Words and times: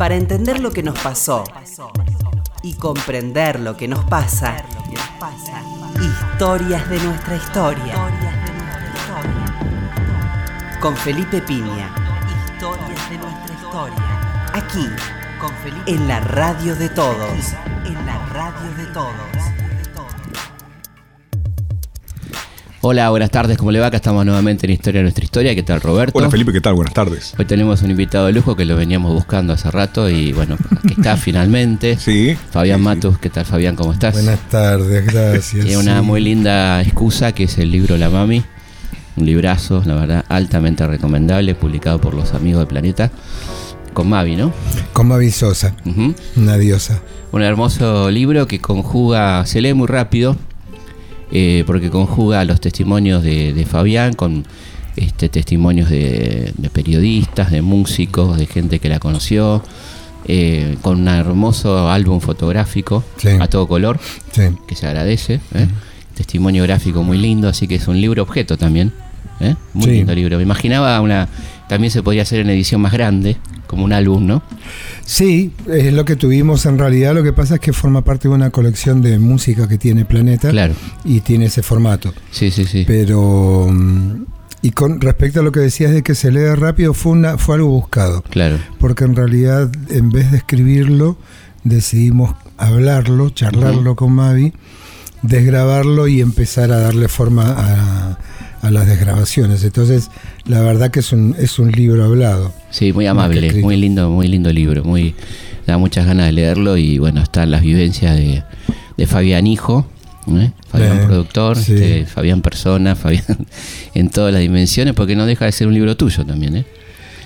Para 0.00 0.16
entender 0.16 0.60
lo 0.60 0.70
que 0.70 0.82
nos 0.82 0.98
pasó 0.98 1.44
y 2.62 2.72
comprender 2.72 3.60
lo 3.60 3.76
que 3.76 3.86
nos 3.86 4.02
pasa, 4.06 4.56
historias 6.00 6.88
de 6.88 6.98
nuestra 7.00 7.36
historia. 7.36 7.94
Con 10.80 10.96
Felipe 10.96 11.42
Piña. 11.42 11.94
Historias 12.54 13.10
de 13.10 13.18
nuestra 13.18 13.54
historia. 13.54 14.48
Aquí, 14.54 14.88
con 15.38 15.52
Felipe. 15.56 15.90
En 15.92 16.08
la 16.08 16.20
radio 16.20 16.74
de 16.76 16.88
todos. 16.88 17.52
En 17.84 18.06
la 18.06 18.24
radio 18.28 18.72
de 18.78 18.86
todos. 18.94 19.59
Hola, 22.82 23.10
buenas 23.10 23.30
tardes, 23.30 23.58
¿cómo 23.58 23.72
le 23.72 23.78
va? 23.78 23.88
Acá 23.88 23.98
estamos 23.98 24.24
nuevamente 24.24 24.64
en 24.66 24.72
Historia 24.72 25.00
de 25.00 25.02
nuestra 25.02 25.22
historia. 25.22 25.54
¿Qué 25.54 25.62
tal, 25.62 25.82
Roberto? 25.82 26.16
Hola 26.16 26.30
Felipe, 26.30 26.50
¿qué 26.50 26.62
tal? 26.62 26.72
Buenas 26.72 26.94
tardes. 26.94 27.34
Hoy 27.38 27.44
tenemos 27.44 27.82
un 27.82 27.90
invitado 27.90 28.24
de 28.24 28.32
lujo 28.32 28.56
que 28.56 28.64
lo 28.64 28.74
veníamos 28.74 29.12
buscando 29.12 29.52
hace 29.52 29.70
rato 29.70 30.08
y 30.08 30.32
bueno, 30.32 30.56
aquí 30.78 30.94
está 30.96 31.16
finalmente. 31.18 31.98
Sí. 31.98 32.34
Fabián 32.50 32.78
sí. 32.78 32.84
Matus, 32.84 33.18
¿qué 33.18 33.28
tal 33.28 33.44
Fabián? 33.44 33.76
¿Cómo 33.76 33.92
estás? 33.92 34.14
Buenas 34.14 34.40
tardes, 34.48 35.04
gracias. 35.04 35.62
Tiene 35.66 35.76
una 35.76 36.00
sí. 36.00 36.06
muy 36.06 36.22
linda 36.22 36.80
excusa 36.80 37.32
que 37.32 37.44
es 37.44 37.58
el 37.58 37.70
libro 37.70 37.98
La 37.98 38.08
Mami. 38.08 38.42
Un 39.18 39.26
librazo, 39.26 39.82
la 39.84 39.96
verdad, 39.96 40.24
altamente 40.30 40.86
recomendable, 40.86 41.54
publicado 41.54 42.00
por 42.00 42.14
los 42.14 42.32
amigos 42.32 42.60
del 42.60 42.68
planeta. 42.68 43.10
Con 43.92 44.08
Mavi, 44.08 44.36
¿no? 44.36 44.54
Con 44.94 45.08
Mavi 45.08 45.30
Sosa, 45.30 45.74
una 46.34 46.56
diosa. 46.56 47.02
Un 47.32 47.42
hermoso 47.42 48.10
libro 48.10 48.46
que 48.46 48.58
conjuga, 48.58 49.44
se 49.44 49.60
lee 49.60 49.74
muy 49.74 49.86
rápido, 49.86 50.36
eh, 51.32 51.64
porque 51.66 51.90
conjuga 51.90 52.44
los 52.44 52.60
testimonios 52.60 53.22
de, 53.22 53.52
de 53.52 53.66
Fabián 53.66 54.12
con 54.14 54.44
este, 54.96 55.28
testimonios 55.28 55.88
de, 55.90 56.52
de 56.56 56.70
periodistas, 56.70 57.50
de 57.50 57.62
músicos, 57.62 58.36
de 58.36 58.46
gente 58.46 58.78
que 58.80 58.88
la 58.88 58.98
conoció, 58.98 59.62
eh, 60.26 60.76
con 60.82 61.00
un 61.00 61.08
hermoso 61.08 61.90
álbum 61.90 62.20
fotográfico 62.20 63.02
Sí. 63.16 63.28
a 63.40 63.46
todo 63.48 63.66
color, 63.68 63.98
Sí. 64.32 64.42
que 64.68 64.74
se 64.74 64.86
agradece. 64.86 65.40
¿eh? 65.54 65.66
Testimonio 66.14 66.62
gráfico 66.64 67.02
muy 67.02 67.16
lindo, 67.18 67.48
así 67.48 67.66
que 67.66 67.76
es 67.76 67.88
un 67.88 68.00
libro 68.00 68.22
objeto 68.22 68.56
también. 68.58 68.92
¿eh? 69.40 69.54
Muy 69.72 69.84
Sí. 69.86 69.90
lindo 69.92 70.14
libro. 70.14 70.36
Me 70.36 70.42
imaginaba 70.42 71.00
una. 71.00 71.28
También 71.68 71.90
se 71.90 72.02
podría 72.02 72.22
hacer 72.22 72.40
en 72.40 72.50
edición 72.50 72.80
más 72.80 72.92
grande, 72.92 73.36
como 73.70 73.84
un 73.84 73.92
álbum, 73.92 74.26
¿no? 74.26 74.42
Sí, 75.06 75.52
es 75.68 75.92
lo 75.92 76.04
que 76.04 76.16
tuvimos 76.16 76.66
en 76.66 76.76
realidad. 76.76 77.14
Lo 77.14 77.22
que 77.22 77.32
pasa 77.32 77.54
es 77.54 77.60
que 77.60 77.72
forma 77.72 78.02
parte 78.02 78.28
de 78.28 78.34
una 78.34 78.50
colección 78.50 79.00
de 79.00 79.18
música 79.20 79.68
que 79.68 79.78
tiene 79.78 80.04
Planeta 80.04 80.50
Claro. 80.50 80.74
y 81.04 81.20
tiene 81.20 81.44
ese 81.46 81.62
formato. 81.62 82.12
Sí, 82.32 82.50
sí, 82.50 82.64
sí. 82.64 82.84
Pero. 82.86 83.68
mm, 83.70 84.24
Y 84.62 84.72
con 84.72 85.00
respecto 85.00 85.40
a 85.40 85.42
lo 85.42 85.52
que 85.52 85.60
decías 85.60 85.92
de 85.92 86.02
que 86.02 86.14
se 86.14 86.30
lee 86.32 86.54
rápido, 86.54 86.92
fue, 86.92 87.12
una, 87.12 87.38
fue 87.38 87.54
algo 87.54 87.68
buscado. 87.68 88.22
Claro. 88.28 88.58
Porque 88.78 89.04
en 89.04 89.14
realidad, 89.16 89.70
en 89.88 90.10
vez 90.10 90.30
de 90.32 90.36
escribirlo, 90.38 91.16
decidimos 91.64 92.34
hablarlo, 92.58 93.30
charlarlo 93.30 93.94
con 93.96 94.12
Mavi, 94.12 94.52
desgrabarlo 95.22 96.08
y 96.08 96.20
empezar 96.20 96.72
a 96.72 96.78
darle 96.80 97.08
forma 97.08 97.44
a, 97.56 98.18
a 98.62 98.70
las 98.70 98.86
desgrabaciones. 98.86 99.64
Entonces, 99.64 100.10
la 100.46 100.60
verdad 100.60 100.90
que 100.90 101.00
es 101.00 101.12
un, 101.12 101.34
es 101.38 101.58
un 101.58 101.70
libro 101.72 102.04
hablado. 102.04 102.52
Sí, 102.70 102.92
muy 102.92 103.06
amable, 103.06 103.52
muy 103.62 103.76
lindo, 103.76 104.10
muy 104.10 104.28
lindo 104.28 104.52
libro, 104.52 104.84
muy 104.84 105.14
da 105.66 105.78
muchas 105.78 106.06
ganas 106.06 106.26
de 106.26 106.32
leerlo 106.32 106.76
y 106.76 106.98
bueno, 106.98 107.22
están 107.22 107.50
las 107.50 107.62
vivencias 107.62 108.16
de, 108.16 108.42
de 108.96 109.06
Fabián 109.06 109.46
Hijo, 109.46 109.86
¿eh? 110.28 110.50
Fabián 110.68 110.98
Eh, 110.98 111.02
productor, 111.06 111.56
sí. 111.56 111.74
este, 111.74 112.06
Fabián 112.06 112.42
persona, 112.42 112.94
Fabián 112.96 113.24
en 113.94 114.10
todas 114.10 114.32
las 114.32 114.42
dimensiones, 114.42 114.94
porque 114.94 115.14
no 115.16 115.26
deja 115.26 115.44
de 115.46 115.52
ser 115.52 115.66
un 115.66 115.74
libro 115.74 115.96
tuyo 115.96 116.24
también, 116.26 116.56
¿eh? 116.56 116.64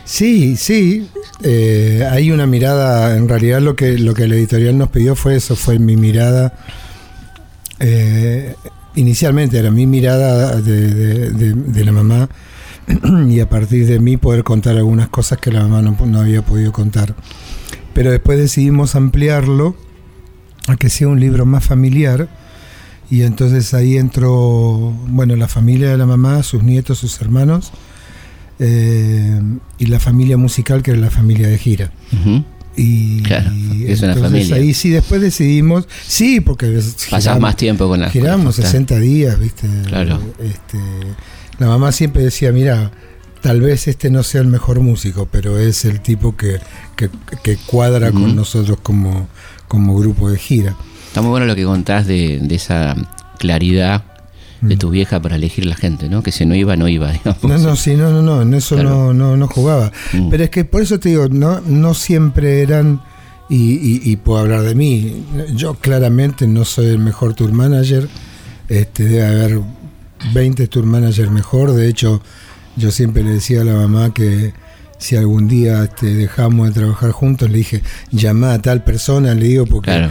Sí, 0.05 0.57
sí. 0.57 1.07
eh, 1.43 2.07
hay 2.11 2.31
una 2.31 2.47
mirada, 2.47 3.17
en 3.17 3.27
realidad 3.29 3.63
lo 3.63 3.75
que, 3.75 3.99
lo 3.99 4.13
que 4.13 4.25
el 4.25 4.33
editorial 4.35 4.77
nos 4.77 4.91
pidió 4.91 5.15
fue 5.17 5.37
eso, 5.37 5.57
fue 5.57 5.79
mi 5.79 5.97
mirada. 5.97 6.53
eh, 7.81 8.55
inicialmente 8.95 9.59
era 9.59 9.71
mi 9.71 9.87
mirada 9.87 10.61
de, 10.61 11.85
la 11.85 11.93
mamá 11.93 12.29
y 13.29 13.41
a 13.41 13.49
partir 13.49 13.87
de 13.87 13.99
mí 13.99 14.17
poder 14.17 14.45
contar 14.45 14.77
algunas 14.77 15.09
cosas 15.09 15.39
que 15.39 15.51
la 15.51 15.67
mamá 15.67 15.83
no, 15.83 16.21
había 16.21 16.43
podido 16.43 16.73
contar. 16.73 17.15
Pero 17.93 18.11
después 18.11 18.39
decidimos 18.39 18.95
ampliarlo 18.95 19.77
a 20.67 20.77
que 20.77 20.89
sea 20.89 21.09
un 21.09 21.21
libro 21.21 21.47
más 21.47 21.65
familiar 21.65 22.29
y 23.11 23.23
entonces 23.23 23.75
ahí 23.75 23.97
entró, 23.97 24.93
bueno, 25.09 25.37
la 25.37 25.49
familia 25.49 25.91
de 25.91 25.99
la 25.99 26.07
mamá, 26.07 26.43
sus 26.43 26.63
nietos, 26.63 26.99
sus 26.99 27.21
hermanos 27.21 27.73
eh, 28.59 29.41
y 29.79 29.87
la 29.87 30.01
familia 30.01 30.37
musical 30.37 30.83
que 30.83 30.93
era 30.93 31.01
la 31.01 31.11
familia 31.11 31.49
de 31.49 31.59
gira. 31.59 31.93
Ujú. 32.13 32.45
Y 32.77 33.23
Claro, 33.23 33.51
es 33.87 34.03
una 34.03 34.15
familia. 34.17 34.57
Ahí 34.57 34.75
sí, 34.75 34.91
después 34.91 35.21
decidimos, 35.21 35.87
sí, 36.07 36.41
porque 36.41 36.67
Pasás 36.67 37.09
giramos- 37.25 37.41
más 37.41 37.57
tiempo 37.57 37.89
con 37.89 38.01
la 38.01 38.11
giramos 38.11 38.57
con 38.57 38.65
la- 38.65 38.71
60 38.71 38.99
días, 38.99 39.39
¿viste? 39.39 39.69
Claro. 39.87 40.21
Este, 40.41 40.79
la 41.59 41.69
mamá 41.69 41.93
siempre 41.93 42.23
decía, 42.25 42.51
mira, 42.53 42.91
tal 43.43 43.61
vez 43.61 43.87
este 43.89 44.11
no 44.11 44.23
sea 44.23 44.41
el 44.41 44.49
mejor 44.49 44.81
músico, 44.81 45.29
pero 45.31 45.59
es 45.59 45.85
el 45.85 46.01
tipo 46.01 46.37
que, 46.37 46.59
que, 46.97 47.11
que 47.43 47.57
cuadra 47.67 48.11
con 48.11 48.35
nosotros 48.35 48.79
como, 48.83 49.29
como 49.69 49.97
grupo 49.99 50.31
de 50.31 50.39
gira. 50.39 50.77
Está 51.07 51.21
muy 51.23 51.31
bueno 51.31 51.47
lo 51.47 51.55
que 51.55 51.65
contás 51.65 52.07
de, 52.09 52.41
de 52.43 52.55
esa 52.57 52.97
claridad 53.39 54.03
de 54.69 54.77
Mm. 54.77 54.79
tu 54.79 54.91
vieja 54.91 55.21
para 55.21 55.37
elegir 55.37 55.67
la 55.67 55.75
gente, 55.77 56.09
¿no? 56.09 56.23
Que 56.23 56.33
si 56.33 56.45
no 56.47 56.55
iba, 56.55 56.77
no 56.77 56.89
iba, 56.89 57.11
digamos. 57.13 57.43
No, 57.45 57.59
no, 57.59 57.77
sí, 57.77 57.95
no, 57.95 58.11
no, 58.11 58.23
no, 58.23 58.43
en 58.43 58.55
eso 58.55 58.75
Claro. 58.77 58.91
no, 58.91 59.15
no, 59.15 59.37
no 59.37 59.47
jugaba. 59.49 59.93
Mm. 60.13 60.29
Pero 60.31 60.45
es 60.45 60.51
que 60.51 60.65
por 60.65 60.83
eso 60.83 60.99
te 60.99 61.11
digo, 61.11 61.29
no, 61.29 61.61
no 61.61 61.95
siempre 61.95 62.63
eran, 62.63 63.01
y, 63.49 63.73
y- 63.75 64.01
y 64.05 64.17
puedo 64.17 64.39
hablar 64.41 64.63
de 64.63 64.75
mí, 64.75 65.25
yo 65.55 65.75
claramente 65.75 66.47
no 66.47 66.65
soy 66.65 66.87
el 66.87 66.99
mejor 66.99 67.35
tour 67.35 67.53
manager, 67.53 68.09
este, 68.69 69.05
debe 69.05 69.27
haber 69.27 69.61
20 70.33 70.67
tour 70.69 70.87
manager 70.87 71.31
mejor, 71.31 71.73
de 71.73 71.89
hecho 71.89 72.23
yo 72.77 72.91
siempre 72.91 73.23
le 73.23 73.31
decía 73.35 73.61
a 73.61 73.65
la 73.65 73.75
mamá 73.75 74.13
que 74.15 74.55
si 74.99 75.17
algún 75.17 75.49
día 75.49 75.85
este, 75.85 76.15
dejamos 76.15 76.69
de 76.69 76.73
trabajar 76.81 77.11
juntos, 77.11 77.51
le 77.51 77.59
dije, 77.59 77.83
llama 78.11 78.55
a 78.55 78.63
tal 78.63 78.83
persona, 78.83 79.35
le 79.35 79.47
digo, 79.49 79.67
porque 79.67 79.91
Claro. 79.91 80.11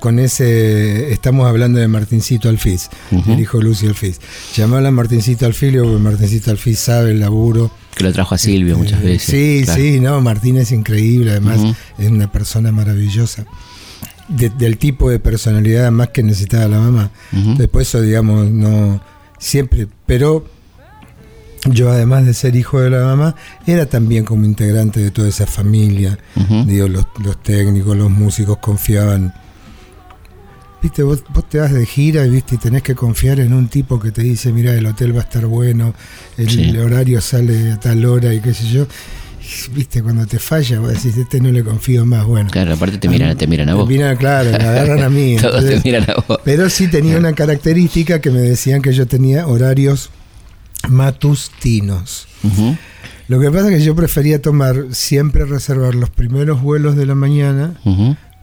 Con 0.00 0.18
ese, 0.18 1.12
estamos 1.12 1.46
hablando 1.48 1.78
de 1.78 1.88
Martincito 1.88 2.48
Alfiz, 2.48 2.88
Ujú. 3.10 3.32
el 3.32 3.40
hijo 3.40 3.58
de 3.58 3.64
Lucio 3.64 3.88
Alfiz. 3.88 4.20
Llamala 4.56 4.88
a 4.88 4.92
Martincito 4.92 5.46
Alfiz, 5.46 5.72
porque 5.76 5.98
Martincito 5.98 6.50
Alfiz 6.50 6.78
sabe 6.78 7.12
el 7.12 7.20
laburo. 7.20 7.70
Que 7.96 8.04
lo 8.04 8.12
trajo 8.12 8.34
a 8.34 8.38
Silvio 8.38 8.76
muchas 8.78 9.00
Eh, 9.02 9.06
veces. 9.06 9.22
Sí, 9.30 9.62
claro. 9.64 9.80
sí, 9.82 10.00
no, 10.00 10.20
Martín 10.20 10.56
es 10.58 10.72
increíble, 10.72 11.30
además 11.32 11.60
es 11.98 12.10
una 12.10 12.30
persona 12.30 12.72
maravillosa. 12.72 13.44
De- 14.28 14.50
del 14.50 14.78
tipo 14.78 15.10
de 15.10 15.18
personalidad 15.18 15.90
más 15.90 16.08
que 16.10 16.22
necesitaba 16.22 16.68
la 16.68 16.78
mamá. 16.78 17.10
Ujú. 17.32 17.56
Después 17.56 17.88
eso, 17.88 18.00
digamos, 18.00 18.48
no 18.50 19.00
siempre, 19.38 19.88
pero 20.06 20.46
yo 21.68 21.90
además 21.90 22.24
de 22.24 22.32
ser 22.32 22.54
hijo 22.56 22.80
de 22.80 22.90
la 22.90 23.04
mamá, 23.04 23.34
era 23.66 23.86
también 23.86 24.24
como 24.24 24.44
integrante 24.44 25.00
de 25.00 25.10
toda 25.10 25.28
esa 25.28 25.46
familia. 25.46 26.18
Digo, 26.66 26.88
los, 26.88 27.06
los 27.22 27.42
técnicos, 27.42 27.96
los 27.96 28.10
músicos 28.10 28.58
confiaban. 28.58 29.34
Viste, 30.82 31.02
vos, 31.02 31.22
vos 31.34 31.46
te 31.48 31.58
vas 31.58 31.72
de 31.72 31.84
gira 31.84 32.24
y 32.26 32.30
viste 32.30 32.54
y 32.54 32.58
tenés 32.58 32.82
que 32.82 32.94
confiar 32.94 33.38
en 33.40 33.52
un 33.52 33.68
tipo 33.68 34.00
que 34.00 34.10
te 34.12 34.22
dice, 34.22 34.50
mira, 34.52 34.72
el 34.74 34.86
hotel 34.86 35.14
va 35.14 35.20
a 35.20 35.24
estar 35.24 35.44
bueno, 35.46 35.94
el, 36.38 36.48
Sí. 36.48 36.74
horario 36.78 37.20
sale 37.20 37.72
a 37.72 37.78
tal 37.78 38.04
hora 38.06 38.32
y 38.32 38.40
qué 38.40 38.54
sé 38.54 38.66
yo. 38.68 38.86
Y, 39.42 39.74
Viste, 39.74 40.02
cuando 40.02 40.26
te 40.26 40.38
falla, 40.38 40.78
vos 40.80 40.88
decís, 40.92 41.16
este 41.16 41.40
no 41.40 41.50
le 41.50 41.62
confío 41.64 42.06
más. 42.06 42.24
Bueno, 42.24 42.48
Claro, 42.50 42.72
aparte 42.74 42.98
te 42.98 43.08
miran, 43.08 43.36
te 43.36 43.46
miran 43.46 43.68
a 43.68 43.74
vos. 43.74 43.86
Me 43.88 43.94
miran, 43.94 44.16
claro, 44.16 44.50
me 44.50 44.56
agarran 44.56 45.02
a 45.02 45.08
mí. 45.10 45.36
Todos 45.40 45.56
entonces- 45.64 45.82
te 45.82 45.88
miran 45.90 46.10
a 46.10 46.14
vos. 46.26 46.38
pero 46.44 46.70
sí 46.70 46.88
tenía 46.88 47.18
una 47.18 47.32
característica 47.34 48.20
que 48.20 48.30
me 48.30 48.40
decían 48.40 48.80
que 48.80 48.92
yo 48.92 49.06
tenía 49.06 49.46
horarios 49.48 50.10
matustinos. 50.88 52.26
Lo 53.28 53.38
que 53.40 53.50
pasa 53.50 53.68
es 53.70 53.78
que 53.78 53.84
yo 53.84 53.94
prefería 53.94 54.40
tomar, 54.42 54.86
siempre 54.92 55.44
reservar 55.44 55.94
los 55.94 56.10
primeros 56.10 56.62
vuelos 56.62 56.96
de 56.96 57.06
la 57.06 57.14
mañana. 57.14 57.74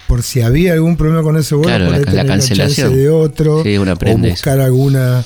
Por 0.08 0.24
si 0.24 0.42
había 0.42 0.74
algún 0.74 0.96
problema 0.98 1.22
con 1.24 1.38
ese 1.38 1.56
vuelo, 1.56 1.70
Claro, 1.70 1.86
por 1.86 1.92
la- 1.92 1.98
ahí 1.98 2.04
la 2.06 2.12
tener 2.12 2.26
la 2.26 2.32
cancelación. 2.34 2.96
de 2.96 3.10
otro, 3.10 3.64
Sí, 3.64 3.78
uno 3.78 3.94
o 3.94 4.18
buscar 4.30 4.60
alguna... 4.60 5.24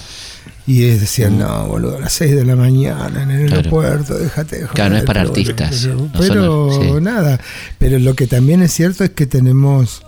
Y 0.67 0.81
decían, 0.81 1.39
no, 1.39 1.67
boludo, 1.67 1.97
a 1.97 1.99
las 2.01 2.13
6 2.13 2.35
de 2.35 2.45
la 2.45 2.55
mañana 2.55 3.23
en 3.23 3.31
el 3.31 3.47
Claro. 3.47 3.57
aeropuerto, 3.57 4.17
déjate 4.17 4.57
de 4.57 4.61
joder. 4.61 4.75
Claro, 4.75 4.89
no 4.91 4.97
es 4.97 5.03
para 5.05 5.21
pero 5.21 5.31
artistas, 5.31 5.79
Pero, 5.81 5.95
no 5.95 6.11
pero 6.17 6.71
son- 6.71 6.97
sí. 6.97 7.01
nada, 7.03 7.39
pero 7.79 7.97
lo 7.99 8.15
que 8.15 8.27
también 8.27 8.61
es 8.61 8.71
cierto 8.71 9.03
es 9.03 9.09
que 9.09 9.25
tenemos 9.25 10.03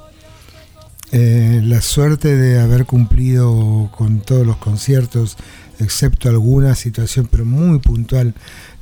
eh, 1.11 1.61
la 1.63 1.81
suerte 1.81 2.35
de 2.35 2.59
haber 2.59 2.85
cumplido 2.85 3.89
con 3.95 4.21
todos 4.21 4.45
los 4.47 4.57
conciertos, 4.57 5.37
excepto 5.79 6.29
alguna 6.29 6.75
situación, 6.75 7.27
pero 7.29 7.45
muy 7.45 7.79
puntual 7.79 8.33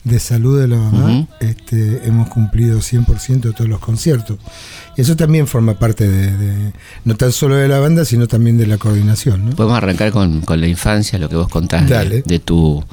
de 0.03 0.19
salud 0.19 0.59
de 0.59 0.67
la 0.67 0.77
mamá, 0.77 1.27
este, 1.39 2.01
hemos 2.07 2.27
cumplido 2.29 2.79
100% 2.79 3.41
de 3.41 3.51
todos 3.53 3.69
los 3.69 3.79
conciertos. 3.79 4.37
Y 4.97 5.01
eso 5.01 5.15
también 5.15 5.45
forma 5.47 5.75
parte 5.75 6.09
de, 6.09 6.35
de- 6.37 6.73
no 7.05 7.15
tan 7.15 7.31
solo 7.31 7.55
de 7.55 7.67
la 7.67 7.79
banda, 7.79 8.03
sino 8.03 8.27
también 8.27 8.57
de 8.57 8.65
la 8.67 8.77
coordinación. 8.77 9.45
¿no? 9.45 9.55
Podemos 9.55 9.77
arrancar 9.77 10.11
con, 10.11 10.41
con 10.41 10.59
la 10.59 10.67
infancia, 10.67 11.19
lo 11.19 11.29
que 11.29 11.35
vos 11.35 11.49
contás 11.49 11.87
de, 11.87 12.39
tu 12.39 12.83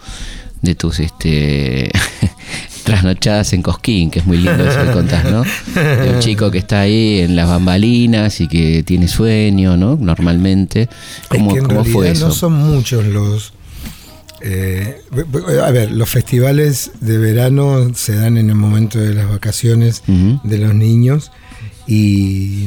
de 0.61 0.75
tus 0.75 0.99
este 1.01 1.91
trasnochadas 2.85 3.53
en 3.53 3.63
Cosquín, 3.63 4.11
que 4.11 4.19
es 4.21 4.27
muy 4.27 4.39
lindo 4.39 4.69
eso 4.69 4.85
que 4.85 4.91
contás, 4.93 5.25
¿no? 5.31 5.45
De 5.75 6.11
un 6.15 6.21
chico 6.21 6.51
que 6.51 6.59
está 6.59 6.81
ahí 6.81 7.21
en 7.21 7.37
las 7.37 7.49
bambalinas 7.49 8.41
y 8.41 8.49
que 8.49 8.83
tiene 8.83 9.09
sueño, 9.09 9.77
¿no? 9.77 9.97
Normalmente. 9.97 10.89
¿Cómo, 11.29 11.51
es 11.51 11.55
que 11.55 11.61
en 11.61 11.67
cómo 11.67 11.85
fue 11.85 12.11
eso? 12.11 12.29
no 12.29 12.33
son 12.35 12.53
muchos 12.55 13.05
los... 13.07 13.53
eh, 14.41 15.01
a 15.65 15.71
ver, 15.71 15.91
los 15.93 16.09
festivales 16.09 16.91
de 17.01 17.19
verano 17.19 17.93
se 17.95 18.15
dan 18.15 18.37
en 18.37 18.49
el 18.51 18.55
momento 18.57 18.99
de 18.99 19.15
las 19.15 19.29
vacaciones 19.29 20.03
de 20.07 20.59
los 20.59 20.75
niños 20.75 21.31
y, 21.87 22.67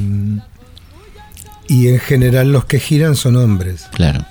y 1.67 1.87
en 1.87 1.99
general 1.99 2.51
los 2.51 2.65
que 2.65 2.79
giran 2.79 3.15
son 3.15 3.35
hombres. 3.37 3.85
Claro. 3.93 4.25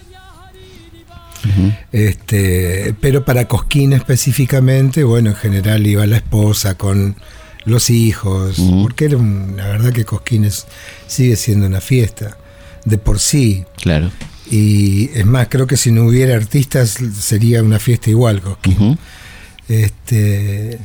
Este, 1.92 2.94
pero 3.00 3.24
para 3.24 3.46
Cosquín 3.48 3.92
específicamente, 3.92 5.04
bueno, 5.04 5.30
en 5.30 5.36
general 5.36 5.86
iba 5.86 6.06
la 6.06 6.16
esposa 6.16 6.76
con 6.76 7.16
los 7.64 7.90
hijos, 7.90 8.56
porque 8.82 9.06
era 9.06 9.16
un- 9.16 9.54
la 9.56 9.68
verdad 9.68 9.92
que 9.92 10.04
Cosquín 10.04 10.44
es- 10.44 10.66
sigue 11.06 11.36
siendo 11.36 11.66
una 11.66 11.80
fiesta 11.80 12.36
de 12.84 12.98
por 12.98 13.18
sí. 13.18 13.64
Claro. 13.76 14.10
Y 14.50 15.10
es 15.14 15.24
más, 15.24 15.48
creo 15.48 15.66
que 15.66 15.76
si 15.76 15.92
no 15.92 16.04
hubiera 16.04 16.34
artistas 16.34 16.98
sería 17.18 17.62
una 17.62 17.78
fiesta 17.78 18.10
igual, 18.10 18.42
Cosquín. 18.42 18.98
Este, 19.68 20.78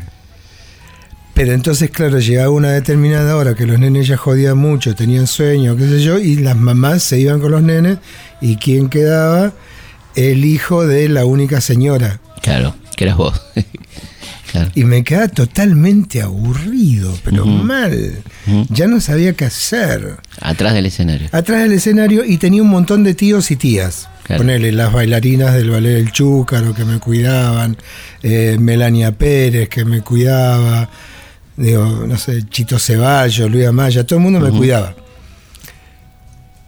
pero 1.33 1.51
entonces, 1.51 1.89
claro, 1.89 2.19
llegaba 2.19 2.49
una 2.49 2.71
determinada 2.71 3.35
hora 3.35 3.55
que 3.55 3.65
los 3.65 3.77
nenes 3.77 4.07
ya 4.07 4.15
jodían 4.15 4.57
mucho, 4.57 4.95
tenían 4.95 5.27
sueño, 5.27 5.75
qué 5.75 5.87
sé 5.87 6.01
yo, 6.01 6.17
y 6.17 6.35
las 6.37 6.55
mamás 6.55 7.03
se 7.03 7.19
iban 7.19 7.41
con 7.41 7.51
los 7.51 7.61
nenes, 7.61 7.97
y 8.39 8.55
¿quién 8.55 8.87
quedaba? 8.87 9.51
El 10.15 10.45
hijo 10.45 10.87
de 10.87 11.09
la 11.09 11.25
única 11.25 11.59
señora. 11.59 12.21
Claro, 12.41 12.75
que 12.95 13.03
eras 13.03 13.17
vos. 13.17 13.41
claro. 14.59 14.71
Y 14.75 14.83
me 14.83 15.03
quedaba 15.03 15.27
totalmente 15.27 16.21
aburrido, 16.21 17.17
pero 17.23 17.45
mal. 17.45 18.23
Ya 18.69 18.87
no 18.87 18.99
sabía 19.01 19.33
qué 19.33 19.45
hacer. 19.45 20.17
Atrás 20.41 20.73
del 20.73 20.85
escenario. 20.85 21.29
Atrás 21.31 21.61
del 21.63 21.73
escenario 21.73 22.23
y 22.25 22.37
tenía 22.37 22.61
un 22.61 22.69
montón 22.69 23.03
de 23.03 23.13
tíos 23.13 23.51
y 23.51 23.55
tías. 23.55 24.07
Claro. 24.23 24.41
Ponele 24.41 24.71
las 24.71 24.91
bailarinas 24.91 25.53
del 25.53 25.69
ballet 25.69 25.93
del 25.95 26.11
Chúcaro 26.11 26.73
que 26.73 26.83
me 26.83 26.99
cuidaban, 26.99 27.77
eh, 28.23 28.57
Melania 28.59 29.11
Pérez 29.11 29.69
que 29.69 29.85
me 29.85 30.01
cuidaba, 30.01 30.89
digo, 31.55 32.05
no 32.07 32.17
sé, 32.17 32.41
Chito 32.49 32.79
Ceballos, 32.79 33.51
Luis 33.51 33.67
Amaya, 33.67 34.03
todo 34.03 34.17
el 34.17 34.23
mundo 34.23 34.39
me 34.39 34.49
cuidaba. 34.49 34.95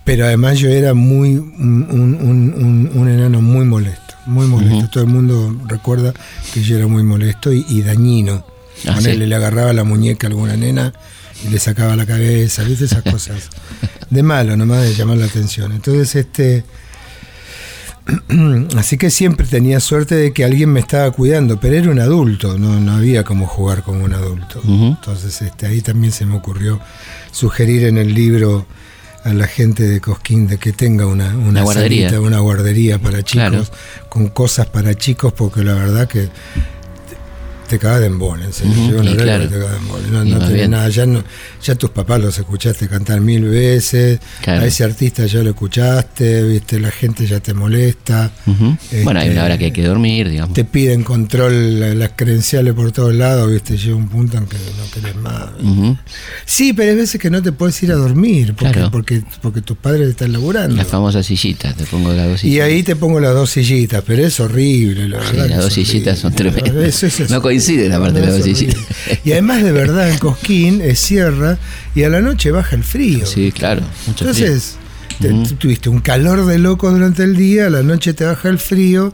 Pero 0.03 0.25
además 0.25 0.59
yo 0.59 0.69
era 0.69 0.93
muy 0.93 1.35
un- 1.35 1.87
un- 1.89 2.91
un 2.93 3.09
enano 3.09 3.41
muy 3.41 3.65
molesto, 3.65 4.06
muy 4.27 4.45
molesto. 4.47 4.89
Todo 4.89 5.03
el 5.03 5.09
mundo 5.09 5.55
recuerda 5.67 6.13
que 6.53 6.61
yo 6.61 6.77
era 6.77 6.87
muy 6.87 7.03
molesto 7.03 7.51
y, 7.51 7.65
y 7.67 7.81
dañino. 7.81 8.45
Ah, 8.87 8.93
Ponele, 8.95 9.23
sí. 9.23 9.29
le 9.29 9.35
agarraba 9.35 9.73
la 9.73 9.83
muñeca 9.83 10.27
a 10.27 10.29
alguna 10.29 10.55
nena 10.55 10.93
y 11.45 11.49
le 11.49 11.59
sacaba 11.59 11.95
la 11.95 12.05
cabeza, 12.05 12.63
¿viste? 12.63 12.85
Esas 12.85 13.03
cosas. 13.11 13.49
De 14.09 14.23
malo, 14.23 14.55
nomás 14.55 14.83
de 14.83 14.93
llamar 14.93 15.17
la 15.17 15.25
atención. 15.25 15.71
Entonces, 15.71 16.15
este. 16.15 16.63
Así 18.77 18.97
que 18.97 19.09
siempre 19.09 19.45
tenía 19.45 19.79
suerte 19.79 20.15
de 20.15 20.31
que 20.31 20.45
alguien 20.45 20.71
me 20.71 20.79
estaba 20.79 21.11
cuidando, 21.11 21.59
pero 21.59 21.75
era 21.75 21.91
un 21.91 21.99
adulto, 21.99 22.57
no, 22.57 22.79
no 22.79 22.93
había 22.93 23.23
como 23.23 23.47
jugar 23.47 23.83
como 23.83 24.05
un 24.05 24.13
adulto. 24.13 24.61
Entonces, 24.65 25.41
este, 25.41 25.65
ahí 25.65 25.81
también 25.81 26.13
se 26.13 26.25
me 26.25 26.35
ocurrió 26.35 26.79
sugerir 27.31 27.83
en 27.85 27.97
el 27.97 28.13
libro 28.13 28.65
a 29.23 29.33
la 29.33 29.47
gente 29.47 29.83
de 29.83 29.99
Cosquín 30.01 30.47
de 30.47 30.57
que 30.57 30.71
tenga 30.73 31.05
una, 31.05 31.35
una, 31.35 31.49
Una 31.49 31.63
guardería. 31.63 32.09
salita, 32.09 32.21
una 32.25 32.39
guardería 32.39 32.99
para 32.99 33.23
chicos, 33.23 33.49
Claro. 33.49 33.65
con 34.09 34.27
cosas 34.29 34.67
para 34.67 34.95
chicos, 34.95 35.33
porque 35.33 35.63
la 35.63 35.73
verdad 35.73 36.07
que 36.07 36.29
te 37.67 37.79
cagas 37.79 37.99
de 38.01 38.07
embole, 38.07 38.45
y 38.47 38.89
claro. 39.17 39.43
que 39.43 39.47
te 39.49 39.59
cagas 39.59 39.71
de 39.71 39.77
embole. 39.77 40.07
No, 40.11 40.25
Y 40.25 40.29
no 40.31 40.39
tenés 40.47 40.69
nada, 40.69 40.89
ya, 40.89 41.05
no, 41.05 41.23
ya 41.63 41.75
tus 41.75 41.89
papás 41.91 42.21
los 42.21 42.37
escuchaste 42.37 42.87
cantar 42.87 43.21
mil 43.21 43.43
veces, 43.45 44.19
Claro. 44.41 44.61
a 44.61 44.65
ese 44.65 44.83
artista 44.83 45.25
ya 45.25 45.43
lo 45.43 45.49
escuchaste, 45.51 46.43
viste, 46.43 46.79
la 46.79 46.91
gente 46.91 47.25
ya 47.27 47.39
te 47.39 47.53
molesta, 47.53 48.31
Ujú. 48.45 48.77
Bueno, 49.03 49.19
hay 49.19 49.27
Este, 49.27 49.37
una 49.37 49.45
hora 49.45 49.57
que 49.57 49.65
hay 49.65 49.71
que 49.71 49.83
dormir, 49.83 50.29
digamos. 50.29 50.53
te 50.53 50.63
piden 50.63 51.03
control 51.03 51.79
la- 51.79 51.93
las 51.93 52.11
credenciales 52.15 52.73
por 52.73 52.91
todos 52.91 53.13
lados, 53.13 53.51
viste, 53.51 53.77
llega 53.77 53.95
un 53.95 54.07
punto 54.09 54.37
en 54.37 54.45
que 54.45 54.57
no 54.57 54.91
querés 54.93 55.15
más. 55.15 55.45
Sí, 56.45 56.73
pero 56.73 56.91
hay 56.91 56.97
veces 56.97 57.19
que 57.19 57.29
no 57.29 57.41
te 57.41 57.51
puedes 57.51 57.81
ir 57.83 57.91
a 57.91 57.95
dormir 57.95 58.53
porque, 58.55 58.73
Claro. 58.73 58.91
porque, 58.91 59.21
porque 59.41 59.61
tus 59.61 59.77
padres 59.77 60.09
están 60.09 60.31
laburando. 60.31 60.75
La 60.75 60.85
famosa 60.85 61.21
sillita, 61.23 61.73
te 61.73 61.83
pongo 61.85 62.13
las 62.13 62.27
dos 62.27 62.43
Y 62.43 62.47
sillitas. 62.49 62.67
ahí 62.67 62.83
te 62.83 62.95
pongo 62.95 63.19
las 63.19 63.33
dos 63.33 63.49
sillitas, 63.49 64.03
pero 64.05 64.25
es 64.25 64.39
horrible, 64.39 65.09
la 65.09 65.19
Sí, 65.21 65.35
verdad. 65.35 65.49
las 65.49 65.59
dos 65.63 65.73
sillitas 65.73 66.19
son 66.19 66.33
tremendas. 66.33 66.75
Eso- 66.85 67.07
eso 67.07 67.23
es 67.23 67.29
No 67.29 67.41
coinciden, 67.65 67.93
aparte, 67.93 68.19
dos 68.21 68.29
horrible. 68.39 68.55
sillitas. 68.55 68.83
Y 69.23 69.31
además, 69.31 69.63
de 69.63 69.71
verdad, 69.71 70.09
en 70.09 70.17
Cosquín 70.19 70.81
es 70.81 70.99
sierra 70.99 71.57
y 71.95 72.03
a 72.03 72.09
la 72.09 72.21
noche 72.21 72.51
baja 72.51 72.75
el 72.75 72.83
frío. 72.83 73.25
Sí, 73.25 73.51
claro. 73.51 73.81
Mucho 74.07 74.25
frío. 74.33 74.45
Entonces, 74.47 74.75
te- 75.19 75.55
tuviste 75.55 75.89
un 75.89 75.99
calor 75.99 76.45
de 76.45 76.57
loco 76.59 76.89
durante 76.91 77.23
el 77.23 77.35
día, 77.35 77.67
a 77.67 77.69
la 77.69 77.83
noche 77.83 78.13
te 78.13 78.23
baja 78.25 78.49
el 78.49 78.59
frío, 78.59 79.13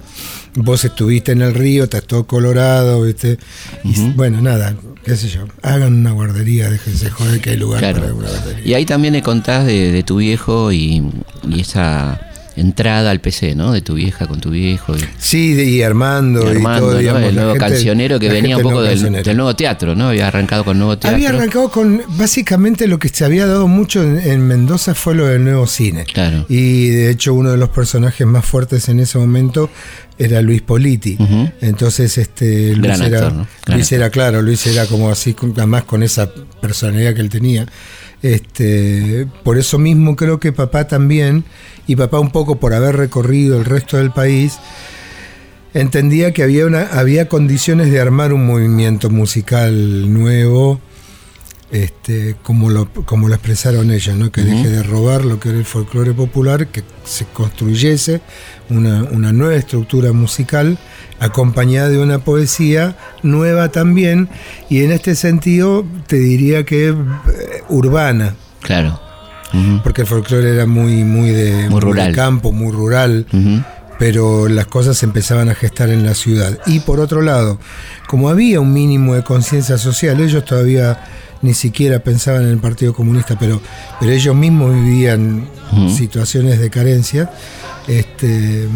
vos 0.56 0.84
estuviste 0.84 1.32
en 1.32 1.42
el 1.42 1.54
río, 1.54 1.86
estás 1.86 2.04
todo 2.04 2.26
colorado, 2.26 3.04
¿viste? 3.04 3.38
Y 3.86 4.00
bueno, 4.12 4.42
nada, 4.42 4.76
qué 5.06 5.16
sé 5.16 5.30
yo, 5.30 5.48
hagan 5.62 5.94
una 5.94 6.12
guardería, 6.12 6.70
déjense 6.70 7.10
joder 7.10 7.40
que 7.40 7.52
hay 7.52 7.58
lugar 7.58 7.80
Claro. 7.80 8.02
para 8.02 8.14
una 8.14 8.28
guardería. 8.30 8.66
Y 8.68 8.74
ahí 8.74 8.86
también 8.86 9.14
le 9.14 9.22
contás 9.22 9.66
de, 9.66 9.92
de 9.94 10.04
tu 10.04 10.18
viejo 10.18 10.72
y, 10.74 11.10
y 11.50 11.62
esa 11.62 12.20
entrada 12.56 13.10
al 13.12 13.20
PC, 13.20 13.56
¿no? 13.56 13.72
De 13.72 13.82
tu 13.82 13.96
vieja 13.96 14.28
con 14.28 14.40
tu 14.40 14.52
viejo. 14.52 14.96
Y, 14.96 15.00
Sí, 15.18 15.54
de- 15.54 15.66
y 15.66 15.82
Armando, 15.82 16.44
y 16.52 16.56
Armando, 16.56 16.78
y 16.78 16.80
todo, 16.82 16.94
¿no? 16.94 17.00
digamos, 17.00 17.24
el 17.24 17.36
nuevo 17.36 17.52
gente- 17.54 17.66
cancionero 17.68 18.20
que 18.20 18.30
venía 18.30 18.58
un 18.58 18.64
poco 18.64 18.82
del, 18.82 19.12
nuevo 19.36 19.56
teatro, 19.56 19.96
¿no? 19.96 20.10
Había 20.10 20.28
arrancado 20.28 20.64
con 20.64 20.78
nuevo 20.78 20.98
teatro. 20.98 21.16
Había 21.16 21.30
arrancado 21.30 21.70
con 21.72 22.02
básicamente 22.10 22.88
lo 22.88 23.00
que 23.00 23.10
se 23.10 23.26
había 23.26 23.48
dado 23.48 23.68
mucho 23.68 24.04
en, 24.04 24.20
en 24.20 24.46
Mendoza 24.48 24.94
fue 24.94 25.16
lo 25.16 25.26
del 25.26 25.44
nuevo 25.44 25.66
cine. 25.68 26.06
Claro. 26.06 26.46
Y 26.50 26.90
de 26.90 27.10
hecho 27.10 27.34
uno 27.34 27.52
de 27.52 27.58
los 27.58 27.70
personajes 27.70 28.26
más 28.28 28.46
fuertes 28.46 28.88
en 28.90 29.00
ese 29.00 29.18
momento 29.18 29.70
era 30.20 30.42
Luis 30.44 30.62
Politi. 30.62 31.18
Entonces 31.62 32.18
este 32.20 32.76
Luis 32.76 32.82
Gran 32.98 33.02
era, 33.02 33.18
actor, 33.18 33.34
¿no? 33.34 33.48
Gran 33.66 33.78
Luis 33.80 33.92
era 33.92 34.10
claro, 34.12 34.42
Luis 34.44 34.68
era 34.68 34.86
como 34.86 35.10
así, 35.10 35.36
además 35.58 35.84
con 35.86 36.04
esa 36.04 36.30
personalidad 36.62 37.16
que 37.16 37.22
él 37.22 37.30
tenía. 37.30 37.66
Este, 38.22 39.28
por 39.44 39.58
eso 39.58 39.78
mismo 39.78 40.16
creo 40.16 40.40
que 40.40 40.54
papá 40.54 40.88
también, 40.88 41.44
y 41.88 41.96
papá 41.96 42.20
un 42.20 42.32
poco 42.32 42.56
por 42.58 42.74
haber 42.74 42.96
recorrido 42.96 43.58
el 43.58 43.66
resto 43.66 43.98
del 43.98 44.12
país, 44.12 44.58
entendía 45.74 46.32
que 46.34 46.44
había, 46.44 46.66
una, 46.66 46.84
había 46.84 47.28
condiciones 47.28 47.92
de 47.92 48.00
armar 48.00 48.34
un 48.34 48.46
movimiento 48.46 49.10
musical 49.10 50.14
nuevo, 50.14 50.80
este, 51.72 52.36
como, 52.44 52.70
lo, 52.70 52.88
como 53.06 53.28
lo 53.28 53.34
expresaron 53.34 53.90
ellos, 53.90 54.16
¿no? 54.16 54.32
que 54.32 54.42
Ujú. 54.42 54.50
deje 54.52 54.70
de 54.70 54.84
robar 54.84 55.26
lo 55.26 55.40
que 55.40 55.50
era 55.50 55.58
el 55.58 55.66
folclore 55.66 56.14
popular, 56.14 56.68
que 56.68 56.84
se 57.04 57.26
construyese 57.26 58.22
una, 58.70 59.04
una 59.06 59.34
nueva 59.34 59.56
estructura 59.56 60.12
musical 60.14 60.78
acompañada 61.20 61.90
de 61.90 61.98
una 61.98 62.20
poesía 62.20 62.96
nueva 63.24 63.70
también, 63.70 64.30
y 64.70 64.84
en 64.84 64.92
este 64.92 65.16
sentido 65.16 65.84
te 66.06 66.18
diría 66.18 66.64
que 66.64 66.90
eh, 66.90 66.96
urbana, 67.70 68.36
Claro. 68.62 69.00
Porque 69.84 70.02
el 70.02 70.08
folclore 70.08 70.50
era 70.56 70.66
muy, 70.66 71.04
muy, 71.04 71.30
de, 71.30 71.70
Muy 71.70 71.80
rural. 71.80 72.14
campo, 72.16 72.52
muy 72.52 72.72
rural 72.72 73.26
pero 74.00 74.50
las 74.50 74.66
cosas 74.66 74.98
se 74.98 75.06
empezaban 75.06 75.48
a 75.50 75.56
gestar 75.56 75.90
en 75.90 76.04
la 76.04 76.14
ciudad. 76.14 76.58
Y 76.66 76.80
por 76.82 77.00
otro 77.00 77.22
lado, 77.22 77.58
como 78.08 78.28
había 78.28 78.60
un 78.60 78.74
mínimo 78.74 79.14
de 79.14 79.24
conciencia 79.24 79.78
social, 79.78 80.20
ellos 80.20 80.44
todavía 80.44 81.00
ni 81.42 81.54
siquiera 81.54 82.00
pensaban 82.00 82.42
en 82.44 82.50
el 82.50 82.58
Partido 82.58 82.94
Comunista, 82.94 83.38
pero, 83.40 83.62
pero 84.00 84.12
ellos 84.12 84.36
mismos 84.36 84.74
vivían 84.74 85.48
situaciones 85.96 86.60
de 86.60 86.70
carencia, 86.70 87.30
este, 87.88 88.68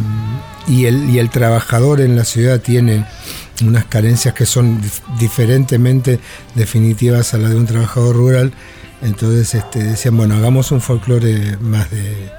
y, 0.68 0.86
el, 0.86 1.10
y 1.10 1.20
el 1.20 1.30
trabajador 1.30 2.00
en 2.00 2.16
la 2.16 2.24
ciudad 2.24 2.62
tiene 2.62 3.04
unas 3.66 3.86
carencias 3.86 4.34
que 4.34 4.46
son 4.46 4.82
dif- 4.82 5.02
diferentemente 5.20 6.20
definitivas 6.56 7.34
a 7.34 7.38
la 7.38 7.50
de 7.50 7.56
un 7.56 7.66
trabajador 7.66 8.16
rural, 8.16 8.54
entonces 9.02 9.56
este, 9.56 9.84
decían, 9.84 10.18
bueno, 10.18 10.36
hagamos 10.36 10.72
un 10.72 10.82
folclore 10.82 11.58
más 11.58 11.90
de 11.92 12.32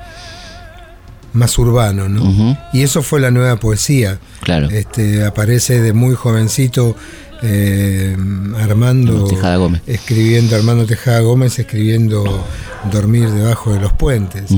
más 1.32 1.58
urbano, 1.58 2.08
¿no? 2.08 2.56
Y 2.72 2.82
eso 2.82 3.02
fue 3.02 3.20
la 3.20 3.30
nueva 3.30 3.56
poesía. 3.56 4.18
Claro. 4.40 4.68
Este, 4.70 5.24
aparece 5.24 5.80
de 5.80 5.92
muy 5.92 6.14
jovencito 6.14 6.96
eh, 7.42 8.16
Armando 8.60 9.24
Tejada 9.24 9.56
Gómez. 9.56 9.82
escribiendo, 9.86 10.56
Armando 10.56 10.86
Tejada 10.86 11.20
Gómez 11.20 11.58
escribiendo 11.58 12.44
Dormir 12.90 13.30
debajo 13.30 13.72
de 13.72 13.80
los 13.80 13.92
puentes. 13.92 14.50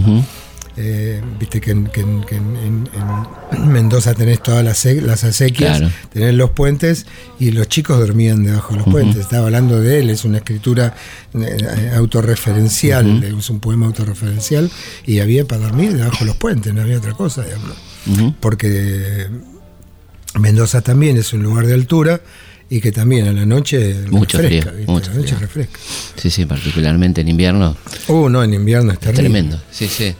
Eh, 0.76 1.20
Viste 1.38 1.60
que, 1.60 1.72
en, 1.72 1.86
que 1.88 2.00
en- 2.00 2.22
que 2.24 2.36
en- 2.36 2.56
en- 2.56 2.88
en 3.52 3.72
Mendoza 3.72 4.14
tenés 4.14 4.42
todas 4.42 4.64
las, 4.64 4.84
las 5.02 5.24
acequias, 5.24 5.78
Claro. 5.78 5.92
tenés 6.12 6.34
los 6.34 6.50
puentes 6.50 7.06
y 7.38 7.50
los 7.50 7.68
chicos 7.68 7.98
dormían 7.98 8.44
debajo 8.44 8.74
de 8.74 8.80
los 8.80 8.88
puentes. 8.88 9.16
Estaba 9.16 9.46
hablando 9.46 9.80
de 9.80 9.98
él, 10.00 10.10
es 10.10 10.24
una 10.24 10.38
escritura 10.38 10.94
eh, 11.34 11.90
autorreferencial, 11.96 13.22
es 13.24 13.50
un 13.50 13.60
poema 13.60 13.86
autorreferencial 13.86 14.70
y 15.06 15.18
había 15.18 15.44
para 15.46 15.62
dormir 15.62 15.92
debajo 15.96 16.18
de 16.20 16.26
los 16.26 16.36
puentes, 16.36 16.72
no 16.72 16.82
había 16.82 16.98
otra 16.98 17.12
cosa, 17.12 17.44
digamos 17.44 17.76
porque 18.40 19.26
Mendoza 20.38 20.80
también 20.80 21.16
es 21.18 21.32
un 21.32 21.42
lugar 21.42 21.66
de 21.66 21.74
altura 21.74 22.20
y 22.72 22.80
que 22.80 22.92
también 22.92 23.26
a 23.26 23.32
la 23.32 23.44
noche 23.44 23.96
Mucho 24.10 24.38
refresca, 24.38 24.70
frío, 24.70 24.86
mucho 24.86 25.10
a 25.10 25.14
la 25.14 25.20
noche 25.20 25.34
frío. 25.34 25.40
refresca. 25.40 25.78
Sí, 26.16 26.30
sí, 26.30 26.46
particularmente 26.46 27.20
en 27.20 27.28
invierno. 27.28 27.76
Uh, 28.06 28.28
no, 28.28 28.42
en 28.44 28.54
invierno 28.54 28.92
es 28.92 29.00
terrible. 29.00 29.22
Tremendo, 29.24 29.60
sí, 29.72 29.88
sí. 29.88 30.14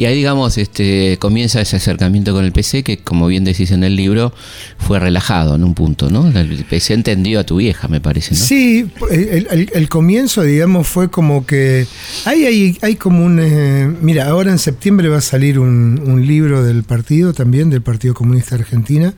Y 0.00 0.06
ahí, 0.06 0.16
digamos, 0.16 0.56
este, 0.56 1.18
comienza 1.20 1.60
ese 1.60 1.76
acercamiento 1.76 2.32
con 2.32 2.46
el 2.46 2.52
PC 2.52 2.82
que, 2.82 2.96
como 3.00 3.26
bien 3.26 3.44
decís 3.44 3.70
en 3.70 3.84
el 3.84 3.96
libro, 3.96 4.32
fue 4.78 4.98
relajado 4.98 5.56
en 5.56 5.62
un 5.62 5.74
punto, 5.74 6.08
¿no? 6.08 6.26
El 6.26 6.64
PC 6.64 6.94
entendió 6.94 7.38
a 7.38 7.44
tu 7.44 7.56
vieja, 7.56 7.86
me 7.86 8.00
parece, 8.00 8.30
¿no? 8.34 8.40
Sí, 8.40 8.90
el, 9.10 9.46
el- 9.50 9.70
el 9.74 9.88
comienzo, 9.90 10.40
digamos, 10.42 10.88
fue 10.88 11.10
como 11.10 11.44
que 11.44 11.86
hay, 12.24 12.46
hay, 12.46 12.78
hay 12.80 12.96
como 12.96 13.26
un... 13.26 13.40
eh, 13.42 13.94
mira, 14.00 14.26
ahora 14.28 14.50
en 14.50 14.58
septiembre 14.58 15.10
va 15.10 15.18
a 15.18 15.20
salir 15.20 15.58
un, 15.58 16.00
un 16.02 16.26
libro 16.26 16.62
del 16.64 16.82
partido 16.82 17.34
también, 17.34 17.68
del 17.68 17.82
Partido 17.82 18.14
Comunista 18.14 18.54
Argentina, 18.54 19.12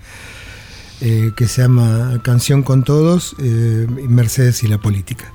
eh, 1.00 1.30
que 1.36 1.46
se 1.46 1.62
llama 1.62 2.20
Canción 2.24 2.64
con 2.64 2.82
Todos, 2.82 3.36
eh, 3.38 3.86
Mercedes 4.08 4.64
y 4.64 4.66
la 4.66 4.78
Política, 4.78 5.32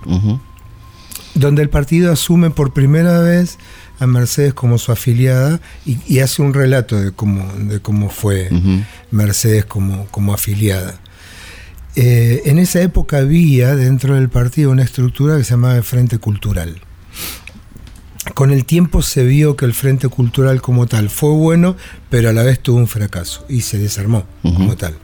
donde 1.35 1.61
el 1.61 1.69
partido 1.69 2.11
asume 2.11 2.49
por 2.49 2.73
primera 2.73 3.19
vez 3.19 3.57
a 3.99 4.07
Mercedes 4.07 4.53
como 4.53 4.77
su 4.77 4.91
afiliada 4.91 5.59
y, 5.85 5.97
y 6.07 6.19
hace 6.19 6.41
un 6.41 6.53
relato 6.53 6.99
de 6.99 7.11
cómo, 7.11 7.51
de 7.53 7.79
cómo 7.79 8.09
fue. 8.09 8.49
Mercedes 9.11 9.65
como, 9.65 10.05
como 10.07 10.33
afiliada. 10.33 10.99
Eh, 11.95 12.43
en 12.45 12.59
esa 12.59 12.79
época 12.81 13.17
había 13.17 13.75
dentro 13.75 14.13
del 14.13 14.29
partido 14.29 14.69
una 14.69 14.83
estructura 14.83 15.35
que 15.35 15.43
se 15.43 15.51
llamaba 15.51 15.77
el 15.77 15.83
Frente 15.83 16.19
Cultural. 16.19 16.79
Con 18.35 18.51
el 18.51 18.65
tiempo 18.65 19.01
se 19.01 19.23
vio 19.23 19.55
que 19.55 19.65
el 19.65 19.73
Frente 19.73 20.07
Cultural 20.07 20.61
como 20.61 20.85
tal 20.85 21.09
fue 21.09 21.31
bueno, 21.31 21.75
pero 22.11 22.29
a 22.29 22.33
la 22.33 22.43
vez 22.43 22.59
tuvo 22.59 22.77
un 22.77 22.87
fracaso 22.87 23.45
y 23.49 23.61
se 23.61 23.79
desarmó 23.79 24.25
como 24.43 24.75
tal. 24.75 24.95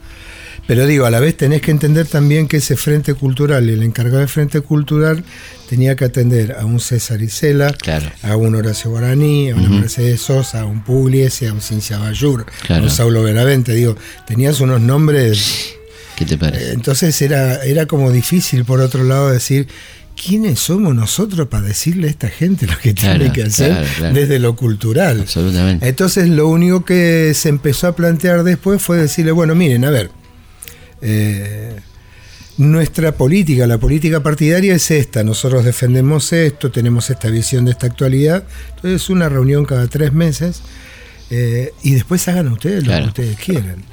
Pero 0.65 0.87
digo, 0.87 1.05
a 1.05 1.09
la 1.11 1.19
vez 1.19 1.35
tenés 1.35 1.61
que 1.61 1.71
entender 1.71 2.07
también 2.07 2.47
que 2.47 2.57
ese 2.57 2.77
Frente 2.77 3.13
Cultural, 3.15 3.67
el 3.69 3.83
encargado 3.83 4.19
del 4.19 4.29
Frente 4.29 4.61
Cultural, 4.61 5.23
tenía 5.69 5.95
que 5.97 6.05
atender 6.05 6.55
a 6.57 6.65
un 6.65 6.79
César 6.79 7.21
Isela, 7.21 7.73
Claro. 7.73 8.09
a 8.21 8.37
un 8.37 8.55
Horacio 8.55 8.91
Guaraní, 8.91 9.49
a 9.51 9.55
una 9.55 9.65
Ujú. 9.65 9.73
Mercedes 9.79 10.21
Sosa, 10.21 10.61
a 10.61 10.65
un 10.65 10.81
Pugliese, 10.83 11.47
a 11.49 11.53
un 11.53 11.59
Cincia 11.61 11.97
Bayur, 11.97 12.45
a 12.69 12.73
un 12.77 12.89
Saulo 12.89 13.23
Benavente. 13.23 13.73
Digo, 13.73 13.97
tenías 14.25 14.61
unos 14.61 14.79
nombres 14.79 15.73
¿Qué 16.15 16.25
te 16.25 16.37
parece? 16.37 16.71
entonces 16.71 17.21
era, 17.21 17.63
era 17.65 17.85
como 17.85 18.11
difícil, 18.11 18.63
por 18.63 18.79
otro 18.79 19.03
lado, 19.03 19.31
decir, 19.31 19.67
¿quiénes 20.15 20.59
somos 20.59 20.95
nosotros 20.95 21.47
para 21.49 21.63
decirle 21.67 22.07
a 22.07 22.11
esta 22.11 22.29
gente 22.29 22.67
lo 22.67 22.77
que 22.77 22.93
Claro, 22.93 23.19
tiene 23.19 23.33
que 23.33 23.43
hacer 23.43 23.85
desde 24.13 24.39
lo 24.39 24.55
cultural? 24.55 25.19
Absolutamente. 25.21 25.89
Entonces 25.89 26.29
lo 26.29 26.47
único 26.47 26.85
que 26.85 27.33
se 27.33 27.49
empezó 27.49 27.87
a 27.87 27.95
plantear 27.97 28.43
después 28.43 28.81
fue 28.81 28.97
decirle, 28.97 29.31
bueno, 29.33 29.55
miren, 29.55 29.83
a 29.83 29.89
ver, 29.89 30.09
eh, 31.03 31.75
nuestra 32.57 33.11
política, 33.13 33.65
la 33.67 33.77
política 33.77 34.21
partidaria 34.21 34.75
es 34.75 34.89
esta, 34.91 35.23
nosotros 35.23 35.65
defendemos 35.65 36.31
esto, 36.33 36.71
tenemos 36.71 37.09
esta 37.09 37.29
visión 37.29 37.65
de 37.65 37.71
esta 37.71 37.87
actualidad, 37.87 38.43
entonces 38.75 39.09
una 39.09 39.27
reunión 39.27 39.65
cada 39.65 39.87
tres 39.87 40.13
meses 40.13 40.61
eh, 41.31 41.71
y 41.81 41.93
después 41.95 42.27
hagan 42.27 42.49
ustedes 42.49 42.83
lo 42.83 42.89
Claro. 42.91 43.03
que 43.05 43.09
ustedes 43.09 43.37
quieran. 43.39 43.83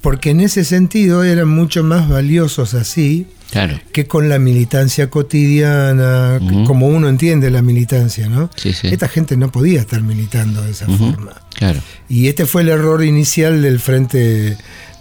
Porque 0.00 0.30
en 0.30 0.40
ese 0.40 0.64
sentido 0.64 1.24
eran 1.24 1.48
mucho 1.48 1.82
más 1.82 2.08
valiosos 2.08 2.74
así 2.74 3.26
Claro. 3.50 3.80
que 3.92 4.06
con 4.06 4.28
la 4.28 4.38
militancia 4.38 5.08
cotidiana, 5.10 6.38
como 6.66 6.86
uno 6.88 7.08
entiende 7.08 7.50
la 7.50 7.62
militancia, 7.62 8.28
¿no? 8.28 8.50
Sí, 8.56 8.72
sí. 8.72 8.88
Esta 8.88 9.08
gente 9.08 9.36
no 9.36 9.50
podía 9.50 9.80
estar 9.80 10.00
militando 10.02 10.62
de 10.62 10.70
esa 10.70 10.86
forma. 10.86 11.32
Claro. 11.54 11.80
Y 12.08 12.28
este 12.28 12.46
fue 12.46 12.62
el 12.62 12.68
error 12.68 13.02
inicial 13.04 13.62
del 13.62 13.80
frente 13.80 14.56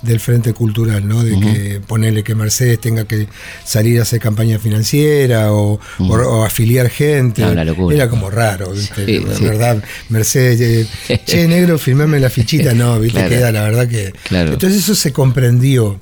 del 0.05 0.19
frente 0.19 0.53
cultural, 0.53 1.07
¿no? 1.07 1.23
De 1.23 1.39
que 1.39 1.81
ponerle 1.85 2.23
que 2.23 2.35
Mercedes 2.35 2.79
tenga 2.79 3.05
que 3.05 3.27
salir 3.65 3.99
a 3.99 4.03
hacer 4.03 4.19
campaña 4.19 4.59
financiera 4.59 5.51
o, 5.51 5.79
o- 5.99 6.03
o 6.07 6.43
afiliar 6.45 6.89
gente. 6.89 7.41
No, 7.41 7.63
locura. 7.63 7.95
Era 7.95 8.09
como 8.09 8.29
raro, 8.29 8.71
¿viste? 8.71 9.05
Sí, 9.05 9.19
la 9.25 9.35
sí. 9.35 9.43
verdad, 9.43 9.83
Mercedes, 10.09 10.87
eh, 11.09 11.19
che, 11.25 11.47
negro, 11.47 11.77
firmame 11.77 12.19
la 12.19 12.29
fichita, 12.29 12.73
no, 12.73 12.99
¿viste? 12.99 13.19
Claro. 13.19 13.29
Queda 13.29 13.51
la 13.51 13.63
verdad 13.63 13.87
que. 13.87 14.13
Claro. 14.23 14.53
Entonces 14.53 14.79
eso 14.83 14.95
se 14.95 15.11
comprendió. 15.11 15.99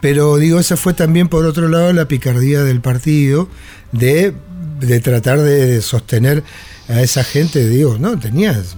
Pero 0.00 0.36
digo, 0.36 0.60
esa 0.60 0.76
fue 0.76 0.94
también 0.94 1.28
por 1.28 1.44
otro 1.46 1.68
lado 1.68 1.92
la 1.92 2.06
picardía 2.08 2.62
del 2.62 2.80
partido 2.80 3.48
de, 3.92 4.32
de 4.80 5.00
tratar 5.00 5.40
de, 5.40 5.66
de 5.66 5.82
sostener 5.82 6.42
a 6.88 7.00
esa 7.00 7.24
gente, 7.24 7.66
digo, 7.68 7.96
no, 7.98 8.18
tenías, 8.18 8.76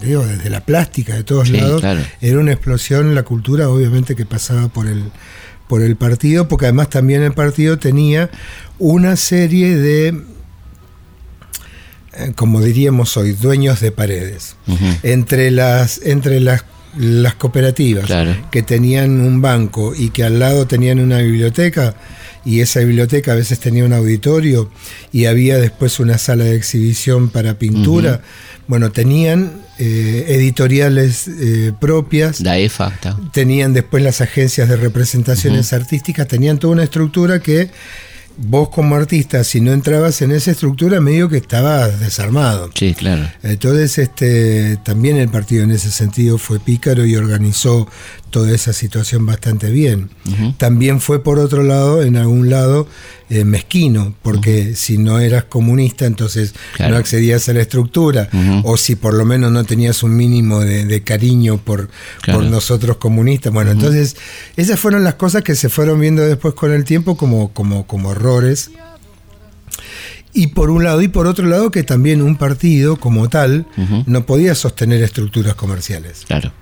digo, 0.00 0.26
desde 0.26 0.50
la 0.50 0.60
plástica 0.64 1.14
de 1.14 1.24
todos 1.24 1.48
Sí, 1.48 1.54
lados, 1.56 1.80
claro. 1.80 2.00
era 2.20 2.38
una 2.38 2.52
explosión 2.52 3.14
la 3.14 3.22
cultura, 3.22 3.68
obviamente 3.68 4.14
que 4.16 4.26
pasaba 4.26 4.68
por 4.68 4.86
el 4.86 5.04
por 5.68 5.80
el 5.82 5.96
partido, 5.96 6.48
porque 6.48 6.66
además 6.66 6.90
también 6.90 7.22
el 7.22 7.32
partido 7.32 7.78
tenía 7.78 8.28
una 8.78 9.16
serie 9.16 9.74
de 9.76 10.22
eh, 12.14 12.32
como 12.34 12.60
diríamos 12.60 13.16
hoy, 13.16 13.32
dueños 13.32 13.80
de 13.80 13.90
paredes. 13.90 14.56
Entre 15.02 15.50
las, 15.50 15.98
entre 16.02 16.40
las, 16.40 16.64
las 16.98 17.34
cooperativas 17.34 18.04
Claro. 18.06 18.36
que 18.50 18.62
tenían 18.62 19.20
un 19.20 19.40
banco 19.40 19.94
y 19.96 20.10
que 20.10 20.24
al 20.24 20.38
lado 20.38 20.66
tenían 20.66 21.00
una 21.00 21.18
biblioteca, 21.18 21.94
y 22.44 22.60
esa 22.60 22.80
biblioteca 22.80 23.32
a 23.32 23.34
veces 23.36 23.60
tenía 23.60 23.84
un 23.84 23.92
auditorio 23.92 24.68
y 25.12 25.26
había 25.26 25.58
después 25.58 26.00
una 26.00 26.18
sala 26.18 26.42
de 26.44 26.56
exhibición 26.56 27.28
para 27.28 27.54
pintura. 27.54 28.20
Bueno, 28.66 28.90
tenían 28.90 29.52
eh, 29.78 30.24
editoriales 30.28 31.28
eh, 31.28 31.72
propias, 31.80 32.40
La 32.40 32.58
EFA. 32.58 32.88
está. 32.88 33.16
tenían 33.32 33.72
después 33.74 34.02
las 34.02 34.20
agencias 34.20 34.68
de 34.68 34.76
representaciones 34.76 35.72
artísticas, 35.72 36.26
tenían 36.26 36.58
toda 36.58 36.72
una 36.72 36.82
estructura 36.84 37.38
que 37.40 37.70
vos 38.36 38.68
como 38.68 38.96
artista, 38.96 39.44
si 39.44 39.60
no 39.60 39.72
entrabas 39.72 40.22
en 40.22 40.32
esa 40.32 40.50
estructura, 40.50 41.00
medio 41.00 41.28
que 41.28 41.36
estabas 41.36 42.00
desarmado. 42.00 42.70
Sí, 42.74 42.94
claro. 42.94 43.28
Entonces, 43.42 43.98
este, 43.98 44.78
también 44.78 45.16
el 45.16 45.28
partido 45.28 45.64
en 45.64 45.70
ese 45.70 45.90
sentido 45.90 46.38
fue 46.38 46.60
pícaro 46.60 47.04
y 47.04 47.16
organizó 47.16 47.88
toda 48.30 48.50
esa 48.52 48.72
situación 48.72 49.26
bastante 49.26 49.70
bien. 49.70 50.10
También 50.56 51.00
fue, 51.00 51.22
por 51.22 51.38
otro 51.38 51.62
lado, 51.62 52.02
en 52.02 52.16
algún 52.16 52.48
lado, 52.48 52.88
eh, 53.34 53.44
mezquino, 53.44 54.14
porque 54.22 54.74
si 54.76 54.98
no 54.98 55.18
eras 55.18 55.44
comunista, 55.44 56.04
entonces 56.04 56.54
Claro. 56.74 56.92
no 56.92 56.98
accedías 56.98 57.48
a 57.48 57.54
la 57.54 57.62
estructura, 57.62 58.28
o 58.64 58.76
si 58.76 58.94
por 58.96 59.14
lo 59.14 59.24
menos 59.24 59.50
no 59.50 59.64
tenías 59.64 60.02
un 60.02 60.14
mínimo 60.16 60.60
de, 60.60 60.84
de 60.84 61.02
cariño 61.02 61.56
por, 61.56 61.88
Claro. 62.20 62.40
por 62.40 62.50
nosotros 62.50 62.98
comunistas. 62.98 63.52
Bueno, 63.52 63.70
entonces, 63.70 64.16
esas 64.56 64.78
fueron 64.78 65.02
las 65.04 65.14
cosas 65.14 65.42
que 65.42 65.54
se 65.54 65.68
fueron 65.68 65.98
viendo 66.00 66.22
después 66.22 66.54
con 66.54 66.72
el 66.72 66.84
tiempo 66.84 67.16
como, 67.16 67.52
como, 67.52 67.86
como 67.86 68.12
errores. 68.12 68.70
Y 70.34 70.48
por 70.48 70.70
un 70.70 70.84
lado, 70.84 71.02
y 71.02 71.08
por 71.08 71.26
otro 71.26 71.46
lado, 71.46 71.70
que 71.70 71.82
también 71.82 72.22
un 72.22 72.36
partido 72.36 72.96
como 72.96 73.28
tal 73.28 73.66
no 74.06 74.24
podía 74.26 74.54
sostener 74.54 75.02
estructuras 75.02 75.54
comerciales. 75.54 76.24
Claro. 76.26 76.52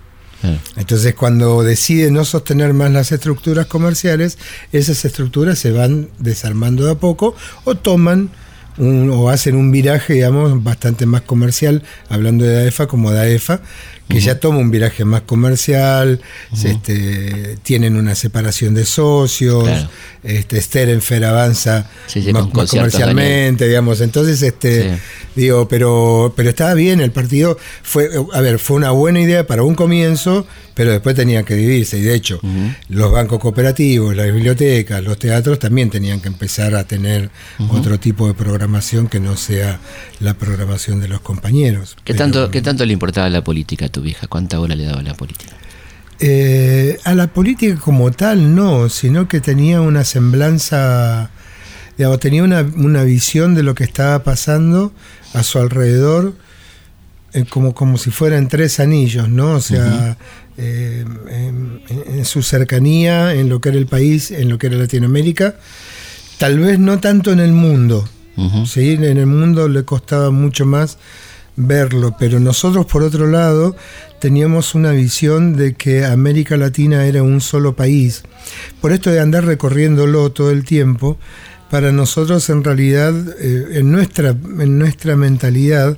Claro. 0.41 0.59
Entonces, 0.77 1.15
cuando 1.15 1.63
decide 1.63 2.11
no 2.11 2.25
sostener 2.25 2.73
más 2.75 2.91
las 2.91 3.13
estructuras 3.13 3.67
comerciales, 3.67 4.39
esas 4.73 5.05
estructuras 5.05 5.59
se 5.59 5.73
van 5.73 6.09
desarmando 6.19 6.85
de 6.85 6.93
a 6.93 6.95
poco 6.97 7.35
o 7.65 7.75
toman 7.75 8.31
un- 8.79 9.11
o 9.11 9.29
hacen 9.29 9.57
un 9.57 9.71
viraje, 9.73 10.15
digamos, 10.15 10.63
bastante 10.65 11.05
más 11.05 11.23
comercial, 11.23 11.83
hablando 12.09 12.45
de 12.45 12.55
DAEFA 12.55 12.87
como 12.87 13.11
DAEFA, 13.11 13.61
que 14.11 14.21
ya 14.21 14.39
toma 14.41 14.59
un 14.59 14.71
viraje 14.71 15.05
más 15.07 15.23
comercial, 15.23 16.21
este, 16.65 17.57
tienen 17.63 17.97
una 17.97 18.15
separación 18.15 18.75
de 18.75 18.85
socios, 18.85 19.65
Claro. 19.65 19.89
este, 20.25 20.61
Sterenfer 20.61 21.25
avanza 21.25 21.89
Sí, 22.07 22.21
más, 22.33 22.47
comercialmente, 22.47 23.67
digamos, 23.69 24.01
entonces 24.01 24.43
este 24.43 24.83
Sí. 24.95 25.01
digo, 25.37 25.69
pero 25.69 26.33
pero 26.37 26.51
estaba 26.51 26.75
bien 26.75 27.01
el 27.01 27.13
partido. 27.13 27.57
Fue 27.83 28.09
a 28.33 28.41
ver, 28.41 28.59
fue 28.59 28.77
una 28.77 28.91
buena 28.91 29.21
idea 29.21 29.47
para 29.47 29.63
un 29.63 29.75
comienzo, 29.75 30.47
pero 30.81 30.93
después 30.93 31.15
tenía 31.15 31.43
que 31.43 31.57
dividirse 31.57 31.99
y 31.99 32.01
de 32.01 32.15
hecho, 32.15 32.41
los 32.89 33.13
bancos 33.13 33.39
cooperativos, 33.39 34.17
las 34.17 34.33
bibliotecas, 34.33 35.05
los 35.05 35.19
teatros 35.19 35.59
también 35.59 35.91
tenían 35.91 36.21
que 36.21 36.29
empezar 36.29 36.75
a 36.75 36.85
tener 36.85 37.29
otro 37.69 38.01
tipo 38.01 38.27
de 38.27 38.33
programación 38.33 39.07
que 39.07 39.21
no 39.21 39.37
sea 39.37 39.79
la 40.21 40.33
programación 40.33 40.99
de 41.03 41.09
los 41.09 41.21
compañeros. 41.21 41.99
¿Qué, 42.03 42.15
Pero, 42.15 42.19
tanto, 42.25 42.51
¿Qué 42.51 42.63
tanto 42.63 42.87
le 42.87 42.95
importaba 42.95 43.29
la 43.29 43.45
política 43.45 43.85
a 43.85 43.89
tu 43.91 44.01
vieja? 44.01 44.27
¿Cuánta 44.27 44.59
hora 44.59 44.75
le 44.75 44.85
daba 44.85 45.01
a 45.01 45.03
la 45.03 45.13
política? 45.13 45.53
Eh, 46.19 46.99
a 47.05 47.15
la 47.15 47.27
política 47.27 47.79
como 47.79 48.11
tal 48.11 48.55
no, 48.55 48.89
sino 48.89 49.29
que 49.29 49.43
tenía 49.43 49.83
una 49.83 50.05
semblanza, 50.05 51.29
digamos, 51.99 52.21
tenía 52.21 52.43
una, 52.43 52.63
una 52.63 53.03
visión 53.05 53.55
de 53.55 53.65
lo 53.65 53.75
que 53.75 53.85
estaba 53.85 54.23
pasando 54.23 54.95
a 55.35 55.43
su 55.43 55.59
alrededor, 55.59 56.33
eh, 57.33 57.45
como, 57.45 57.75
como 57.75 57.97
si 57.97 58.11
fueran 58.11 58.49
tres 58.49 58.81
anillos, 58.81 59.29
¿no? 59.29 59.53
O 59.53 59.61
sea, 59.61 60.17
eh, 60.57 61.05
en, 61.29 61.83
en 61.89 62.25
su 62.25 62.43
cercanía, 62.43 63.35
en 63.35 63.49
lo 63.49 63.61
que 63.61 63.71
era 63.71 63.79
el 63.79 63.87
país, 63.87 64.31
en 64.31 64.49
lo 64.49 64.59
que 64.59 64.69
era 64.69 64.77
Latinoamérica, 64.77 65.57
tal 66.39 66.59
vez 66.59 66.79
no 66.79 66.99
tanto 67.01 67.33
en 67.33 67.41
el 67.41 67.53
mundo. 67.53 68.09
¿sí? 68.67 68.93
En 68.93 69.19
el 69.19 69.27
mundo 69.27 69.69
le 69.69 69.85
costaba 69.85 70.31
mucho 70.31 70.65
más 70.65 70.97
verlo, 71.57 72.17
pero 72.19 72.41
nosotros 72.41 72.87
por 72.87 73.03
otro 73.03 73.27
lado 73.27 73.77
teníamos 74.19 74.75
una 74.75 74.93
visión 74.93 75.55
de 75.57 75.75
que 75.75 76.05
América 76.05 76.57
Latina 76.57 77.05
era 77.05 77.23
un 77.23 77.41
solo 77.41 77.77
país. 77.77 78.23
Por 78.81 78.93
esto 78.93 79.11
de 79.11 79.21
andar 79.21 79.45
recorriéndolo 79.45 80.31
todo 80.33 80.51
el 80.51 80.65
tiempo, 80.65 81.19
para 81.71 81.93
nosotros 81.93 82.51
en 82.51 82.65
realidad, 82.65 83.15
eh, 83.39 83.79
en, 83.79 83.93
nuestra, 83.93 84.31
en 84.31 84.79
nuestra 84.79 85.15
mentalidad, 85.15 85.97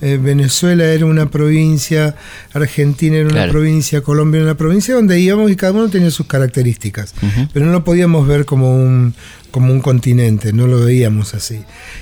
eh, 0.00 0.18
Venezuela 0.20 0.84
era 0.86 1.04
una 1.04 1.30
provincia, 1.30 2.16
Argentina 2.54 3.18
era 3.18 3.28
una 3.28 3.48
provincia, 3.48 4.00
Colombia 4.00 4.38
era 4.38 4.46
una 4.46 4.56
provincia 4.56 4.94
donde 4.94 5.20
íbamos 5.20 5.50
y 5.50 5.56
cada 5.56 5.74
uno 5.74 5.90
tenía 5.90 6.10
sus 6.10 6.26
características, 6.26 7.14
pero 7.52 7.66
no 7.66 7.72
lo 7.72 7.84
podíamos 7.84 8.26
ver 8.26 8.46
como 8.46 8.74
un, 8.74 9.14
como 9.50 9.74
un 9.74 9.80
continente, 9.80 10.54
no 10.54 10.66
lo 10.66 10.80
veíamos 10.80 11.34
así. 11.34 11.60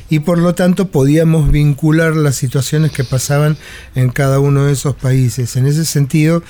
Y 0.08 0.20
por 0.20 0.38
lo 0.38 0.54
tanto 0.54 0.88
podíamos 0.88 1.50
vincular 1.50 2.14
las 2.14 2.36
situaciones 2.36 2.92
que 2.92 3.02
pasaban 3.02 3.56
en 3.96 4.10
cada 4.10 4.38
uno 4.38 4.66
de 4.66 4.74
esos 4.74 4.94
países. 4.94 5.56
En 5.56 5.66
ese 5.66 5.84
sentido, 5.84 6.44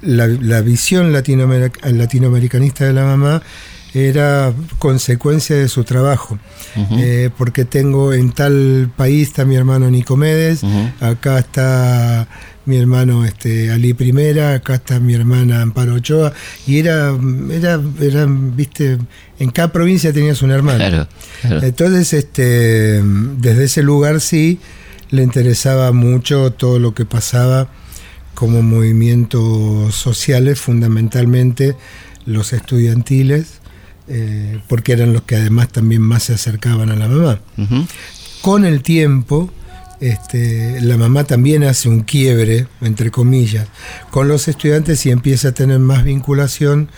la, 0.00 0.26
la 0.26 0.62
visión 0.62 1.12
latinoamericanista 1.12 2.86
de 2.86 2.94
la 2.94 3.04
mamá 3.04 3.42
era 3.94 4.52
consecuencia 4.78 5.56
de 5.56 5.68
su 5.68 5.84
trabajo. 5.84 6.38
Eh, 6.98 7.30
porque 7.38 7.64
tengo 7.64 8.12
en 8.12 8.32
tal 8.32 8.90
país 8.96 9.28
está 9.28 9.44
mi 9.44 9.54
hermano 9.54 9.88
Nicomedes, 9.90 10.62
acá 11.00 11.38
está 11.38 12.26
mi 12.66 12.76
hermano 12.76 13.24
este, 13.24 13.70
Ali 13.70 13.94
Primera, 13.94 14.54
acá 14.54 14.76
está 14.76 14.98
mi 14.98 15.14
hermana 15.14 15.62
Amparo 15.62 15.94
Ochoa, 15.94 16.32
y 16.66 16.78
era, 16.78 17.16
era, 17.50 17.80
era, 18.00 18.26
viste, 18.28 18.98
en 19.38 19.50
cada 19.50 19.70
provincia 19.70 20.12
tenías 20.12 20.42
un 20.42 20.50
hermano. 20.50 21.06
Entonces, 21.42 22.12
este, 22.12 23.00
desde 23.38 23.64
ese 23.64 23.82
lugar 23.82 24.20
sí 24.20 24.58
le 25.10 25.22
interesaba 25.22 25.92
mucho 25.92 26.50
todo 26.50 26.78
lo 26.78 26.94
que 26.94 27.04
pasaba 27.04 27.68
como 28.34 28.62
movimientos 28.62 29.94
sociales, 29.94 30.58
fundamentalmente 30.58 31.76
los 32.26 32.52
estudiantiles, 32.52 33.60
eh, 34.08 34.60
porque 34.68 34.92
eran 34.92 35.12
los 35.12 35.22
que 35.22 35.36
además 35.36 35.68
también 35.68 36.02
más 36.02 36.24
se 36.24 36.34
acercaban 36.34 36.90
a 36.90 36.96
la 36.96 37.08
mamá. 37.08 37.40
Con 38.42 38.64
el 38.64 38.82
tiempo, 38.82 39.50
este, 40.00 40.80
la 40.82 40.96
mamá 40.96 41.24
también 41.24 41.64
hace 41.64 41.88
un 41.88 42.00
quiebre, 42.00 42.66
entre 42.82 43.10
comillas, 43.10 43.68
con 44.10 44.28
los 44.28 44.48
estudiantes 44.48 45.06
y 45.06 45.10
empieza 45.10 45.48
a 45.48 45.52
tener 45.52 45.78
más 45.78 46.04
vinculación, 46.04 46.90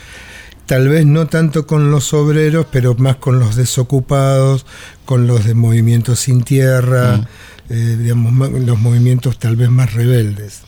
tal 0.66 0.88
vez 0.88 1.06
no 1.06 1.26
tanto 1.28 1.66
con 1.66 1.92
los 1.92 2.12
obreros, 2.12 2.66
pero 2.72 2.94
más 2.96 3.16
con 3.16 3.38
los 3.38 3.54
desocupados, 3.54 4.66
con 5.04 5.28
los 5.28 5.44
de 5.44 5.54
movimientos 5.54 6.20
sin 6.20 6.42
tierra. 6.42 7.28
Eh, 7.68 7.96
digamos, 8.00 8.52
los 8.52 8.78
movimientos 8.78 9.40
tal 9.40 9.56
vez 9.56 9.70
más 9.70 9.92
rebeldes. 9.92 10.62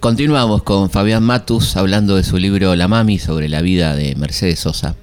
Continuamos 0.00 0.64
con 0.64 0.90
Fabián 0.90 1.22
Matus 1.22 1.76
hablando 1.76 2.16
de 2.16 2.24
su 2.24 2.36
libro 2.36 2.74
La 2.74 2.88
Mami 2.88 3.20
sobre 3.20 3.48
la 3.48 3.62
vida 3.62 3.94
de 3.94 4.16
Mercedes 4.16 4.58
Sosa. 4.58 4.96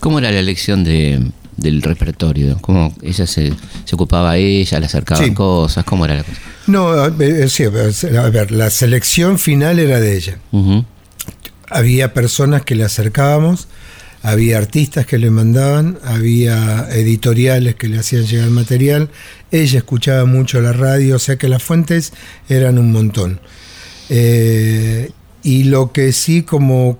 ¿Cómo 0.00 0.18
era 0.18 0.30
la 0.30 0.38
elección 0.38 0.84
de, 0.84 1.20
del 1.56 1.82
repertorio? 1.82 2.56
¿Cómo 2.60 2.94
ella 3.02 3.26
se, 3.26 3.52
se 3.84 3.94
ocupaba 3.94 4.36
ella, 4.36 4.80
le 4.80 4.86
acercaban 4.86 5.34
cosas? 5.34 5.84
¿Cómo 5.84 6.04
era 6.04 6.16
la 6.16 6.24
cosa? 6.24 6.38
No, 6.66 6.88
a 6.88 7.08
ver, 7.08 8.50
la 8.52 8.70
selección 8.70 9.38
final 9.38 9.78
era 9.78 10.00
de 10.00 10.16
ella. 10.16 10.38
Había 11.70 12.14
personas 12.14 12.62
que 12.62 12.74
le 12.74 12.84
acercábamos, 12.84 13.68
había 14.22 14.58
artistas 14.58 15.06
que 15.06 15.18
le 15.18 15.30
mandaban, 15.30 15.98
había 16.04 16.88
editoriales 16.90 17.74
que 17.74 17.88
le 17.88 17.98
hacían 17.98 18.26
llegar 18.26 18.50
material, 18.50 19.10
ella 19.50 19.78
escuchaba 19.78 20.24
mucho 20.24 20.60
la 20.60 20.72
radio, 20.72 21.16
o 21.16 21.18
sea 21.18 21.36
que 21.36 21.48
las 21.48 21.62
fuentes 21.62 22.12
eran 22.48 22.78
un 22.78 22.92
montón. 22.92 23.40
Eh, 24.10 25.10
y 25.42 25.64
lo 25.64 25.92
que 25.92 26.12
sí 26.12 26.42
como 26.42 26.98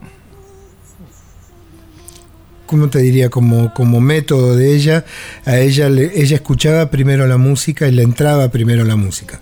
¿cómo 2.69 2.89
te 2.89 3.01
diría? 3.01 3.31
Como, 3.31 3.75
como 3.75 4.01
método 4.01 4.55
de 4.55 4.77
ella, 4.77 5.05
a 5.45 5.59
ella 5.59 5.89
ella 5.89 6.37
escuchaba 6.37 6.91
primero 6.91 7.27
la 7.27 7.39
música 7.39 7.89
y 7.89 7.93
le 7.93 8.03
entraba 8.05 8.51
primero 8.51 8.85
la 8.85 8.95
música. 8.95 9.41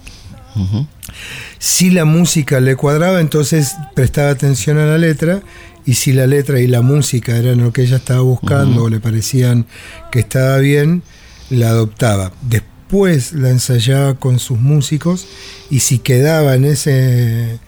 Si 1.59 1.91
la 1.91 2.07
música 2.07 2.61
le 2.61 2.77
cuadraba, 2.77 3.21
entonces 3.21 3.75
prestaba 3.95 4.31
atención 4.31 4.79
a 4.79 4.87
la 4.87 4.97
letra, 4.97 5.43
y 5.85 5.95
si 5.95 6.13
la 6.13 6.27
letra 6.27 6.61
y 6.61 6.67
la 6.67 6.81
música 6.81 7.37
eran 7.37 7.63
lo 7.63 7.73
que 7.73 7.83
ella 7.83 7.97
estaba 7.97 8.21
buscando 8.21 8.85
o 8.85 8.89
le 8.89 9.01
parecían 9.01 9.67
que 10.11 10.21
estaba 10.21 10.57
bien, 10.59 11.03
la 11.51 11.69
adoptaba. 11.69 12.33
Después 12.43 13.33
la 13.33 13.51
ensayaba 13.51 14.15
con 14.15 14.39
sus 14.39 14.59
músicos, 14.59 15.27
y 15.69 15.81
si 15.81 15.99
quedaba 15.99 16.55
en 16.55 16.65
ese 16.65 17.59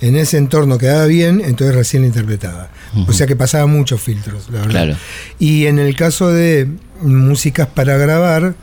en 0.00 0.16
ese 0.16 0.36
entorno 0.36 0.78
quedaba 0.78 1.06
bien, 1.06 1.40
entonces 1.44 1.74
recién 1.74 2.02
la 2.02 2.08
interpretaba. 2.08 2.68
O 3.08 3.12
sea 3.12 3.26
que 3.26 3.36
pasaba 3.36 3.66
muchos 3.66 4.00
filtros, 4.00 4.48
la 4.50 4.60
verdad. 4.62 4.96
Y 5.38 5.66
en 5.66 5.78
el 5.78 5.96
caso 5.96 6.28
de 6.28 6.68
músicas 7.02 7.66
para 7.68 7.96
grabar, 7.96 8.54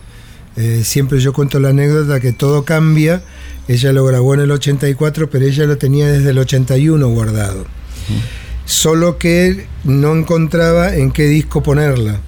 eh, 0.56 0.82
siempre 0.84 1.20
yo 1.20 1.34
cuento 1.34 1.60
la 1.60 1.70
anécdota 1.70 2.20
que 2.20 2.34
todo 2.34 2.66
cambia. 2.66 3.22
Ella 3.68 3.92
lo 3.94 4.06
grabó 4.06 4.34
en 4.34 4.42
el 4.42 4.52
84, 4.52 5.30
pero 5.30 5.46
ella 5.46 5.66
lo 5.66 5.78
tenía 5.78 6.12
desde 6.12 6.32
el 6.32 6.38
81 6.38 7.08
guardado. 7.10 7.66
Solo 8.66 9.18
que 9.18 9.68
no 9.84 10.16
encontraba 10.16 10.96
en 10.96 11.12
qué 11.12 11.28
disco 11.28 11.64
ponerla. 11.64 12.20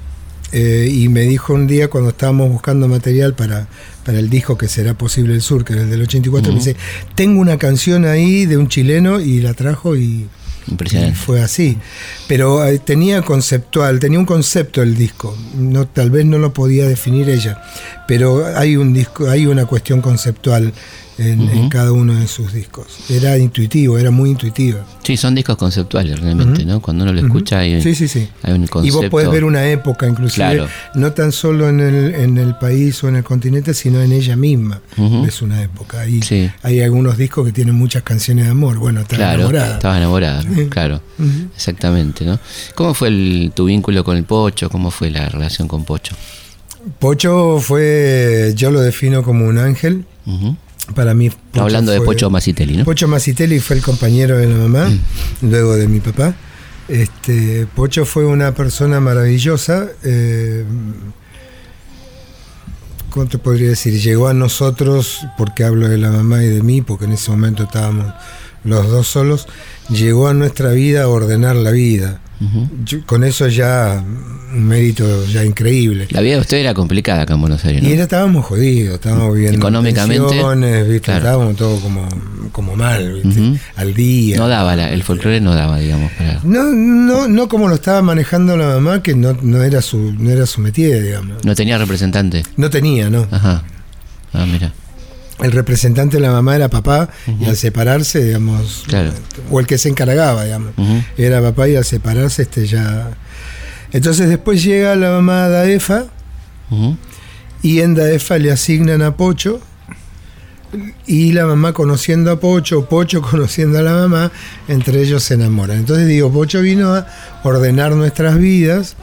Eh, 0.51 0.89
y 0.89 1.09
me 1.09 1.21
dijo 1.21 1.53
un 1.53 1.67
día 1.67 1.89
cuando 1.89 2.11
estábamos 2.11 2.49
buscando 2.49 2.87
material 2.87 3.33
para, 3.33 3.67
para 4.05 4.19
el 4.19 4.29
disco 4.29 4.57
que 4.57 4.67
será 4.67 4.93
posible 4.93 5.33
el 5.33 5.41
sur, 5.41 5.65
que 5.65 5.73
era 5.73 5.81
el 5.81 5.89
del 5.89 6.03
84, 6.03 6.51
me 6.51 6.59
dice, 6.59 6.75
tengo 7.15 7.41
una 7.41 7.57
canción 7.57 8.05
ahí 8.05 8.45
de 8.45 8.55
un 8.55 8.67
chileno 8.67 9.19
y 9.19 9.41
la 9.41 9.53
trajo 9.55 9.97
y, 9.97 10.27
fue 11.13 11.41
así. 11.41 11.77
Pero 12.27 12.65
eh, 12.65 12.79
tenía 12.79 13.21
conceptual, 13.23 13.99
tenía 13.99 14.19
un 14.19 14.25
concepto 14.25 14.81
el 14.81 14.95
disco. 14.95 15.35
No, 15.55 15.87
tal 15.87 16.11
vez 16.11 16.25
no 16.25 16.37
lo 16.37 16.53
podía 16.53 16.87
definir 16.87 17.29
ella, 17.29 17.61
pero 18.07 18.45
hay 18.55 18.77
un 18.77 18.93
disco, 18.93 19.29
hay 19.29 19.47
una 19.47 19.65
cuestión 19.65 20.01
conceptual 20.01 20.71
en, 21.17 21.69
cada 21.69 21.91
uno 21.91 22.15
de 22.15 22.28
sus 22.28 22.54
discos. 22.54 22.88
Era 23.10 23.38
intuitivo, 23.38 23.97
era 23.97 24.12
muy 24.12 24.32
intuitivo. 24.32 24.80
Sí, 25.04 25.17
son 25.17 25.36
discos 25.36 25.58
conceptuales 25.58 26.19
realmente, 26.19 26.65
¿no? 26.65 26.82
Cuando 26.82 27.04
uno 27.04 27.13
lo 27.13 27.21
escucha 27.21 27.60
hay, 27.60 27.82
sí, 27.82 27.95
sí, 27.95 28.08
sí. 28.08 28.28
hay 28.43 28.54
un 28.54 28.67
concepto. 28.67 28.99
Y 28.99 29.01
vos 29.01 29.10
podés 29.10 29.30
ver 29.30 29.43
una 29.43 29.67
época, 29.67 30.08
inclusive, 30.08 30.67
no 30.95 31.13
tan 31.13 31.32
solo 31.32 31.69
en 31.69 31.80
el, 31.80 32.15
en 32.15 32.38
el 32.38 32.56
país 32.56 33.04
o 33.04 33.10
en 33.10 33.17
el 33.17 33.23
continente, 33.23 33.73
sino 33.73 34.01
en 34.01 34.12
ella 34.12 34.36
misma. 34.36 34.82
Es 35.25 35.41
una 35.41 35.62
época. 35.62 36.08
Y 36.08 36.21
hay 36.62 36.82
algunos 36.82 37.17
discos 37.17 37.45
que 37.45 37.51
tienen 37.51 37.75
muchas 37.75 38.04
canciones 38.04 38.45
de 38.45 38.51
amor. 38.51 38.78
Bueno, 38.78 39.01
estaba 39.01 39.17
claro, 39.17 39.36
enamorada. 39.36 39.73
Estaba 39.75 39.97
enamorada, 39.97 40.43
claro. 40.69 41.01
Exactamente, 41.56 42.25
¿no? 42.25 42.39
¿Cómo 42.75 42.93
fue 42.93 43.51
tu 43.54 43.65
vínculo 43.65 44.04
con 44.04 44.17
el 44.17 44.23
Pocho? 44.23 44.69
¿Cómo 44.69 44.91
fue 44.91 45.10
la 45.10 45.30
relación 45.30 45.67
con 45.67 45.86
Pocho? 45.86 46.15
Pocho 46.99 47.60
fue, 47.60 48.54
yo 48.56 48.71
lo 48.71 48.82
defino 48.82 49.23
como 49.23 49.45
un 49.45 49.58
ángel. 49.58 50.06
Para 50.93 51.13
mí. 51.13 51.32
Hablando 51.54 51.91
de 51.91 52.02
Pocho 52.02 52.30
Masitelli, 52.30 52.78
¿no? 52.78 52.86
Pocho 52.86 53.08
Masitelli 53.08 53.60
fue 53.60 53.78
el 53.78 53.82
compañero 53.82 54.38
de 54.38 54.48
la 54.48 54.56
mamá, 54.56 54.89
mm. 54.89 55.50
luego 55.50 55.76
de 55.76 55.88
mi 55.88 56.00
papá. 56.00 56.36
Este, 56.88 57.67
Pocho 57.76 58.06
fue 58.06 58.26
una 58.26 58.54
persona 58.54 59.00
maravillosa. 59.00 59.88
Eh, 60.04 60.63
¿Cómo 63.10 63.28
te 63.28 63.38
podría 63.38 63.69
decir? 63.69 64.00
Llegó 64.00 64.28
a 64.28 64.34
nosotros, 64.34 65.21
porque 65.38 65.63
hablo 65.63 65.88
de 65.88 65.98
la 65.98 66.12
mamá 66.12 66.43
y 66.43 66.48
de 66.48 66.62
mí, 66.62 66.82
porque 66.82 67.06
en 67.06 67.13
ese 67.13 67.32
momento 67.32 67.63
estábamos 67.63 68.13
los 68.65 68.89
dos 68.89 69.08
solos, 69.08 69.48
llegó 69.89 70.28
a 70.28 70.34
nuestra 70.34 70.71
vida 70.71 71.04
a 71.04 71.08
ordenar 71.08 71.56
la 71.56 71.71
vida 71.71 72.19
con 73.06 73.24
eso 73.24 73.48
ya 73.48 74.04
un 74.54 74.63
mérito 74.63 75.26
ya 75.28 75.43
increíble. 75.43 76.08
La 76.12 76.21
vida 76.21 76.36
de 76.36 76.41
usted 76.41 76.58
era 76.58 76.74
complicada 76.74 77.24
acá 77.24 77.34
en 77.34 77.41
Buenos 77.41 77.63
Aires. 77.65 77.84
Y 77.84 77.91
era, 77.91 78.04
estábamos 78.04 78.45
jodidos, 78.45 78.95
estábamos 78.95 79.34
viviendo 79.34 79.58
económicamente. 79.58 80.95
Estábamos 80.95 81.56
todo 81.56 81.80
como, 81.80 82.08
como 82.52 82.76
mal, 82.76 83.21
al 83.76 83.93
día. 83.93 84.38
No 84.38 84.48
daba, 84.48 84.74
el 84.74 85.04
folclore 85.04 85.41
no 85.41 85.54
daba, 85.54 85.80
digamos. 85.80 86.12
No, 86.43 86.63
no, 86.63 87.28
no 87.28 87.48
como 87.48 87.67
lo 87.67 87.76
estaba 87.76 88.02
manejando 88.02 88.56
la 88.58 88.67
mamá, 88.67 89.02
que 89.02 89.15
no, 89.15 89.34
no 89.41 89.63
era 89.63 89.82
su 89.82 90.13
no 90.13 90.30
era 90.30 90.45
su 90.45 90.62
métier, 90.62 91.04
digamos. 91.04 91.43
No 91.43 91.56
tenía 91.56 91.78
representante. 91.78 92.43
No 92.58 92.69
tenía, 92.69 93.10
no. 93.10 93.28
Ajá. 93.32 93.63
Ah, 94.34 94.45
mira 94.45 94.71
el 95.39 95.52
representante 95.52 96.17
de 96.17 96.21
la 96.21 96.32
mamá 96.32 96.56
era 96.56 96.69
papá 96.69 97.10
y 97.39 97.45
al 97.45 97.58
separarse, 97.58 98.24
digamos, 98.24 98.86
o 99.52 99.60
el 99.60 99.67
que 99.67 99.78
se 99.78 99.89
encargaba, 99.89 100.45
digamos, 100.45 100.74
era 101.17 101.41
papá 101.41 101.67
y 101.67 101.76
al 101.76 101.86
separarse 101.86 102.43
este 102.43 102.65
ya... 102.67 103.17
Entonces 103.91 104.30
después 104.30 104.63
llega 104.63 104.95
la 104.95 105.12
mamá 105.12 105.48
Daefa 105.48 106.06
y 107.62 107.82
en 107.82 107.95
Daefa 107.95 108.38
le 108.38 108.52
asignan 108.52 109.02
a 109.02 109.15
Pocho 109.15 109.62
y 111.06 111.32
la 111.32 111.45
mamá 111.45 111.74
conociendo 111.74 112.32
a 112.32 112.39
Pocho, 112.39 112.86
Pocho 112.88 113.21
conociendo 113.30 113.80
a 113.80 113.82
la 113.82 113.93
mamá, 113.93 114.32
entre 114.67 115.02
ellos 115.02 115.24
se 115.24 115.36
enamoran. 115.36 115.78
Entonces 115.78 116.08
digo, 116.08 116.32
Pocho 116.32 116.62
vino 116.62 116.93
a 116.93 117.08
ordenar 117.43 117.93
nuestras 117.93 118.38
vidas, 118.38 118.95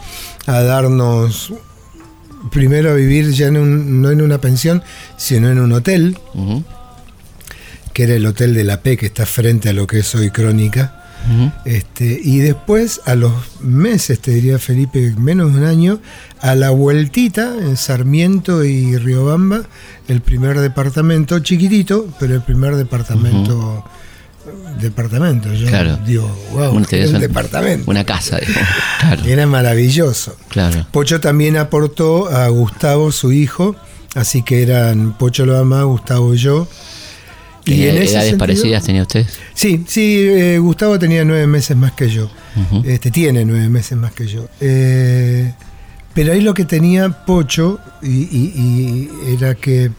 a 0.46 0.60
darnos 0.62 1.52
primero 2.50 2.90
a 2.90 2.94
vivir 2.94 3.30
ya 3.30 3.50
no 3.50 3.60
en 4.10 4.20
una 4.20 4.40
pensión, 4.40 4.82
sino 5.16 5.50
en 5.50 5.58
un 5.58 5.72
hotel. 5.72 6.16
que 7.92 8.04
era 8.04 8.14
el 8.14 8.24
Hotel 8.26 8.54
de 8.54 8.64
la 8.64 8.80
P, 8.80 8.96
que 8.96 9.06
está 9.06 9.26
frente 9.26 9.68
a 9.68 9.72
lo 9.72 9.86
que 9.86 9.98
es 9.98 10.14
hoy 10.14 10.30
Crónica. 10.30 10.98
Este, 11.64 12.20
y 12.22 12.38
después, 12.38 13.00
a 13.04 13.14
los 13.14 13.32
meses, 13.60 14.18
te 14.18 14.32
diría 14.32 14.58
Felipe, 14.58 15.14
menos 15.16 15.52
de 15.52 15.60
un 15.60 15.64
año, 15.64 16.00
a 16.40 16.56
la 16.56 16.70
vueltita, 16.70 17.54
en 17.58 17.76
Sarmiento 17.76 18.64
y 18.64 18.96
Riobamba, 18.96 19.62
el 20.08 20.20
primer 20.20 20.58
departamento, 20.58 21.38
chiquitito, 21.38 22.08
pero 22.18 22.34
el 22.34 22.42
primer 22.42 22.74
departamento. 22.74 23.84
Departamento, 24.80 25.52
yo 25.54 25.68
Claro. 25.68 25.98
digo, 26.04 26.28
wow, 26.52 26.74
Un- 26.74 26.82
departamento. 26.84 27.90
Una 27.90 28.04
casa. 28.04 28.38
Claro, 29.00 29.24
Era 29.24 29.46
maravilloso. 29.46 30.36
claro. 30.48 30.86
Pocho 30.90 31.20
también 31.20 31.56
aportó 31.56 32.28
a 32.28 32.48
Gustavo, 32.48 33.12
su 33.12 33.32
hijo, 33.32 33.76
así 34.14 34.42
que 34.42 34.62
eran 34.62 35.16
Pocho 35.18 35.46
lo 35.46 35.56
ama, 35.58 35.82
Gustavo 35.84 36.34
y 36.34 36.38
yo. 36.38 36.66
¿Qué 37.64 37.74
en 37.90 37.96
ese 37.96 38.14
edades 38.14 38.30
sentido- 38.30 38.38
parecidas 38.38 38.84
tenía 38.84 39.02
usted? 39.02 39.26
Sí, 39.54 39.84
sí, 39.86 40.16
eh, 40.28 40.58
Gustavo 40.58 40.98
tenía 40.98 41.24
nueve 41.24 41.46
meses 41.46 41.76
más 41.76 41.92
que 41.92 42.10
yo. 42.10 42.28
Este 42.84 43.10
tiene 43.12 43.44
nueve 43.44 43.68
meses 43.68 43.96
más 43.96 44.12
que 44.12 44.26
yo. 44.26 44.48
Eh, 44.60 45.54
pero 46.14 46.32
ahí 46.32 46.40
lo 46.40 46.54
que 46.54 46.64
tenía 46.64 47.08
Pocho 47.24 47.78
y, 48.02 48.08
y- 48.08 48.52
y 48.56 49.34
era 49.36 49.54
que 49.54 49.90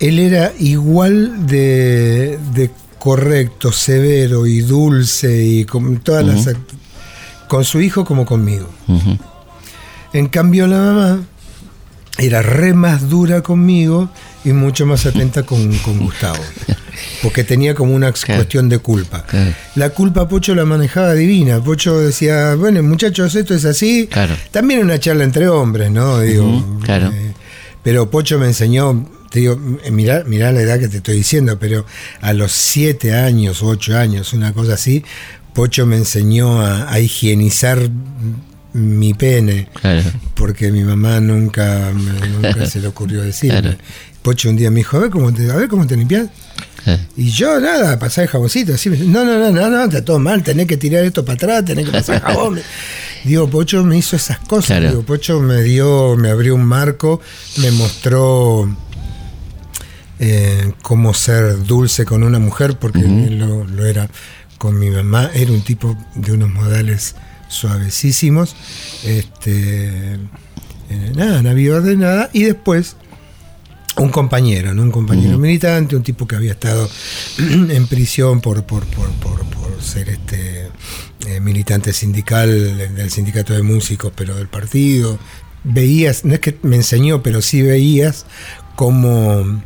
él 0.00 0.18
era 0.18 0.52
igual 0.58 1.46
de, 1.46 2.38
de 2.54 2.70
correcto, 3.02 3.72
severo 3.72 4.46
y 4.46 4.60
dulce 4.60 5.44
y 5.44 5.64
con 5.64 5.96
todas 5.96 6.24
las 6.24 6.48
con 7.48 7.64
su 7.64 7.80
hijo 7.80 8.04
como 8.04 8.24
conmigo. 8.24 8.70
En 10.12 10.28
cambio 10.28 10.68
la 10.68 10.78
mamá 10.78 11.20
era 12.16 12.42
re 12.42 12.74
más 12.74 13.08
dura 13.08 13.42
conmigo 13.42 14.08
y 14.44 14.52
mucho 14.52 14.86
más 14.86 15.04
atenta 15.04 15.42
con, 15.42 15.76
con 15.78 15.98
Gustavo. 15.98 16.44
Porque 17.24 17.42
tenía 17.42 17.74
como 17.74 17.92
una 17.92 18.12
cuestión 18.12 18.68
de 18.68 18.78
culpa. 18.78 19.24
La 19.74 19.90
culpa 19.90 20.28
Pocho 20.28 20.54
la 20.54 20.64
manejaba 20.64 21.14
divina. 21.14 21.60
Pocho 21.60 21.98
decía, 21.98 22.54
bueno 22.54 22.84
muchachos, 22.84 23.34
esto 23.34 23.52
es 23.52 23.64
así. 23.64 24.06
Claro. 24.06 24.36
También 24.52 24.78
una 24.78 25.00
charla 25.00 25.24
entre 25.24 25.48
hombres, 25.48 25.90
¿no? 25.90 26.20
Digo, 26.20 26.78
claro. 26.84 27.10
eh, 27.12 27.32
pero 27.82 28.08
Pocho 28.08 28.38
me 28.38 28.46
enseñó, 28.46 29.08
te 29.32 29.40
digo, 29.40 29.58
eh, 29.84 29.90
mirá, 29.90 30.22
mirá 30.24 30.52
la 30.52 30.60
edad 30.60 30.78
que 30.78 30.88
te 30.88 30.98
estoy 30.98 31.16
diciendo, 31.16 31.58
pero 31.58 31.84
a 32.20 32.32
los 32.32 32.52
siete 32.52 33.14
años, 33.14 33.62
ocho 33.62 33.96
años, 33.96 34.32
una 34.32 34.52
cosa 34.52 34.74
así, 34.74 35.02
Pocho 35.54 35.84
me 35.86 35.96
enseñó 35.96 36.60
a, 36.62 36.90
a 36.92 37.00
higienizar 37.00 37.78
mi 38.74 39.12
pene 39.12 39.68
Claro. 39.80 40.02
porque 40.34 40.72
mi 40.72 40.82
mamá 40.82 41.20
nunca, 41.20 41.92
se 42.66 42.80
le 42.80 42.88
ocurrió 42.88 43.22
decirme. 43.22 43.60
Claro. 43.60 43.76
Pocho 44.22 44.48
un 44.48 44.56
día 44.56 44.70
me 44.70 44.76
dijo, 44.78 44.96
a 44.96 45.00
ver 45.00 45.10
cómo 45.10 45.32
te, 45.34 45.50
a 45.50 45.56
ver 45.56 45.68
cómo 45.68 45.86
te 45.86 45.96
limpias. 45.96 46.28
claro. 46.84 47.02
Y 47.16 47.30
yo 47.30 47.60
nada, 47.60 47.98
pasar 47.98 48.24
el 48.24 48.30
jaboncito, 48.30 48.72
así, 48.74 48.88
no, 48.88 49.24
no, 49.24 49.38
no, 49.38 49.50
no, 49.50 49.68
no, 49.68 49.84
está 49.84 50.04
todo 50.04 50.18
mal, 50.18 50.42
tenés 50.42 50.66
que 50.66 50.76
tirar 50.78 51.04
esto 51.04 51.22
para 51.24 51.34
atrás, 51.34 51.64
tenés 51.66 51.84
que 51.86 51.92
pasar 51.92 52.22
jabón. 52.22 52.60
Digo, 53.24 53.48
Pocho 53.50 53.84
me 53.84 53.98
hizo 53.98 54.16
esas 54.16 54.38
cosas, 54.38 54.78
Claro. 54.78 54.88
digo, 54.88 55.02
Pocho 55.02 55.38
me 55.40 55.62
dio, 55.62 56.16
me 56.16 56.30
abrió 56.30 56.54
un 56.54 56.64
marco, 56.64 57.20
me 57.58 57.70
mostró 57.72 58.74
eh, 60.18 60.72
cómo 60.82 61.14
ser 61.14 61.64
dulce 61.64 62.04
con 62.04 62.22
una 62.22 62.38
mujer, 62.38 62.78
porque 62.78 63.00
él 63.00 63.38
lo, 63.38 63.64
lo 63.64 63.86
era 63.86 64.08
con 64.58 64.78
mi 64.78 64.90
mamá, 64.90 65.30
era 65.34 65.50
un 65.50 65.62
tipo 65.62 65.96
de 66.14 66.32
unos 66.32 66.50
modales 66.50 67.16
suavecísimos, 67.48 68.54
este, 69.04 70.14
eh, 70.14 71.12
nada, 71.14 71.42
no 71.42 71.50
había 71.50 71.74
orden, 71.74 72.00
nada, 72.00 72.30
y 72.32 72.44
después 72.44 72.96
un 73.96 74.10
compañero, 74.10 74.72
¿no? 74.72 74.82
un 74.82 74.90
compañero 74.90 75.38
militante, 75.38 75.96
un 75.96 76.02
tipo 76.02 76.26
que 76.26 76.36
había 76.36 76.52
estado 76.52 76.88
en 77.38 77.86
prisión 77.86 78.40
por, 78.40 78.64
por, 78.64 78.84
por, 78.86 79.10
por, 79.12 79.44
por 79.46 79.82
ser 79.82 80.08
este 80.08 80.68
eh, 81.26 81.40
militante 81.40 81.92
sindical 81.92 82.94
del 82.94 83.10
sindicato 83.10 83.52
de 83.52 83.62
músicos, 83.62 84.12
pero 84.16 84.34
del 84.34 84.48
partido. 84.48 85.18
Veías, 85.64 86.24
no 86.24 86.34
es 86.34 86.40
que 86.40 86.58
me 86.62 86.76
enseñó, 86.76 87.22
pero 87.22 87.42
sí 87.42 87.62
veías 87.62 88.26
cómo 88.74 89.62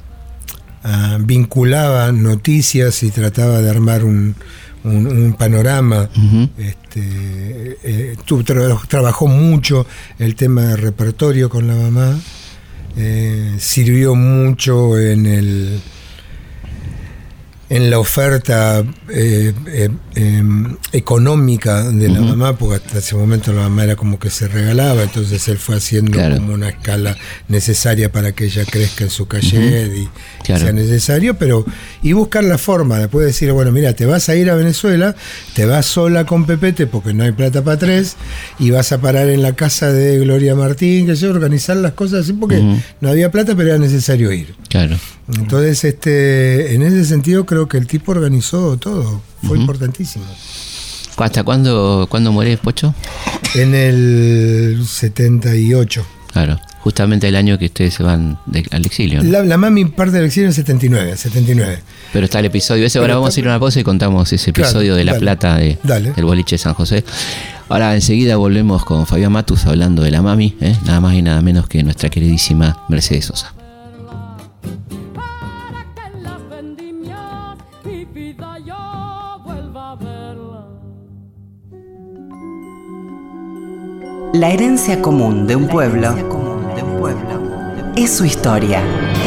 ah, 0.88 1.18
vinculaba 1.20 2.12
noticias 2.12 3.03
y 3.03 3.11
trataba 3.11 3.61
de 3.61 3.68
armar 3.70 4.05
un, 4.05 4.35
un- 4.85 5.07
un 5.09 5.33
panorama. 5.35 6.09
Ujú. 6.16 6.49
Este, 6.59 7.03
eh, 7.83 8.16
tu- 8.25 8.42
tra- 8.44 8.87
trabajó 8.87 9.27
mucho 9.27 9.85
el 10.18 10.35
tema 10.37 10.62
de 10.62 10.77
repertorio 10.77 11.49
con 11.51 11.66
la 11.66 11.75
mamá. 11.75 12.16
Eh, 12.96 13.57
sirvió 13.59 14.14
mucho 14.14 14.99
en 14.99 15.27
el 15.27 15.81
en 17.69 17.91
la 17.91 17.99
oferta 17.99 18.85
eh, 19.09 19.53
eh, 19.67 19.89
em, 20.15 20.77
económica 20.93 21.83
de 21.91 22.09
la 22.09 22.21
mamá, 22.21 22.57
porque 22.57 22.77
hasta 22.77 22.99
ese 22.99 23.17
momento 23.17 23.53
la 23.53 23.63
mamá 23.63 23.85
era 23.85 23.97
como 23.97 24.19
que 24.19 24.31
se 24.31 24.47
regalaba, 24.49 25.03
entonces 25.03 25.47
él 25.49 25.59
fue 25.59 25.77
haciendo 25.77 26.13
Claro. 26.13 26.37
como 26.37 26.55
una 26.55 26.69
escala 26.69 27.17
necesaria 27.49 28.11
para 28.13 28.33
que 28.33 28.45
ella 28.45 28.65
crezca 28.65 29.05
en 29.05 29.11
su 29.11 29.27
calle 29.27 29.97
y 29.97 30.09
Claro. 30.45 30.63
sea 30.63 30.73
necesario, 30.73 31.37
pero 31.39 31.65
y 32.03 32.13
buscar 32.13 32.45
la 32.45 32.59
forma, 32.59 32.99
después 32.99 33.27
decir, 33.27 33.51
bueno, 33.53 33.73
mira, 33.73 33.95
te 33.95 34.07
vas 34.07 34.29
a 34.29 34.37
ir 34.37 34.49
a 34.51 34.55
Venezuela, 34.55 35.17
te 35.55 35.67
vas 35.67 35.87
sola 35.87 36.25
con 36.25 36.47
Pepete 36.47 36.87
porque 36.87 37.13
no 37.15 37.25
hay 37.25 37.33
plata 37.33 37.65
para 37.65 37.79
tres, 37.79 38.17
y 38.61 38.71
vas 38.71 38.93
a 38.93 39.01
parar 39.01 39.29
en 39.29 39.43
la 39.43 39.55
casa 39.57 39.93
de 39.93 40.19
Gloria 40.21 40.55
Martín, 40.55 41.07
que 41.07 41.17
sé, 41.17 41.23
yo, 41.23 41.31
organizar 41.31 41.77
las 41.79 41.93
cosas 41.93 42.21
así, 42.25 42.33
porque 42.33 42.63
no 43.01 43.09
había 43.09 43.31
plata, 43.33 43.55
pero 43.57 43.71
era 43.71 43.79
necesario 43.79 44.31
ir. 44.33 44.55
Claro. 44.69 44.97
Entonces, 45.35 45.83
este, 45.83 46.75
en 46.75 46.83
ese 46.83 47.05
sentido 47.05 47.45
creo 47.47 47.56
que 47.66 47.79
el 47.79 47.87
tipo 47.87 48.12
organizó 48.12 48.77
todo, 48.77 49.23
fue 49.42 49.59
importantísimo. 49.59 50.25
¿Hasta 51.16 51.42
cuándo, 51.45 52.07
cuándo 52.11 52.31
muere 52.31 52.59
Pocho? 52.59 52.95
En 53.55 53.75
el 53.75 54.85
78. 54.87 56.07
Claro. 56.33 56.61
Justamente 56.81 57.27
el 57.27 57.35
año 57.35 57.59
que 57.59 57.64
ustedes 57.64 57.95
se 57.95 58.03
van 58.03 58.38
de- 58.47 58.64
al 58.71 58.85
exilio. 58.85 59.23
¿no? 59.23 59.31
La, 59.31 59.42
la 59.42 59.57
mami 59.57 59.87
parte 59.87 60.16
del 60.19 60.27
exilio 60.27 60.49
en 60.49 60.53
79, 60.55 61.16
79. 61.16 61.79
Pero 62.12 62.25
está 62.27 62.38
el 62.38 62.45
episodio 62.45 62.87
ese. 62.87 62.99
Ahora 63.01 63.14
vamos 63.16 63.35
a 63.37 63.40
ir 63.40 63.47
a 63.47 63.51
una 63.53 63.59
pausa 63.59 63.81
y 63.81 63.83
contamos 63.85 64.31
ese 64.33 64.53
Claro, 64.53 64.69
episodio 64.69 64.95
de 64.95 65.05
La 65.05 65.12
dale. 65.12 65.21
Plata 65.21 65.57
de, 65.57 65.79
Dale. 65.83 66.12
del 66.12 66.25
boliche 66.27 66.55
de 66.57 66.59
San 66.59 66.75
José. 66.75 67.03
Ahora 67.69 67.95
enseguida 67.95 68.37
volvemos 68.37 68.85
con 68.85 69.07
Fabián 69.07 69.33
Matus 69.33 69.66
hablando 69.66 70.03
de 70.03 70.11
la 70.12 70.23
mami, 70.23 70.55
¿eh? 70.61 70.77
nada 70.85 71.01
más 71.01 71.14
y 71.14 71.23
nada 71.23 71.40
menos 71.42 71.66
que 71.66 71.83
nuestra 71.83 72.09
queridísima 72.11 72.85
Mercedes 72.88 73.25
Sosa. 73.25 73.53
La 84.38 84.51
herencia 84.51 85.01
común 85.01 85.46
de 85.46 85.57
un 85.57 85.66
pueblo 85.66 86.14
es 87.96 88.14
su 88.14 88.27
historia. 88.27 88.83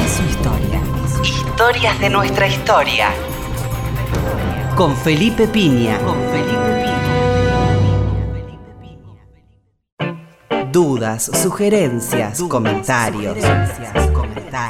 Es 0.06 0.12
su 0.12 0.22
historia. 0.22 0.80
Historias 1.24 2.00
de 2.00 2.12
nuestra 2.12 2.48
historia. 2.48 3.08
Con 4.76 4.96
Felipe 4.96 5.48
Piña. 5.48 5.98
Con 6.02 6.16
Felipe 6.30 6.86
Piña. 9.98 10.72
Dudas, 10.72 11.32
sugerencias, 11.42 12.40
comentarios. 12.44 13.40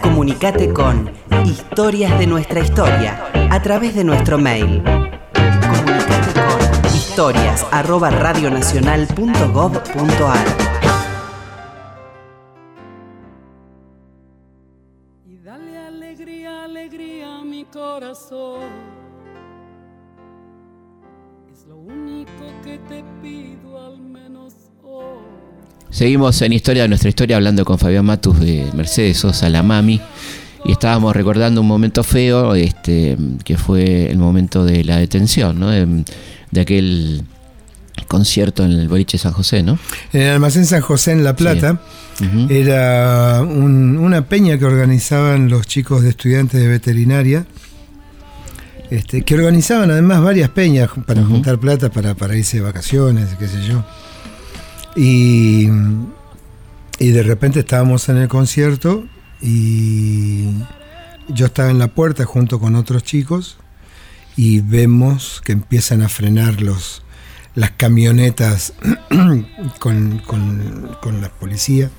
Comunicate 0.02 0.71
con 0.71 1.12
Historias 1.43 2.17
de 2.17 2.28
nuestra 2.28 2.62
historia 2.62 3.25
a 3.52 3.62
través 3.62 3.93
de 3.93 4.06
nuestro 4.06 4.38
mail. 4.38 4.82
Historias 7.20 7.68
arroba 7.72 8.10
radionacional.gov.ar. 8.12 10.48
Y 15.28 15.38
dale 15.40 15.78
alegría, 15.78 16.64
alegría 16.64 17.40
a 17.40 17.44
mi 17.44 17.66
corazón. 17.66 18.62
Es 21.52 21.66
lo 21.68 21.76
único 21.76 22.32
que 22.64 22.78
te 22.88 23.04
pido 23.22 23.86
al 23.86 24.00
menos 24.00 24.54
hoy. 24.82 25.18
Seguimos 25.90 26.42
en 26.42 26.54
Historia 26.54 26.84
de 26.84 26.88
nuestra 26.88 27.10
historia 27.10 27.36
hablando 27.36 27.66
con 27.66 27.78
Fabián 27.78 28.06
Matus 28.06 28.40
de 28.40 28.66
Mercedes 28.74 29.18
Sosa, 29.18 29.50
la 29.50 29.62
mami. 29.62 30.00
Y 30.64 30.72
estábamos 30.72 31.14
recordando 31.14 31.60
un 31.60 31.68
momento 31.68 32.02
feo, 32.04 32.56
este, 32.56 33.18
que 33.44 33.58
fue 33.58 34.10
el 34.10 34.20
momento 34.20 34.64
de 34.64 34.86
la 34.86 34.96
detención, 34.98 35.60
¿no? 35.60 35.70
De, 36.52 36.62
aquel 36.62 37.24
concierto 38.08 38.64
en 38.66 38.72
el 38.72 38.88
boliche 38.88 39.18
San 39.18 39.34
José, 39.34 39.62
¿no? 39.64 39.78
En 40.14 40.22
el 40.22 40.30
almacén 40.34 40.66
San 40.66 40.82
José 40.82 41.12
en 41.12 41.24
La 41.24 41.36
Plata 41.36 41.80
era 42.50 43.42
un- 43.42 43.98
una 43.98 44.26
peña 44.26 44.58
que 44.58 44.66
organizaban 44.66 45.48
los 45.50 45.68
chicos 45.68 46.02
de 46.04 46.10
estudiantes 46.10 46.60
de 46.60 46.68
veterinaria, 46.68 47.46
este, 48.90 49.22
que 49.22 49.36
organizaban 49.36 49.92
además 49.92 50.22
varias 50.22 50.50
peñas 50.50 50.90
para 51.06 51.24
juntar 51.24 51.60
plata 51.60 51.90
para, 51.92 52.16
para 52.16 52.36
irse 52.36 52.58
de 52.58 52.64
vacaciones, 52.64 53.30
qué 53.38 53.48
sé 53.48 53.62
yo. 53.68 53.86
Y, 54.96 55.70
y 56.98 57.10
de 57.12 57.24
repente 57.24 57.60
estábamos 57.60 58.10
en 58.10 58.18
el 58.18 58.28
concierto 58.28 59.06
y 59.42 60.50
yo 61.30 61.46
estaba 61.46 61.70
en 61.70 61.80
la 61.80 61.88
puerta 61.90 62.26
junto 62.26 62.60
con 62.60 62.76
otros 62.76 63.04
chicos 63.04 63.58
y 64.41 64.62
vemos 64.62 65.41
que 65.43 65.52
empiezan 65.52 66.02
a 66.02 66.08
frenar 66.08 66.62
los, 66.62 67.02
las 67.56 67.71
camionetas 67.71 68.71
con, 69.80 70.19
con, 70.19 70.97
con 71.02 71.19
la 71.19 71.28
policía. 71.28 71.91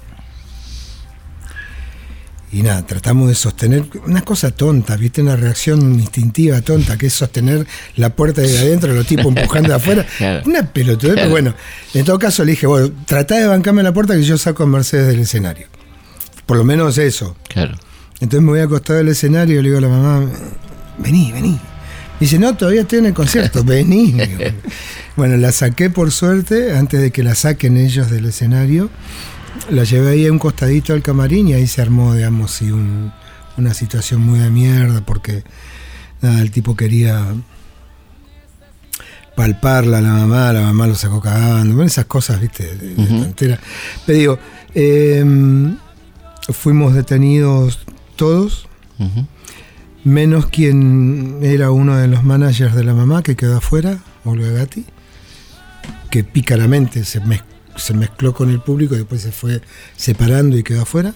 Y 2.51 2.63
nada, 2.63 2.87
tratamos 2.87 3.29
de 3.29 3.35
sostener 3.35 3.85
una 4.07 4.23
cosa 4.23 4.53
tonta, 4.53 4.97
¿viste? 4.97 5.21
Una 5.21 5.37
reacción 5.37 6.01
instintiva 6.01 6.63
tonta, 6.63 6.97
que 6.97 7.09
es 7.09 7.13
sostener 7.13 7.67
la 7.97 8.17
puerta 8.17 8.41
de 8.41 8.59
adentro, 8.59 8.95
los 8.95 9.07
tipos 9.07 9.27
empujando 9.27 9.69
de 9.69 9.75
afuera. 9.75 10.07
Claro. 10.17 10.43
Una 10.47 10.63
pelotudez, 10.63 11.17
pero 11.17 11.29
bueno, 11.29 11.55
en 11.93 12.07
todo 12.07 12.19
caso 12.19 12.43
le 12.43 12.53
dije, 12.53 12.67
bueno, 12.67 12.91
tratá 13.05 13.35
de 13.35 13.49
bancarme 13.49 13.83
la 13.83 13.93
puerta 13.93 14.15
que 14.15 14.23
yo 14.23 14.39
saco 14.39 14.63
a 14.63 14.67
Mercedes 14.67 15.09
del 15.09 15.21
escenario. 15.21 15.67
Por 16.47 16.57
lo 16.57 16.65
menos 16.65 16.97
eso. 16.97 17.37
Claro. 17.49 17.77
Entonces 18.15 18.41
me 18.41 18.53
voy 18.53 18.61
a 18.61 18.65
acostar 18.65 18.97
del 18.97 19.09
escenario 19.09 19.61
y 19.61 19.63
le 19.63 19.69
digo 19.69 19.77
a 19.77 19.83
la 19.83 19.89
mamá, 19.89 20.27
vení, 20.97 21.33
vení. 21.33 21.61
Dice, 22.21 22.39
no, 22.39 22.55
todavía 22.57 22.83
estoy 22.83 22.99
en 23.01 23.07
el 23.07 23.15
concierto, 23.15 23.65
vení. 23.65 24.15
Bueno, 25.17 25.37
la 25.39 25.51
saqué 25.53 25.89
por 25.91 26.13
suerte, 26.13 26.77
antes 26.77 27.01
de 27.01 27.11
que 27.11 27.23
la 27.23 27.35
saquen 27.35 27.77
ellos 27.79 28.11
del 28.11 28.27
escenario. 28.27 28.91
La 29.71 29.83
llevé 29.85 30.11
ahí 30.11 30.27
a 30.27 30.33
un 30.33 30.39
costadito 30.39 30.93
al 30.93 31.03
camarín 31.03 31.49
y 31.49 31.55
ahí 31.55 31.67
se 31.67 31.83
armó, 31.83 32.15
digamos, 32.15 32.53
sí, 32.53 32.71
un- 32.71 33.13
una 33.57 33.75
situación 33.75 34.21
muy 34.21 34.39
de 34.39 34.49
mierda 34.51 35.01
porque 35.05 35.43
nada, 36.23 36.41
el 36.41 36.51
tipo 36.51 36.77
quería 36.77 37.27
palparla 39.35 39.99
a 39.99 40.01
la 40.03 40.13
mamá, 40.13 40.53
la 40.53 40.61
mamá 40.63 40.87
lo 40.87 40.95
sacó 40.95 41.21
cagando, 41.21 41.75
bueno, 41.75 41.89
esas 41.89 42.05
cosas, 42.07 42.41
viste, 42.41 42.75
de, 42.77 42.95
Ujú. 43.03 43.23
tontera. 43.23 43.59
Pero 44.07 44.19
digo, 44.19 44.39
em, 44.75 45.77
fuimos 46.53 46.95
detenidos 46.95 47.81
todos, 48.17 48.67
Ujú. 48.99 49.27
Menos 50.05 50.47
quien 50.47 51.39
era 51.43 51.71
uno 51.71 51.97
de 51.97 52.09
los 52.09 52.25
managers 52.25 52.75
de 52.75 52.85
la 52.85 52.95
mamá 52.95 53.23
que 53.23 53.37
quedó 53.37 53.57
afuera, 53.59 53.99
Olga 54.25 54.49
Gatti, 54.51 54.85
que 56.11 56.25
pícaramente 56.25 57.05
se, 57.05 57.21
mez- 57.23 57.45
se 57.77 57.95
mezcló 57.95 58.33
con 58.35 58.51
el 58.51 58.61
público 58.61 58.95
y 58.95 58.99
después 58.99 59.21
se 59.23 59.33
fue 59.33 59.61
separando 59.97 60.57
y 60.59 60.63
quedó 60.63 60.83
afuera. 60.83 61.15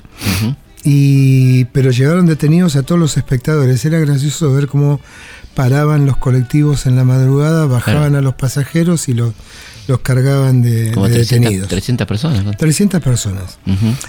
Y, 0.85 1.65
pero 1.67 1.91
llegaron 1.91 2.27
detenidos 2.27 2.77
a 2.77 2.83
todos 2.83 3.01
los 3.01 3.17
espectadores. 3.17 3.83
Era 3.85 3.99
gracioso 4.01 4.53
ver 4.53 4.67
cómo 4.67 5.01
paraban 5.55 6.05
los 6.05 6.17
colectivos 6.19 6.85
en 6.87 6.97
la 6.97 7.05
madrugada, 7.05 7.65
bajaban 7.67 8.11
Claro. 8.11 8.19
a 8.19 8.21
los 8.23 8.35
pasajeros 8.35 9.09
y 9.09 9.15
los, 9.15 9.33
los 9.87 10.01
cargaban 10.01 10.63
de, 10.63 10.93
Como 10.93 11.09
de 11.09 11.15
300, 11.17 11.41
detenidos. 11.41 11.69
300 11.69 12.07
personas, 12.07 12.45
¿no? 12.45 12.53
300 12.53 13.01
personas. 13.03 13.59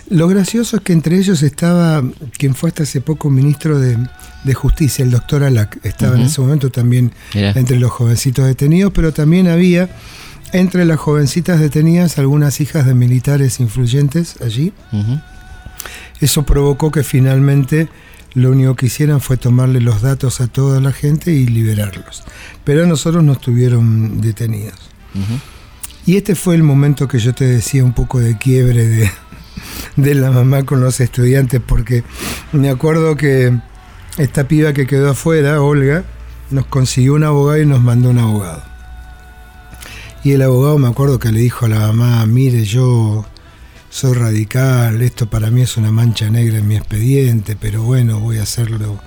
Lo 0.10 0.28
gracioso 0.28 0.78
es 0.78 0.84
que 0.84 0.94
entre 0.94 1.18
ellos 1.18 1.44
estaba 1.44 2.04
quien 2.38 2.56
fue 2.56 2.70
hasta 2.70 2.84
hace 2.84 3.02
poco 3.02 3.30
ministro 3.30 3.80
de, 3.80 3.98
de 4.44 4.54
Justicia, 4.54 5.04
el 5.04 5.12
doctor 5.12 5.44
Alac. 5.44 5.80
Estaba 5.84 6.16
en 6.16 6.24
ese 6.24 6.40
momento 6.42 6.70
también 6.70 7.12
Mirá. 7.34 7.52
entre 7.56 7.78
los 7.78 7.92
jovencitos 7.92 8.46
detenidos, 8.46 8.94
pero 8.94 9.12
también 9.12 9.48
había 9.48 9.90
entre 10.54 10.86
las 10.86 11.00
jovencitas 11.00 11.60
detenidas 11.60 12.18
algunas 12.18 12.62
hijas 12.62 12.86
de 12.86 12.94
militares 12.94 13.60
influyentes 13.60 14.36
allí. 14.42 14.72
Eso 16.22 16.44
provocó 16.44 16.92
que 16.92 17.04
finalmente 17.04 17.90
lo 18.34 18.52
único 18.52 18.76
que 18.76 18.86
hicieran 18.86 19.22
fue 19.22 19.38
tomarle 19.38 19.82
los 19.82 20.02
datos 20.02 20.40
a 20.42 20.48
toda 20.48 20.80
la 20.80 20.92
gente 20.92 21.32
y 21.34 21.48
liberarlos. 21.48 22.24
Pero 22.64 22.84
a 22.84 22.86
nosotros 22.88 23.24
nos 23.24 23.40
tuvieron 23.42 24.22
detenidos. 24.22 24.80
Ujú. 25.14 25.40
Y 26.06 26.18
este 26.18 26.36
fue 26.36 26.56
el 26.56 26.64
momento 26.64 27.08
que 27.08 27.18
yo 27.18 27.34
te 27.34 27.46
decía 27.46 27.84
un 27.84 27.94
poco 27.94 28.20
de 28.20 28.38
quiebre 28.38 28.86
de, 28.88 29.12
de 29.96 30.16
la 30.16 30.32
mamá 30.32 30.64
con 30.64 30.82
los 30.82 31.00
estudiantes, 31.00 31.62
porque 31.66 32.04
me 32.52 32.70
acuerdo 32.70 33.16
que 33.16 33.58
esta 34.18 34.48
piba 34.48 34.74
que 34.74 34.86
quedó 34.86 35.10
afuera, 35.10 35.62
Olga, 35.62 36.04
nos 36.52 36.68
consiguió 36.68 37.16
un 37.16 37.24
abogado 37.24 37.62
y 37.62 37.66
nos 37.66 37.82
mandó 37.82 38.10
un 38.10 38.20
abogado. 38.20 38.64
Y 40.24 40.32
el 40.34 40.42
abogado 40.42 40.78
me 40.78 40.88
acuerdo 40.88 41.20
que 41.20 41.32
le 41.32 41.40
dijo 41.40 41.66
a 41.66 41.70
la 41.70 41.80
mamá, 41.80 42.26
mire, 42.26 42.64
yo 42.66 43.26
soy 43.90 44.14
radical, 44.14 45.02
esto 45.02 45.30
para 45.30 45.50
mí 45.50 45.62
es 45.62 45.78
una 45.78 45.92
mancha 45.92 46.30
negra 46.30 46.60
en 46.60 46.68
mi 46.68 46.76
expediente, 46.76 47.56
pero 47.60 47.82
bueno, 47.84 48.20
voy 48.20 48.40
a 48.40 48.44
hacer 48.44 48.70
lo, 48.70 49.00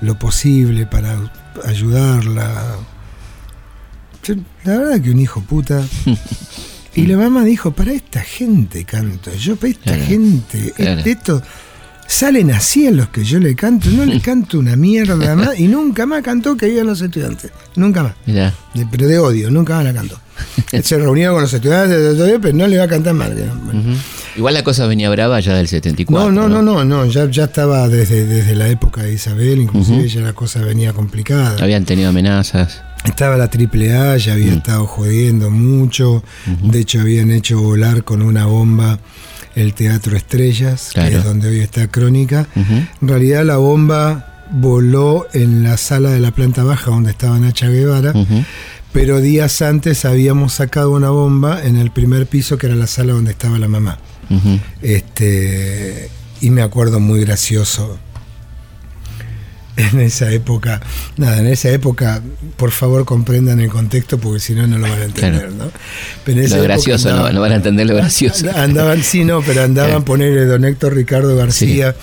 lo 0.00 0.18
posible 0.18 0.86
para 0.86 1.18
ayudarla. 1.64 2.76
Yo, 4.24 4.34
la 4.64 4.78
verdad 4.78 5.00
que 5.00 5.10
un 5.10 5.20
hijo 5.20 5.40
puta. 5.42 5.82
Y 6.94 7.06
la 7.06 7.16
mamá 7.16 7.44
dijo, 7.44 7.70
para 7.70 7.92
esta 7.92 8.20
gente 8.22 8.84
canto, 8.84 9.32
yo 9.36 9.54
para 9.54 9.70
esta 9.70 9.92
Claro, 9.94 10.04
gente, 10.04 10.72
claro. 10.74 11.00
esto, 11.04 11.42
salen 12.08 12.50
así 12.50 12.88
a 12.88 12.90
los 12.90 13.10
que 13.10 13.22
yo 13.22 13.38
le 13.38 13.54
canto, 13.54 13.88
no 13.90 14.04
le 14.04 14.20
canto 14.22 14.58
una 14.58 14.74
mierda 14.74 15.36
más, 15.36 15.60
y 15.60 15.68
nunca 15.68 16.06
más 16.06 16.22
cantó 16.22 16.56
que 16.56 16.68
iban 16.68 16.86
los 16.88 17.00
estudiantes, 17.00 17.52
nunca 17.76 18.02
más, 18.02 18.14
Mirá. 18.26 18.52
Pero 18.90 19.06
de 19.06 19.18
odio, 19.20 19.48
nunca 19.52 19.76
más 19.76 19.84
la 19.84 19.92
cantó. 19.94 20.18
Se 20.82 20.98
reunía 20.98 21.30
con 21.30 21.42
los 21.42 21.52
estudiantes, 21.52 22.16
pero 22.42 22.56
no 22.56 22.66
le 22.66 22.78
va 22.78 22.84
a 22.84 22.88
cantar 22.88 23.14
mal. 23.14 23.32
Bueno. 23.64 23.96
Igual 24.36 24.54
la 24.54 24.64
cosa 24.64 24.86
venía 24.88 25.08
brava 25.08 25.38
ya 25.38 25.54
del 25.54 25.68
74. 25.68 26.32
No, 26.32 26.48
no, 26.48 26.48
no, 26.48 26.62
no, 26.62 26.84
no, 26.84 27.06
ya, 27.06 27.30
ya 27.30 27.44
estaba 27.44 27.88
desde, 27.88 28.24
desde 28.24 28.56
la 28.56 28.66
época 28.68 29.02
de 29.02 29.12
Isabel, 29.12 29.60
inclusive 29.60 30.08
ya 30.08 30.20
la 30.22 30.32
cosa 30.32 30.60
venía 30.62 30.92
complicada. 30.92 31.62
Habían 31.62 31.84
tenido 31.84 32.08
amenazas. 32.08 32.82
Estaba 33.04 33.36
la 33.36 33.48
AAA, 33.48 34.16
ya 34.18 34.34
había 34.34 34.52
Mm. 34.52 34.58
estado 34.58 34.86
jodiendo 34.86 35.50
mucho. 35.50 36.22
De 36.62 36.80
hecho, 36.80 37.00
habían 37.00 37.30
hecho 37.30 37.60
volar 37.60 38.04
con 38.04 38.22
una 38.22 38.46
bomba 38.46 38.98
el 39.54 39.74
Teatro 39.74 40.16
Estrellas, 40.16 40.90
que 40.94 41.00
es 41.16 41.24
donde 41.24 41.48
hoy 41.48 41.60
está 41.60 41.88
Crónica. 41.88 42.46
En 42.54 43.08
realidad, 43.08 43.44
la 43.44 43.56
bomba 43.56 44.44
voló 44.50 45.26
en 45.32 45.62
la 45.62 45.76
sala 45.76 46.10
de 46.10 46.20
la 46.20 46.30
planta 46.30 46.62
baja 46.64 46.90
donde 46.90 47.10
estaba 47.10 47.38
Nacha 47.38 47.68
Guevara, 47.68 48.12
pero 48.92 49.20
días 49.20 49.60
antes 49.62 50.04
habíamos 50.04 50.54
sacado 50.54 50.90
una 50.92 51.10
bomba 51.10 51.62
en 51.64 51.76
el 51.76 51.90
primer 51.90 52.26
piso, 52.26 52.56
que 52.58 52.66
era 52.66 52.76
la 52.76 52.86
sala 52.86 53.12
donde 53.14 53.30
estaba 53.32 53.58
la 53.58 53.68
mamá. 53.68 53.98
Este, 54.82 56.08
y 56.40 56.50
me 56.50 56.62
acuerdo 56.62 57.00
muy 57.00 57.20
gracioso 57.20 57.98
en 59.78 60.00
esa 60.00 60.30
época. 60.32 60.80
Nada, 61.16 61.38
en 61.38 61.46
esa 61.46 61.70
época, 61.70 62.20
por 62.56 62.70
favor 62.72 63.04
comprendan 63.04 63.60
el 63.60 63.70
contexto 63.70 64.18
porque 64.18 64.40
si 64.40 64.54
no, 64.54 64.66
no 64.66 64.76
lo 64.78 64.88
van 64.88 65.00
a 65.00 65.04
entender, 65.04 65.40
Claro. 65.48 65.50
¿no? 65.56 65.70
Pero 66.24 66.38
en 66.40 66.44
esa 66.46 66.56
Lo 66.58 66.62
gracioso, 66.64 67.08
no, 67.08 67.14
andaban- 67.16 67.34
no 67.34 67.40
van 67.40 67.52
a 67.52 67.56
entender 67.56 67.86
lo 67.86 67.94
gracioso. 67.94 68.46
Andaban, 68.56 69.02
sí, 69.02 69.24
no, 69.24 69.40
pero 69.42 69.62
andaban 69.62 69.90
Claro. 69.90 70.04
ponerle 70.04 70.44
Don 70.46 70.64
Héctor 70.64 70.94
Ricardo 70.94 71.36
García, 71.36 71.94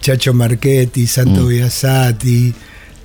Chacho 0.00 0.34
Marchetti, 0.34 1.06
Santo 1.06 1.42
Mm. 1.42 1.48
Biasati, 1.48 2.54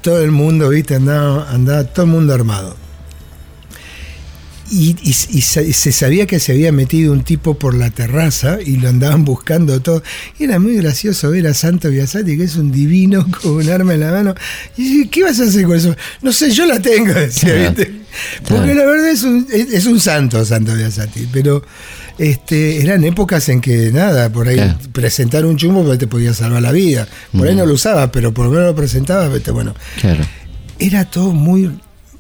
todo 0.02 0.22
el 0.24 0.32
mundo, 0.32 0.70
viste, 0.70 0.96
andaba, 0.96 1.50
andaba 1.50 1.84
todo 1.86 2.06
el 2.06 2.12
mundo 2.12 2.34
armado. 2.34 2.76
Y, 4.70 4.96
y- 5.02 5.10
y 5.12 5.42
se, 5.42 5.92
sabía 5.94 6.26
que 6.28 6.40
se 6.40 6.52
había 6.52 6.72
metido 6.72 7.14
un 7.14 7.24
tipo 7.24 7.58
por 7.58 7.74
la 7.74 7.90
terraza 7.90 8.58
y 8.62 8.78
lo 8.78 8.90
andaban 8.90 9.24
buscando 9.24 9.80
todo. 9.82 10.04
Y 10.40 10.44
era 10.44 10.60
muy 10.60 10.76
gracioso 10.76 11.32
ver 11.32 11.48
a 11.48 11.54
Santo 11.54 11.90
Biasati, 11.90 12.38
que 12.38 12.44
es 12.44 12.56
un 12.58 12.72
divino 12.72 13.26
con 13.42 13.52
un 13.54 13.70
arma 13.70 13.94
en 13.94 14.02
la 14.02 14.12
mano. 14.12 14.36
Y 14.76 14.84
dije, 14.84 15.10
¿qué 15.10 15.24
vas 15.24 15.40
a 15.40 15.44
hacer 15.44 15.64
con 15.66 15.78
eso? 15.78 15.96
No 16.22 16.34
sé, 16.34 16.52
yo 16.52 16.66
la 16.66 16.82
tengo, 16.82 17.14
decía, 17.14 17.50
Claro. 17.54 17.70
¿viste? 17.76 17.94
Porque 18.48 18.74
la 18.74 18.86
verdad 18.86 19.10
es 19.10 19.24
un, 19.24 19.48
es, 19.52 19.72
es 19.74 19.86
un 19.86 20.00
santo, 20.00 20.44
Santo 20.44 20.74
Biasati. 20.76 21.30
Pero 21.32 21.64
este, 22.18 22.82
eran 22.82 23.04
épocas 23.04 23.48
en 23.50 23.62
que 23.62 23.92
nada, 23.94 24.30
por 24.32 24.48
ahí 24.48 24.56
Claro. 24.56 24.80
presentar 24.92 25.46
un 25.46 25.56
chumbo 25.56 25.84
pues, 25.86 25.98
te 26.00 26.08
podía 26.08 26.34
salvar 26.34 26.62
la 26.62 26.72
vida. 26.72 27.08
Por 27.32 27.48
ahí 27.48 27.56
no 27.56 27.66
lo 27.66 27.74
usabas, 27.74 28.10
pero 28.12 28.34
por 28.34 28.46
lo 28.48 28.52
menos 28.52 28.66
lo 28.68 28.76
presentabas, 28.76 29.32
viste, 29.34 29.52
bueno 29.52 29.74
Claro. 30.02 30.26
era 30.80 31.06
todo 31.06 31.32
muy 31.32 31.72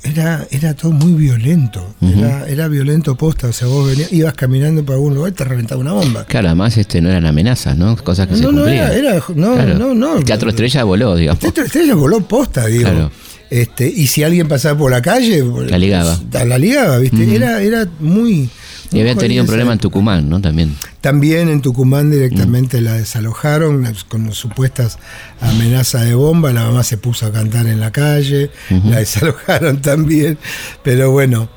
era, 0.03 0.45
era 0.51 0.73
todo 0.75 0.91
muy 0.91 1.13
violento 1.13 1.95
era, 2.01 2.47
era 2.47 2.67
violento 2.67 3.15
posta 3.15 3.47
o 3.47 3.53
sea 3.53 3.67
vos 3.67 3.87
venías, 3.89 4.11
ibas 4.13 4.33
caminando 4.33 4.83
por 4.85 4.95
algún 4.95 5.15
lugar 5.15 5.31
y 5.31 5.35
te 5.35 5.43
reventaba 5.43 5.81
una 5.81 5.93
bomba 5.93 6.25
Claro, 6.25 6.47
además 6.47 6.77
este, 6.77 7.01
no 7.01 7.09
eran 7.09 7.25
amenazas, 7.25 7.75
¿no? 7.77 7.95
Cosas 7.97 8.27
que 8.27 8.35
se 8.35 8.41
no 8.43 8.51
no 8.51 8.59
cumplían. 8.61 8.91
era, 8.91 9.13
era 9.15 9.23
no 9.35 9.53
Claro. 9.55 9.77
no 9.79 9.93
no 9.93 10.17
El 10.17 10.23
Teatro 10.23 10.49
Estrella 10.49 10.83
voló, 10.83 11.15
digamos. 11.15 11.39
Teatro 11.39 11.63
Estrella 11.63 11.95
voló 11.95 12.21
posta 12.27 12.67
digo 12.67 12.83
Claro. 12.89 13.11
este 13.49 13.87
y 13.87 14.07
si 14.07 14.23
alguien 14.23 14.47
pasaba 14.47 14.77
por 14.77 14.91
la 14.91 15.01
calle 15.01 15.43
La 15.67 15.77
ligaba. 15.77 16.19
la 16.45 16.57
ligaba 16.57 16.97
viste 16.99 17.35
era 17.35 17.61
era 17.61 17.87
muy 17.99 18.49
Y 18.91 19.01
habían 19.01 19.17
tenido 19.17 19.43
un 19.43 19.47
problema 19.47 19.71
en 19.73 19.77
esa- 19.79 19.81
Tucumán, 19.81 20.29
¿no? 20.29 20.39
También. 20.41 20.75
También 21.01 21.49
en 21.49 21.61
Tucumán 21.61 22.07
Mm. 22.07 22.11
directamente 22.11 22.79
la 22.81 22.93
desalojaron 22.93 23.85
con 24.07 24.31
supuestas 24.33 24.97
amenazas 25.41 26.05
de 26.05 26.15
bomba. 26.15 26.51
La 26.53 26.63
mamá 26.65 26.83
se 26.83 26.97
puso 26.97 27.25
a 27.25 27.31
cantar 27.31 27.67
en 27.67 27.79
la 27.79 27.91
calle, 27.91 28.49
la 28.85 28.99
desalojaron 28.99 29.81
también. 29.81 30.37
Pero 30.83 31.11
bueno, 31.11 31.49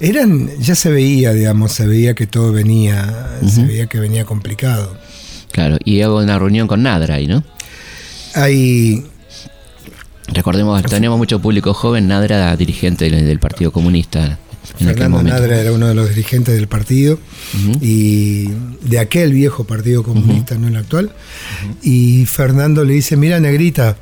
eran, 0.00 0.48
ya 0.60 0.74
se 0.74 0.90
veía, 0.90 1.32
digamos, 1.32 1.72
se 1.72 1.86
veía 1.86 2.14
que 2.14 2.26
todo 2.26 2.52
venía, 2.52 3.38
se 3.46 3.64
veía 3.64 3.86
que 3.86 4.00
venía 4.00 4.24
complicado. 4.24 4.96
Claro. 5.52 5.76
Y 5.84 6.00
hago 6.00 6.18
una 6.18 6.38
reunión 6.38 6.66
con 6.66 6.82
Nadra 6.82 7.16
ahí, 7.16 7.26
¿no? 7.26 7.44
Hay, 8.34 9.04
Recordemos, 10.28 10.82
teníamos 10.84 11.18
mucho 11.18 11.40
público 11.40 11.74
joven. 11.74 12.08
Nadra, 12.08 12.56
dirigente 12.56 13.10
del, 13.10 13.38
Partido 13.38 13.70
Comunista 13.70 14.24
en 14.24 14.38
Fernando. 14.78 15.22
Nadra 15.22 15.60
era 15.60 15.72
uno 15.72 15.88
de 15.88 15.94
los 15.94 16.08
dirigentes 16.08 16.54
del 16.54 16.68
partido 16.68 17.18
y 17.80 18.48
de 18.82 18.98
aquel 18.98 19.32
viejo 19.32 19.64
partido 19.64 20.02
comunista, 20.02 20.56
no 20.56 20.68
el 20.68 20.76
actual. 20.76 21.12
Y 21.82 22.26
Fernando 22.26 22.84
le 22.84 22.94
dice, 22.94 23.16
mira 23.16 23.40
negrita, 23.40 23.96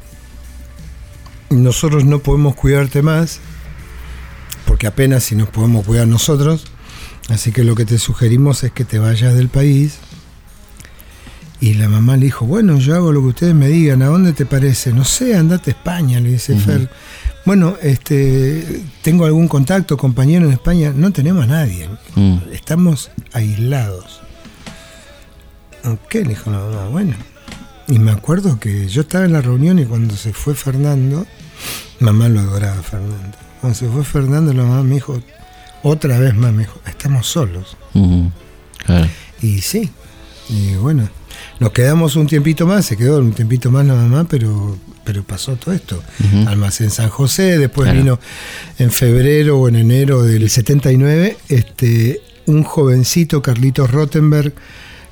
nosotros 1.51 2.05
no 2.05 2.21
podemos 2.21 2.55
cuidarte 2.55 3.03
más, 3.03 3.41
porque 4.67 4.87
apenas 4.87 5.25
si 5.25 5.35
nos 5.35 5.49
podemos 5.49 5.85
cuidar 5.85 6.07
nosotros, 6.07 6.67
así 7.29 7.53
que 7.53 7.65
lo 7.65 7.75
que 7.75 7.85
te 7.85 7.99
sugerimos 7.99 8.63
es 8.63 8.73
que 8.73 8.85
te 8.85 8.99
vayas 8.99 9.35
del 9.35 9.49
país. 9.49 9.99
Y 11.63 11.75
la 11.75 11.91
mamá 11.91 12.17
le 12.17 12.25
dijo, 12.25 12.47
bueno, 12.47 12.79
yo 12.79 12.95
hago 12.95 13.13
lo 13.13 13.21
que 13.21 13.27
ustedes 13.27 13.55
me 13.55 13.69
digan, 13.69 14.01
¿a 14.01 14.07
dónde 14.07 14.33
te 14.33 14.47
parece? 14.47 14.95
No 14.95 15.05
sé, 15.05 15.37
andate 15.37 15.71
a 15.71 15.75
España, 15.75 16.19
le 16.19 16.31
dice. 16.31 16.57
Fer. 16.57 16.89
Bueno, 17.47 17.77
este, 17.83 18.83
tengo 19.03 19.25
algún 19.25 19.49
contacto, 19.49 19.97
compañero 19.97 20.47
en 20.47 20.53
España, 20.53 20.93
no 20.95 21.11
tenemos 21.13 21.45
a 21.45 21.47
nadie, 21.47 21.89
Mm. 22.15 22.37
estamos 22.53 23.11
aislados. 23.33 24.21
¿Qué? 26.11 26.23
Le 26.23 26.31
dijo 26.31 26.51
la 26.51 26.59
mamá, 26.59 26.89
bueno. 26.89 27.15
Y 27.89 27.99
me 27.99 28.11
acuerdo 28.13 28.61
que 28.61 28.87
yo 28.89 29.01
estaba 29.03 29.25
en 29.25 29.33
la 29.33 29.41
reunión 29.41 29.79
y 29.79 29.85
cuando 29.87 30.15
se 30.17 30.33
fue 30.33 30.55
Fernando, 30.55 31.27
mamá 31.99 32.29
lo 32.29 32.41
adoraba 32.41 32.83
Fernando. 32.83 33.37
Cuando 33.61 33.79
se 33.79 33.89
fue 33.89 34.05
Fernando, 34.05 34.53
la 34.53 34.63
mamá 34.65 34.83
me 34.83 34.97
dijo, 34.97 35.21
otra 35.83 36.19
vez 36.19 36.35
más, 36.35 36.53
me 36.53 36.65
dijo, 36.65 36.79
estamos 36.87 37.27
solos. 37.27 37.77
Mm. 37.95 38.27
Claro. 38.85 39.09
Y 39.43 39.61
sí, 39.63 39.91
y 40.51 40.75
bueno, 40.75 41.09
nos 41.59 41.71
quedamos 41.73 42.15
un 42.17 42.27
tiempito 42.27 42.67
más, 42.67 42.85
se 42.85 42.97
quedó 42.99 43.19
un 43.19 43.33
tiempito 43.33 43.71
más 43.71 43.87
la 43.87 43.95
mamá, 43.95 44.25
pero, 44.29 44.77
pero 45.11 45.25
pasó 45.25 45.57
todo 45.57 45.75
esto. 45.75 46.01
Almacén 46.47 46.89
San 46.91 47.09
José, 47.09 47.59
después 47.59 47.87
Claro. 47.87 47.99
vino 47.99 48.21
en 48.79 48.93
febrero 48.93 49.59
o 49.59 49.69
en 49.69 49.75
enero 49.75 50.23
del 50.23 50.49
79, 50.49 51.37
este, 51.49 52.21
un 52.47 52.63
jovencito, 52.63 53.43
Carlitos 53.43 53.91
Rottenberg, 53.91 54.53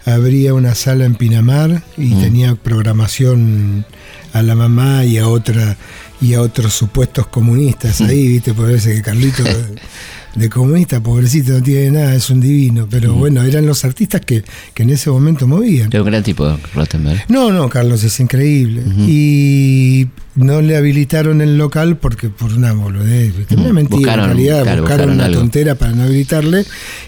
abría 0.06 0.54
una 0.54 0.76
sala 0.76 1.04
en 1.04 1.16
Pinamar 1.16 1.82
y 1.96 2.14
tenía 2.14 2.54
programación 2.54 3.84
a 4.32 4.42
la 4.42 4.54
mamá 4.54 5.04
y 5.04 5.18
a 5.18 5.26
otra 5.26 5.76
y 6.20 6.34
a 6.34 6.42
otros 6.42 6.74
supuestos 6.74 7.26
comunistas 7.26 8.00
ahí, 8.00 8.28
viste, 8.28 8.54
por 8.54 8.70
eso 8.70 8.90
que 8.90 9.02
Carlitos 9.02 9.48
de, 10.34 10.48
comunista, 10.50 11.00
pobrecito, 11.02 11.52
no 11.52 11.62
tiene 11.62 11.90
nada, 11.92 12.14
es 12.14 12.30
un 12.30 12.40
divino, 12.40 12.86
pero 12.90 13.14
Mm. 13.14 13.18
bueno, 13.18 13.42
eran 13.42 13.66
los 13.66 13.84
artistas 13.84 14.20
que, 14.20 14.44
que 14.74 14.82
en 14.82 14.90
ese 14.90 15.10
momento 15.10 15.46
movían. 15.46 15.88
Era 15.90 16.00
un 16.02 16.06
gran 16.06 16.22
tipo, 16.22 16.56
Rottenberg. 16.74 17.24
No, 17.28 17.50
no, 17.50 17.68
Carlos, 17.68 18.04
es 18.04 18.18
increíble. 18.20 18.82
Y 19.06 20.08
no 20.34 20.60
le 20.62 20.76
habilitaron 20.76 21.40
el 21.40 21.58
local 21.58 21.96
porque 21.96 22.28
por 22.30 22.52
una 22.52 22.72
boludez, 22.72 23.32
una 23.56 23.72
mentira. 23.72 23.96
Buscaron, 23.98 24.24
en 24.30 24.36
realidad 24.36 24.58
buscaron, 24.58 24.80
buscaron 24.84 25.10
una 25.10 25.24
algo. 25.26 25.40
tontera 25.40 25.74
para 25.74 25.92
no 25.92 26.02
habilitarle 26.04 26.64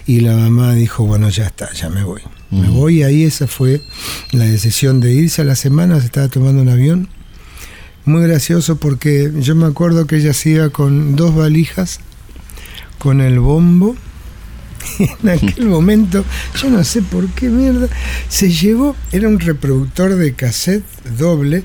y 0.07 0.19
la 0.21 0.35
mamá 0.35 0.73
dijo, 0.73 1.05
bueno, 1.05 1.29
ya 1.29 1.45
está, 1.45 1.71
ya 1.73 1.89
me 1.89 2.03
voy. 2.03 2.21
Me 2.49 2.67
voy, 2.67 3.03
ahí 3.03 3.23
esa 3.23 3.47
fue 3.47 3.81
la 4.33 4.43
decisión 4.43 4.99
de 4.99 5.13
irse 5.13 5.41
a 5.41 5.45
la 5.45 5.55
semana, 5.55 5.99
se 6.01 6.07
estaba 6.07 6.27
tomando 6.27 6.61
un 6.61 6.67
avión. 6.69 7.07
Muy 8.03 8.23
gracioso 8.23 8.77
porque 8.77 9.31
yo 9.39 9.55
me 9.55 9.67
acuerdo 9.67 10.05
que 10.07 10.17
ella 10.17 10.33
se 10.33 10.49
iba 10.49 10.69
con 10.69 11.15
dos 11.15 11.33
valijas, 11.35 11.99
con 13.01 13.19
el 13.21 13.39
bombo. 13.39 13.95
En 15.23 15.29
aquel 15.29 15.67
momento, 15.67 16.25
yo 16.59 16.69
no 16.71 16.83
sé 16.83 17.03
por 17.03 17.27
qué 17.29 17.49
mierda, 17.49 17.87
se 18.29 18.49
llevó, 18.51 18.95
era 19.11 19.27
un 19.27 19.39
reproductor 19.39 20.15
de 20.15 20.33
cassette 20.33 20.83
doble, 21.19 21.63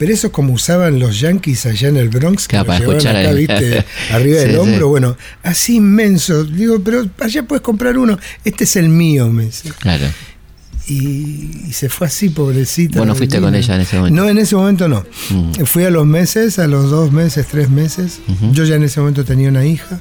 pero 0.00 0.12
eso 0.12 0.32
como 0.32 0.52
usaban 0.52 0.98
los 0.98 1.20
yankees 1.20 1.64
allá 1.66 1.88
en 1.88 1.96
el 1.96 2.08
Bronx, 2.08 2.48
que 2.48 2.58
Claro, 2.58 2.92
lo 2.92 2.98
llevaban 2.98 3.22
acá, 3.22 3.32
viste, 3.34 3.84
arriba 4.12 4.40
Sí, 4.40 4.46
del 4.48 4.58
hombro, 4.58 4.78
sí. 4.86 4.90
bueno, 4.90 5.16
así 5.44 5.76
inmenso. 5.76 6.42
Digo, 6.44 6.80
pero 6.80 7.06
allá 7.20 7.44
puedes 7.44 7.62
comprar 7.62 7.96
uno, 7.98 8.18
este 8.44 8.64
es 8.64 8.74
el 8.76 8.88
mío, 8.88 9.28
me 9.30 9.44
dice. 9.44 9.70
Claro. 9.78 10.06
Y, 10.88 11.66
y 11.68 11.72
se 11.72 11.88
fue 11.88 12.08
así, 12.08 12.30
pobrecita. 12.30 12.98
Vos 12.98 13.06
no 13.08 13.14
fuiste 13.14 13.40
con 13.40 13.54
ella 13.54 13.74
en 13.76 13.80
ese 13.80 13.96
momento. 13.96 14.22
No, 14.22 14.28
en 14.28 14.38
ese 14.38 14.56
momento 14.56 14.88
no. 14.88 15.04
Mm. 15.30 15.64
Fui 15.66 15.84
a 15.84 15.90
los 15.90 16.04
meses, 16.06 16.58
a 16.58 16.66
los 16.66 16.90
dos 16.90 17.12
meses, 17.12 17.46
tres 17.48 17.70
meses. 17.70 18.18
Yo 18.52 18.64
ya 18.64 18.74
en 18.74 18.82
ese 18.84 18.98
momento 19.00 19.24
tenía 19.24 19.48
una 19.48 19.64
hija. 19.64 20.00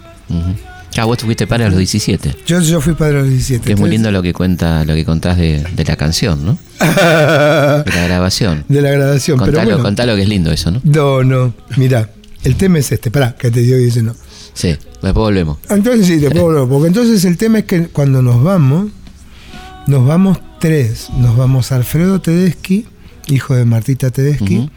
Ah, 0.98 1.06
vos 1.06 1.18
fuiste 1.20 1.46
para 1.46 1.68
los 1.68 1.78
17. 1.78 2.36
Yo, 2.48 2.62
yo 2.62 2.80
fui 2.80 2.94
padre 2.94 3.18
a 3.18 3.22
los 3.22 3.30
17. 3.30 3.66
Que 3.66 3.74
es 3.74 3.80
muy 3.80 3.90
lindo 3.90 4.12
lo 4.12 4.22
que 4.22 4.32
cuenta, 4.34 4.86
lo 4.86 4.94
que 4.94 5.04
contás 5.04 5.38
de, 5.38 5.64
de 5.76 5.84
la 5.84 5.96
canción, 5.98 6.46
¿no? 6.46 6.58
De 6.80 7.92
la 7.92 8.04
grabación. 8.08 8.64
de 8.70 8.82
la 8.82 8.92
grabación. 8.92 9.38
pero 9.40 9.52
Contalo, 9.52 9.70
bueno. 9.72 9.84
contalo 9.84 10.16
que 10.16 10.22
es 10.22 10.30
lindo 10.30 10.52
eso, 10.52 10.72
¿no? 10.72 10.82
No, 10.84 11.24
no. 11.24 11.54
Mira, 11.78 12.10
el 12.44 12.56
tema 12.56 12.80
es 12.80 12.92
este. 12.92 13.12
Pará, 13.12 13.36
que 13.36 13.52
te 13.52 13.60
digo 13.62 13.78
y 13.78 13.84
dice 13.86 14.02
no. 14.04 14.16
Sí, 14.54 14.70
después 14.70 15.14
volvemos. 15.14 15.58
Entonces 15.70 16.08
sí, 16.08 16.18
puedo 16.30 16.48
hablar, 16.48 16.68
Porque 16.70 16.88
entonces 16.88 17.26
el 17.26 17.38
tema 17.38 17.60
es 17.60 17.66
que 17.66 17.88
cuando 17.88 18.22
nos 18.22 18.42
vamos, 18.42 18.88
nos 19.88 20.08
vamos 20.08 20.38
tres. 20.60 21.10
Nos 21.18 21.36
vamos 21.36 21.72
Alfredo 21.74 22.22
Tedeschi, 22.22 22.86
hijo 23.28 23.54
de 23.56 23.66
Martita 23.66 24.12
Tedeschi. 24.12 24.70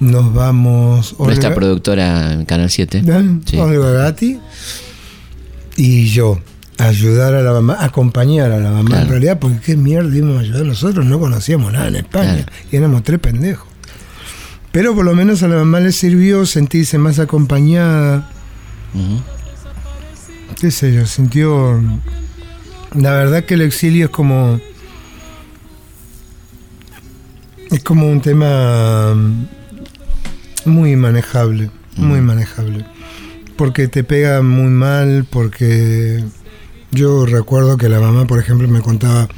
Nos 0.00 0.32
vamos 0.34 1.14
Nuestra 1.18 1.50
Olga- 1.50 1.54
productora 1.54 2.32
en 2.32 2.44
Canal 2.46 2.70
7. 2.70 3.02
¿no? 3.02 3.40
Sí. 3.44 3.58
Olga 3.58 3.90
Gatti 3.92 4.38
y 5.80 6.06
yo. 6.10 6.38
Ayudar 6.78 7.34
a 7.34 7.42
la 7.42 7.52
mamá, 7.52 7.76
acompañar 7.80 8.52
a 8.52 8.58
la 8.58 8.70
mamá 8.70 8.88
Claro. 8.88 9.02
en 9.04 9.08
realidad, 9.10 9.38
porque 9.38 9.60
qué 9.60 9.76
mierda 9.76 10.14
íbamos 10.16 10.38
a 10.38 10.40
ayudar 10.40 10.64
nosotros, 10.64 11.04
no 11.04 11.18
conocíamos 11.20 11.72
nada 11.72 11.88
en 11.88 11.96
España 11.96 12.34
Claro. 12.36 12.52
y 12.72 12.76
éramos 12.76 13.02
tres 13.02 13.18
pendejos. 13.18 13.66
Pero 14.72 14.94
por 14.94 15.04
lo 15.04 15.14
menos 15.14 15.42
a 15.42 15.48
la 15.48 15.56
mamá 15.56 15.80
le 15.80 15.92
sirvió 15.92 16.46
sentirse 16.46 16.96
más 16.96 17.18
acompañada, 17.18 18.30
Ujú. 18.94 19.20
qué 20.60 20.70
sé 20.70 20.92
yo, 20.94 21.06
sintió... 21.06 21.82
La 22.94 23.12
verdad 23.12 23.44
que 23.44 23.54
el 23.54 23.62
exilio 23.62 24.06
es 24.06 24.10
como... 24.10 24.60
Es 27.70 27.84
como 27.84 28.08
un 28.10 28.20
tema 28.20 29.14
muy 30.64 30.96
manejable, 30.96 31.70
muy 31.96 32.20
manejable. 32.20 32.84
Porque 33.60 33.88
te 33.88 34.04
pega 34.04 34.40
muy 34.40 34.70
mal, 34.70 35.26
porque 35.28 36.24
yo 36.92 37.26
recuerdo 37.26 37.76
que 37.76 37.90
la 37.90 38.00
mamá, 38.00 38.26
por 38.26 38.38
ejemplo, 38.38 38.66
me 38.68 38.80
contaba 38.80 39.28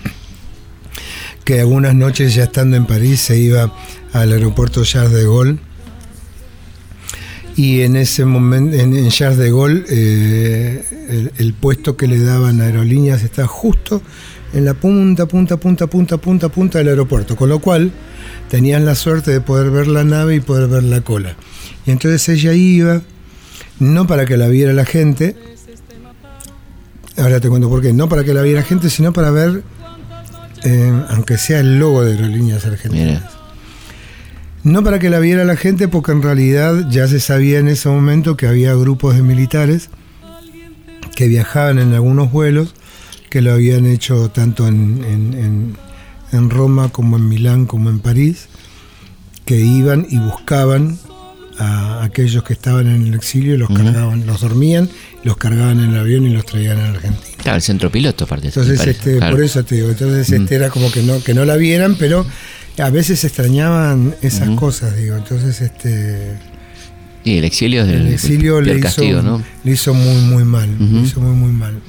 que 1.44 1.58
algunas 1.58 1.96
noches 1.96 2.32
ya 2.32 2.44
estando 2.44 2.76
en 2.76 2.86
París 2.86 3.20
se 3.20 3.36
iba 3.36 3.74
al 4.12 4.30
aeropuerto 4.30 4.84
Charles 4.84 5.10
de 5.10 5.24
Gaulle 5.24 5.58
y 7.56 7.80
en 7.80 7.96
ese 7.96 8.24
momento, 8.24 8.76
en, 8.76 8.94
en 8.94 9.08
Charles 9.08 9.38
de 9.38 9.50
Gaulle, 9.50 9.84
eh, 9.88 11.32
el, 11.38 11.52
puesto 11.54 11.96
que 11.96 12.06
le 12.06 12.20
daban 12.20 12.60
a 12.60 12.66
aerolíneas 12.66 13.24
está 13.24 13.48
justo 13.48 14.02
en 14.54 14.64
la 14.64 14.74
punta, 14.74 15.26
punta, 15.26 15.56
punta, 15.56 15.88
punta, 15.88 16.18
punta, 16.18 16.48
punta 16.48 16.78
del 16.78 16.90
aeropuerto, 16.90 17.34
con 17.34 17.48
lo 17.48 17.58
cual 17.58 17.90
tenían 18.48 18.84
la 18.84 18.94
suerte 18.94 19.32
de 19.32 19.40
poder 19.40 19.72
ver 19.72 19.88
la 19.88 20.04
nave 20.04 20.36
y 20.36 20.40
poder 20.40 20.68
ver 20.68 20.84
la 20.84 21.00
cola. 21.00 21.34
Y 21.86 21.90
entonces 21.90 22.28
ella 22.28 22.52
iba, 22.52 23.02
no 23.78 24.06
para 24.06 24.24
que 24.26 24.36
la 24.36 24.48
viera 24.48 24.72
la 24.72 24.84
gente, 24.84 25.36
ahora 27.16 27.40
te 27.40 27.48
cuento 27.48 27.68
por 27.68 27.82
qué, 27.82 27.92
no 27.92 28.08
para 28.08 28.24
que 28.24 28.34
la 28.34 28.42
viera 28.42 28.60
la 28.60 28.66
gente, 28.66 28.90
sino 28.90 29.12
para 29.12 29.30
ver, 29.30 29.62
eh, 30.64 31.02
aunque 31.10 31.36
sea 31.38 31.60
el 31.60 31.78
logo 31.78 32.04
de 32.04 32.12
aerolíneas 32.12 32.64
argentinas. 32.66 33.06
Mira. 33.22 33.30
No 34.64 34.84
para 34.84 34.98
que 35.00 35.10
la 35.10 35.18
viera 35.18 35.44
la 35.44 35.56
gente, 35.56 35.88
porque 35.88 36.12
en 36.12 36.22
realidad 36.22 36.88
ya 36.88 37.08
se 37.08 37.18
sabía 37.18 37.58
en 37.58 37.66
ese 37.68 37.88
momento 37.88 38.36
que 38.36 38.46
había 38.46 38.74
grupos 38.74 39.16
de 39.16 39.22
militares 39.22 39.90
que 41.16 41.26
viajaban 41.28 41.78
en 41.78 41.92
algunos 41.94 42.30
vuelos, 42.30 42.74
que 43.28 43.40
lo 43.42 43.52
habían 43.52 43.86
hecho 43.86 44.30
tanto 44.30 44.68
en, 44.68 45.04
en- 45.04 45.34
en- 45.34 45.76
en 46.32 46.48
Roma 46.50 46.90
como 46.90 47.16
en 47.16 47.28
Milán 47.28 47.66
como 47.66 47.90
en 47.90 47.98
París, 47.98 48.48
que 49.44 49.56
iban 49.58 50.06
y 50.08 50.18
buscaban 50.18 50.96
a 51.62 52.04
aquellos 52.04 52.42
que 52.42 52.52
estaban 52.52 52.88
en 52.88 53.06
el 53.06 53.14
exilio 53.14 53.56
los 53.56 53.68
cargaban, 53.68 54.26
los 54.26 54.40
dormían, 54.40 54.88
los 55.22 55.36
cargaban 55.36 55.78
en 55.80 55.90
el 55.90 56.00
avión 56.00 56.26
y 56.26 56.30
los 56.30 56.44
traían 56.44 56.78
a 56.78 56.88
Argentina. 56.88 57.36
Claro, 57.42 57.56
el 57.56 57.62
centro 57.62 57.90
piloto, 57.90 58.24
aparte. 58.24 58.48
Entonces, 58.48 58.84
este, 58.86 59.16
claro. 59.16 59.36
por 59.36 59.44
eso 59.44 59.64
te 59.64 59.76
digo, 59.76 59.90
entonces 59.90 60.30
este 60.30 60.54
era 60.54 60.70
como 60.70 60.90
que 60.90 61.02
no, 61.02 61.22
que 61.22 61.34
no 61.34 61.44
la 61.44 61.56
vieran, 61.56 61.96
pero 61.96 62.26
a 62.78 62.90
veces 62.90 63.22
extrañaban 63.24 64.14
esas 64.22 64.50
cosas, 64.50 64.96
digo. 64.96 65.16
Entonces, 65.16 65.60
este 65.60 66.36
Y 67.24 67.38
el 67.38 67.44
exilio 67.44 67.82
es 67.82 67.88
del, 67.88 68.06
el 68.06 68.14
exilio 68.14 68.60
le 68.60 68.72
hizo, 68.72 68.82
castigo, 68.82 69.22
¿no? 69.22 69.42
le 69.62 69.72
hizo 69.72 69.94
muy 69.94 70.20
muy 70.22 70.44
mal, 70.44 70.68
le 70.78 71.00
hizo 71.00 71.20
muy 71.20 71.36
muy 71.36 71.52
mal. 71.52 71.80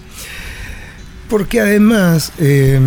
Porque 1.30 1.62
además 1.62 2.32
eh, 2.40 2.80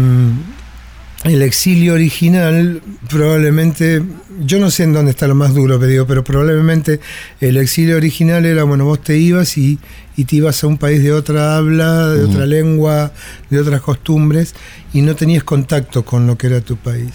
el 1.27 1.43
exilio 1.43 1.95
original 1.95 2.83
probablemente, 3.09 4.03
yo 4.45 4.59
no 4.59 4.71
sé 4.71 4.85
en 4.85 4.93
dónde 4.93 5.11
está 5.11 5.27
lo 5.27 5.35
más 5.35 5.55
duro, 5.55 5.79
pero, 5.79 5.91
digo, 5.91 6.07
pero 6.07 6.25
probablemente 6.25 7.01
el 7.41 7.57
exilio 7.57 7.97
original 7.97 8.45
era, 8.47 8.65
bueno, 8.65 8.85
vos 8.85 9.03
te 9.03 9.17
ibas 9.19 9.59
y, 9.59 9.79
y 10.17 10.25
te 10.25 10.37
ibas 10.37 10.63
a 10.63 10.67
un 10.67 10.79
país 10.79 11.03
de 11.03 11.13
otra 11.13 11.57
habla, 11.57 12.09
de 12.09 12.25
otra 12.25 12.47
lengua, 12.47 13.13
de 13.51 13.61
otras 13.61 13.81
costumbres, 13.81 14.55
y 14.93 15.03
no 15.03 15.15
tenías 15.17 15.45
contacto 15.45 16.05
con 16.05 16.27
lo 16.27 16.39
que 16.39 16.47
era 16.47 16.61
tu 16.61 16.77
país. 16.77 17.11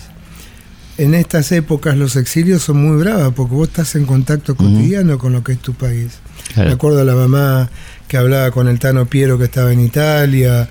En 0.98 1.16
estas 1.16 1.52
épocas 1.52 1.98
los 1.98 2.16
exilios 2.16 2.62
son 2.64 2.78
muy 2.78 2.98
bravas 2.98 3.32
porque 3.34 3.56
vos 3.56 3.70
estás 3.70 3.96
en 3.96 4.06
contacto 4.06 4.56
cotidiano 4.56 5.18
con 5.18 5.34
lo 5.34 5.44
que 5.44 5.54
es 5.54 5.60
tu 5.60 5.74
país. 5.74 6.20
Claro. 6.54 6.70
Me 6.70 6.76
acuerdo 6.76 7.02
a 7.02 7.06
la 7.06 7.16
mamá 7.16 7.70
que 8.08 8.18
hablaba 8.18 8.52
con 8.52 8.68
el 8.68 8.78
Tano 8.78 9.06
Piero 9.06 9.38
que 9.40 9.46
estaba 9.46 9.72
en 9.72 9.80
Italia, 9.80 10.70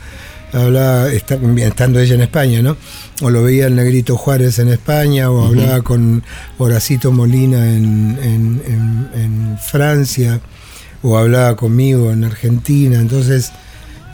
hablaba, 0.53 1.13
esta- 1.13 1.39
estando 1.59 2.01
ella 2.01 2.15
en 2.15 2.21
España, 2.23 2.63
¿no? 2.63 2.77
O 3.23 3.31
lo 3.31 3.43
veía 3.43 3.67
el 3.67 3.77
Negrito 3.77 4.17
Juárez 4.17 4.59
en 4.59 4.69
España, 4.69 5.31
o 5.31 5.47
hablaba 5.47 5.83
con 5.83 6.23
Horacito 6.59 7.13
Molina 7.13 7.65
en, 7.75 8.19
en- 8.23 8.63
en- 8.67 9.09
en 9.21 9.59
Francia, 9.59 10.41
o 11.03 11.17
hablaba 11.19 11.57
conmigo 11.57 12.11
en 12.11 12.25
Argentina. 12.25 12.99
Entonces, 12.99 13.53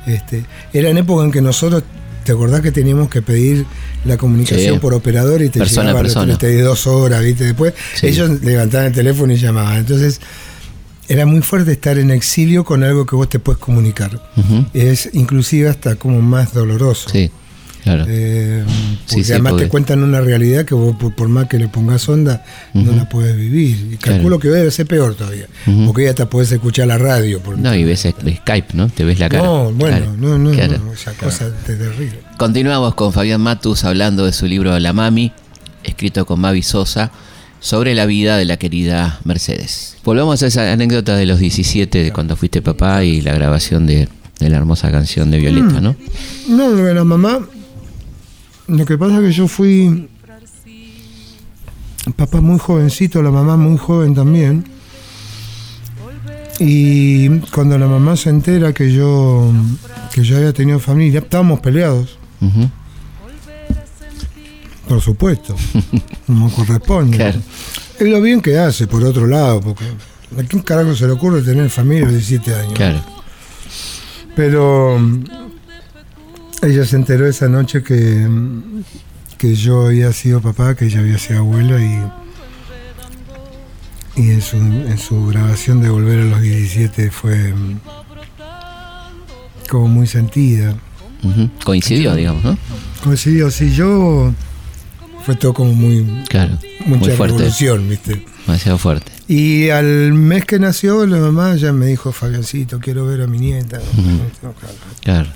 este, 0.07 0.45
era 0.73 0.89
en 0.91 0.99
época 0.99 1.25
en 1.25 1.33
que 1.33 1.41
nosotros, 1.41 1.83
¿te 2.25 2.33
acordás 2.33 2.61
que 2.61 2.73
teníamos 2.73 3.09
que 3.09 3.23
pedir 3.23 3.65
la 4.05 4.17
comunicación 4.17 4.75
Sí. 4.75 4.81
por 4.81 4.95
operador 4.95 5.43
y 5.43 5.49
te 5.49 5.59
Persona 5.61 5.89
llegaba 5.89 6.03
persona. 6.03 6.39
32 6.39 6.87
horas, 6.87 7.23
¿viste? 7.23 7.45
Después 7.45 7.73
Sí. 7.95 8.07
ellos 8.09 8.43
levantaban 8.43 8.87
el 8.89 8.93
teléfono 8.93 9.33
y 9.33 9.37
llamaban. 9.37 9.79
Entonces, 9.79 10.21
era 11.09 11.27
muy 11.27 11.43
fuerte 11.43 11.73
estar 11.73 11.99
en 11.99 12.11
exilio 12.11 12.65
con 12.65 12.83
algo 12.83 13.07
que 13.07 13.17
vos 13.17 13.29
te 13.29 13.39
puedes 13.39 13.61
comunicar. 13.61 14.21
Es 14.75 15.11
inclusive 15.13 15.69
hasta 15.69 15.97
como 15.97 16.21
más 16.21 16.53
doloroso. 16.53 17.09
Sí, 17.11 17.31
claro. 17.85 18.05
Eh, 18.09 18.65
porque 18.67 19.15
Sí, 19.15 19.25
sí, 19.25 19.33
además 19.33 19.53
porque- 19.53 19.65
te 19.67 19.71
cuentan 19.71 20.03
una 20.03 20.21
realidad 20.21 20.65
que 20.65 20.75
vos 20.75 20.97
por, 20.97 21.15
por 21.15 21.29
más 21.29 21.47
que 21.49 21.59
le 21.59 21.69
pongas 21.69 22.09
onda 22.09 22.45
no 22.75 22.93
la 22.93 23.09
puedes 23.09 23.37
vivir. 23.37 23.93
Y 23.93 23.97
Claro. 23.97 24.17
calculo 24.19 24.39
que 24.41 24.49
debe 24.49 24.71
ser 24.71 24.87
peor 24.87 25.15
todavía. 25.15 25.47
Porque 25.87 26.05
ya 26.05 26.11
hasta 26.11 26.29
podés 26.29 26.51
escuchar 26.53 26.89
la 26.89 26.99
radio. 26.99 27.41
por- 27.41 27.57
No, 27.59 27.75
y 27.75 27.85
ves 27.85 28.01
Skype, 28.07 28.69
¿no? 28.75 28.89
Te 28.89 29.05
ves 29.05 29.19
la 29.21 29.29
cara. 29.29 29.45
No, 29.45 29.73
bueno, 29.73 29.97
Claro, 29.99 30.17
no, 30.19 30.39
no, 30.39 30.51
claro. 30.51 30.79
no, 30.79 30.93
esa 30.93 31.13
cosa 31.13 31.47
es 31.47 31.65
terrible. 31.65 32.19
Continuamos 32.37 32.95
con 32.95 33.13
Fabián 33.13 33.41
Matus 33.41 33.85
hablando 33.85 34.27
de 34.27 34.33
su 34.33 34.47
libro 34.47 34.77
La 34.81 34.93
Mami, 34.93 35.33
escrito 35.85 36.27
con 36.27 36.41
Mavi 36.41 36.63
Sosa, 36.63 37.13
sobre 37.61 37.95
la 37.95 38.07
vida 38.07 38.37
de 38.37 38.45
la 38.45 38.57
querida 38.59 39.21
Mercedes. 39.25 39.97
Volvamos 40.05 40.43
a 40.43 40.47
esa 40.47 40.71
anécdota 40.73 41.17
de 41.17 41.27
los 41.27 41.39
17, 41.39 42.05
de 42.05 42.13
cuando 42.13 42.37
fuiste 42.37 42.63
papá 42.63 43.03
y 43.05 43.21
la 43.23 43.35
grabación 43.35 43.87
de, 43.87 44.09
de 44.39 44.51
la 44.51 44.57
hermosa 44.59 44.91
canción 44.91 45.31
de 45.31 45.39
Mm. 45.39 45.41
Violeta, 45.41 45.81
¿no? 45.81 45.97
No, 46.49 46.69
lo 46.71 46.85
de 46.85 46.95
la 46.95 47.05
mamá. 47.05 47.41
Lo 48.69 48.85
que 48.85 48.97
pasa 48.99 49.17
es 49.17 49.21
que 49.23 49.33
yo 49.33 49.49
fui. 49.49 50.09
Papá 52.15 52.41
muy 52.41 52.59
jovencito, 52.59 53.21
la 53.23 53.31
mamá 53.33 53.57
muy 53.57 53.77
joven 53.79 54.15
también. 54.15 54.65
Y 56.59 57.29
cuando 57.53 57.77
la 57.79 57.87
mamá 57.87 58.17
se 58.17 58.31
entera 58.31 58.73
que 58.73 58.93
yo 58.93 59.53
que 60.15 60.23
yo 60.23 60.37
había 60.39 60.53
tenido 60.53 60.79
familia, 60.79 61.21
estábamos 61.21 61.61
peleados, 61.61 62.19
Ujú. 62.41 62.71
Por 64.89 65.01
supuesto, 65.01 65.55
como 66.27 66.51
corresponde. 66.51 67.17
Claro. 67.17 67.41
Es 67.99 68.09
lo 68.09 68.21
bien 68.21 68.41
que 68.41 68.59
hace, 68.59 68.87
por 68.87 69.03
otro 69.05 69.27
lado, 69.27 69.61
porque 69.61 69.85
¿a 69.85 70.43
quién 70.45 70.63
carajo 70.63 70.95
se 70.95 71.07
le 71.07 71.13
ocurre 71.13 71.43
tener 71.43 71.71
familia 71.71 72.05
a 72.05 72.11
los 72.11 72.27
17 72.27 72.55
años? 72.55 72.75
Claro. 72.75 73.01
Pero 74.35 74.99
mm, 74.99 75.25
ella 76.63 76.85
se 76.85 76.97
enteró 76.97 77.27
esa 77.27 77.49
noche 77.49 77.83
que, 77.83 78.27
mm, 78.29 78.83
que 79.39 79.55
yo 79.55 79.87
había 79.87 80.13
sido 80.13 80.41
papá, 80.41 80.75
que 80.75 80.87
ella 80.87 81.01
había 81.01 81.19
sido 81.19 81.41
abuela 81.41 81.81
y, 81.81 82.01
y 84.23 84.31
en, 84.31 84.43
su, 84.43 84.57
en 84.57 84.99
su 84.99 85.27
grabación 85.27 85.81
de 85.81 85.89
Volver 85.89 86.21
a 86.21 86.25
los 86.25 86.43
17 86.43 87.11
fue 87.11 87.55
mm, 87.55 87.81
como 89.69 89.89
muy 89.89 90.07
sentida. 90.07 90.77
Coincidió, 91.65 92.15
digamos, 92.15 92.45
¿no? 92.45 92.59
Coincidió, 93.03 93.51
sí, 93.51 93.73
yo 93.73 94.33
fue 95.27 95.35
todo 95.37 95.53
como 95.53 95.75
muy 95.75 96.07
Claro. 96.29 96.57
mucha 96.87 97.07
Muy 97.09 97.17
fuerte. 97.17 97.37
revolución, 97.39 97.89
¿viste? 97.89 98.25
Demasiado 98.47 98.79
fuerte. 98.79 99.11
Y 99.29 99.69
al 99.71 100.13
mes 100.13 100.45
que 100.45 100.59
nació, 100.61 101.05
la 101.05 101.19
mamá 101.19 101.57
ya 101.57 101.73
me 101.73 101.87
dijo, 101.87 102.13
Fabiancito, 102.13 102.79
quiero 102.79 103.05
ver 103.07 103.23
a 103.23 103.27
mi 103.27 103.39
nieta. 103.39 103.81
Claro. 105.03 105.29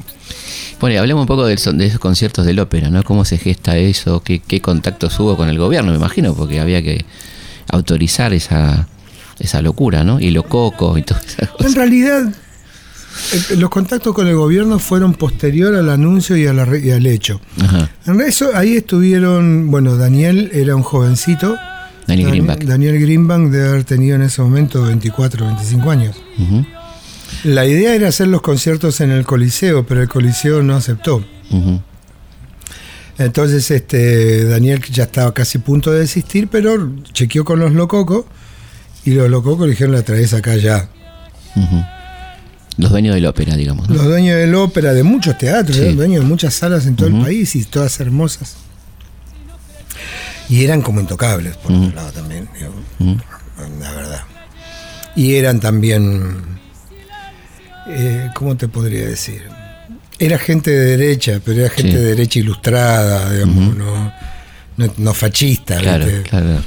Bueno, 0.81 0.95
y 0.95 0.97
hablemos 0.99 1.23
un 1.23 1.27
poco 1.27 1.45
del 1.45 1.59
de 1.77 1.87
esos 1.87 1.99
conciertos 1.99 2.47
del 2.47 2.59
ópera, 2.61 2.89
¿no? 2.89 3.03
¿Cómo 3.03 3.25
se 3.25 3.37
gesta 3.37 3.77
eso? 3.77 4.23
¿Qué, 4.23 4.39
qué 4.39 4.61
contactos 4.61 5.19
hubo 5.21 5.37
con 5.37 5.49
el 5.49 5.59
gobierno? 5.59 5.91
Me 5.91 5.99
imagino, 5.99 6.35
porque 6.35 6.61
había 6.61 6.83
que 6.83 7.05
autorizar 7.69 8.33
esa, 8.33 8.87
esa 9.39 9.61
locura, 9.61 10.05
¿no? 10.05 10.21
Y 10.21 10.31
lo 10.31 10.45
coco 10.45 10.97
y 10.97 11.03
esas 11.03 11.23
En 11.59 11.75
realidad, 11.75 12.33
los 13.57 13.71
contactos 13.71 14.15
con 14.15 14.27
el 14.29 14.35
gobierno 14.37 14.79
fueron 14.79 15.15
posterior 15.15 15.75
al 15.75 15.91
anuncio 15.91 16.37
y, 16.37 16.47
a 16.47 16.53
la 16.53 16.65
re- 16.65 16.81
y 16.81 16.91
al 16.91 17.07
hecho. 17.07 17.41
Ajá. 17.61 17.91
En 18.07 18.21
eso, 18.21 18.51
ahí 18.55 18.77
estuvieron, 18.77 19.71
bueno, 19.71 19.97
Daniel 19.97 20.51
era 20.53 20.75
un 20.77 20.83
jovencito. 20.83 21.57
Daniel 22.07 22.27
Dan- 22.29 22.33
Greenback. 22.35 22.65
Daniel 22.65 23.01
Greenbank 23.01 23.51
debe 23.51 23.69
haber 23.69 23.85
tenido 23.85 24.17
en 24.17 24.23
ese 24.23 24.43
momento 24.43 24.83
24 24.83 25.47
25 25.47 25.91
años. 25.91 26.17
La 27.45 27.65
idea 27.67 27.95
era 27.95 28.09
hacer 28.09 28.29
los 28.29 28.43
conciertos 28.43 29.01
en 29.01 29.11
el 29.11 29.25
Coliseo, 29.25 29.87
pero 29.87 30.03
el 30.03 30.09
Coliseo 30.09 30.63
no 30.63 30.75
aceptó. 30.77 31.25
Entonces, 33.19 33.71
este, 33.71 34.45
Daniel 34.47 34.81
ya 34.91 35.05
estaba 35.05 35.33
casi 35.35 35.59
a 35.59 35.61
punto 35.61 35.93
de 35.93 36.01
desistir, 36.01 36.49
pero 36.49 36.91
chequeó 37.13 37.45
con 37.45 37.59
los 37.61 37.73
lococos 37.73 38.25
y 39.05 39.11
los 39.13 39.29
lococos 39.31 39.67
le 39.67 39.73
dijeron 39.73 39.95
la 39.95 40.03
traes 40.03 40.33
acá 40.33 40.57
ya. 40.57 40.89
Los 42.81 42.91
dueños 42.91 43.15
del 43.15 43.27
ópera, 43.27 43.57
digamos. 43.57 43.89
¿no? 43.89 43.95
Los 43.95 44.05
dueños 44.05 44.37
del 44.37 44.55
ópera, 44.55 44.93
de 44.95 45.03
muchos 45.03 45.37
teatros, 45.39 45.77
Sí. 45.77 45.83
eran 45.83 45.97
dueños 45.97 46.23
de 46.23 46.29
muchas 46.29 46.55
salas 46.55 46.87
en 46.87 46.97
todo 46.97 47.09
el 47.09 47.21
país 47.23 47.55
y 47.57 47.65
todas 47.65 47.99
hermosas. 48.01 48.57
Y 50.49 50.65
eran 50.65 50.83
como 50.83 51.01
intocables, 51.01 51.57
por 51.57 51.73
otro 51.73 51.95
lado 51.95 52.11
también, 52.13 52.49
digo, 52.59 53.17
la 53.81 53.93
verdad. 53.93 54.21
Y 55.15 55.35
eran 55.35 55.61
también, 55.61 56.37
eh, 57.89 58.31
¿cómo 58.35 58.57
te 58.57 58.67
podría 58.69 59.07
decir? 59.07 59.43
Era 60.19 60.39
gente 60.39 60.71
de 60.71 60.97
derecha, 60.97 61.41
pero 61.45 61.61
era 61.61 61.71
gente 61.71 61.93
Sí. 61.93 61.97
de 61.99 62.03
derecha 62.05 62.39
ilustrada, 62.41 63.33
digamos, 63.33 63.77
no, 63.77 64.13
no, 64.77 64.93
no 64.97 65.15
fascista. 65.15 65.79
Claro, 65.79 66.05
¿viste? 66.07 66.23
claro. 66.23 66.63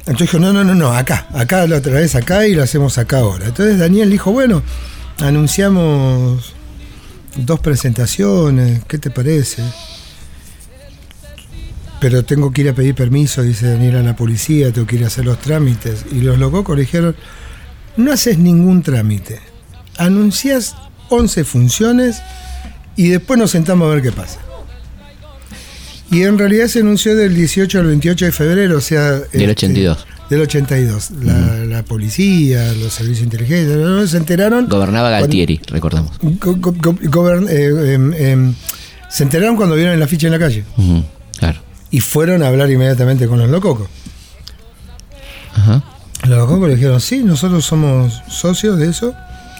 Entonces 0.00 0.18
dijo, 0.32 0.38
no, 0.40 0.52
no, 0.52 0.64
no, 0.64 0.74
no, 0.74 0.92
acá, 0.92 1.28
acá 1.32 1.64
la 1.68 1.76
otra 1.76 1.92
vez 1.92 2.16
acá 2.16 2.44
y 2.46 2.54
lo 2.54 2.62
hacemos 2.64 2.98
acá 2.98 3.18
ahora. 3.18 3.46
Entonces 3.46 3.78
Daniel 3.78 4.10
dijo, 4.10 4.32
bueno, 4.32 4.62
anunciamos 5.22 6.52
dos 7.36 7.60
presentaciones, 7.60 8.84
¿qué 8.86 8.98
te 8.98 9.10
parece? 9.10 9.62
Pero 12.00 12.24
tengo 12.24 12.52
que 12.52 12.62
ir 12.62 12.68
a 12.68 12.74
pedir 12.74 12.94
permiso, 12.94 13.42
dice 13.42 13.68
Daniel 13.68 13.96
a 13.96 14.02
la 14.02 14.16
policía, 14.16 14.72
tengo 14.72 14.86
que 14.86 14.96
ir 14.96 15.04
a 15.04 15.06
hacer 15.06 15.24
los 15.24 15.40
trámites. 15.40 16.04
Y 16.10 16.20
los 16.20 16.38
locos 16.38 16.76
dijeron, 16.76 17.14
no 17.96 18.12
haces 18.12 18.38
ningún 18.38 18.82
trámite, 18.82 19.38
anuncias 19.96 20.74
11 21.10 21.44
funciones 21.44 22.20
y 22.96 23.08
después 23.08 23.38
nos 23.38 23.52
sentamos 23.52 23.86
a 23.88 23.94
ver 23.94 24.02
qué 24.02 24.12
pasa. 24.12 24.40
Y 26.10 26.24
en 26.24 26.36
realidad 26.36 26.66
se 26.66 26.80
anunció 26.80 27.14
del 27.16 27.34
18 27.34 27.78
al 27.78 27.86
28 27.86 28.24
de 28.26 28.32
febrero, 28.32 28.76
o 28.78 28.80
sea... 28.80 29.12
Del 29.12 29.22
este, 29.32 29.50
82. 29.50 30.06
Del 30.30 30.40
82. 30.42 31.10
La, 31.22 31.34
la 31.66 31.82
policía, 31.82 32.72
los 32.74 32.92
servicios 32.92 33.18
de 33.20 33.24
inteligencia, 33.36 33.76
¿no? 33.76 34.06
se 34.06 34.16
enteraron. 34.16 34.68
Gobernaba 34.68 35.08
cuando- 35.10 35.26
Galtieri, 35.26 35.60
recordamos. 35.68 36.12
go- 36.20 36.54
go- 36.56 36.72
go- 36.78 36.94
gobern- 37.10 37.48
eh, 37.50 37.94
em, 37.94 38.12
em, 38.14 38.54
se 39.10 39.22
enteraron 39.24 39.56
cuando 39.56 39.74
vieron 39.76 39.94
el 39.94 40.02
afiche 40.02 40.26
en 40.26 40.32
la 40.32 40.38
calle. 40.38 40.64
Claro. 41.38 41.60
Y 41.90 42.00
fueron 42.00 42.42
a 42.42 42.48
hablar 42.48 42.70
inmediatamente 42.70 43.26
con 43.28 43.38
los 43.38 43.50
lococos. 43.50 43.88
Ajá. 45.54 45.82
Los 46.26 46.38
lococos 46.38 46.68
le 46.68 46.76
dijeron, 46.76 47.00
sí, 47.00 47.22
nosotros 47.22 47.64
somos 47.64 48.22
socios 48.28 48.78
de 48.78 48.88
eso. 48.88 49.14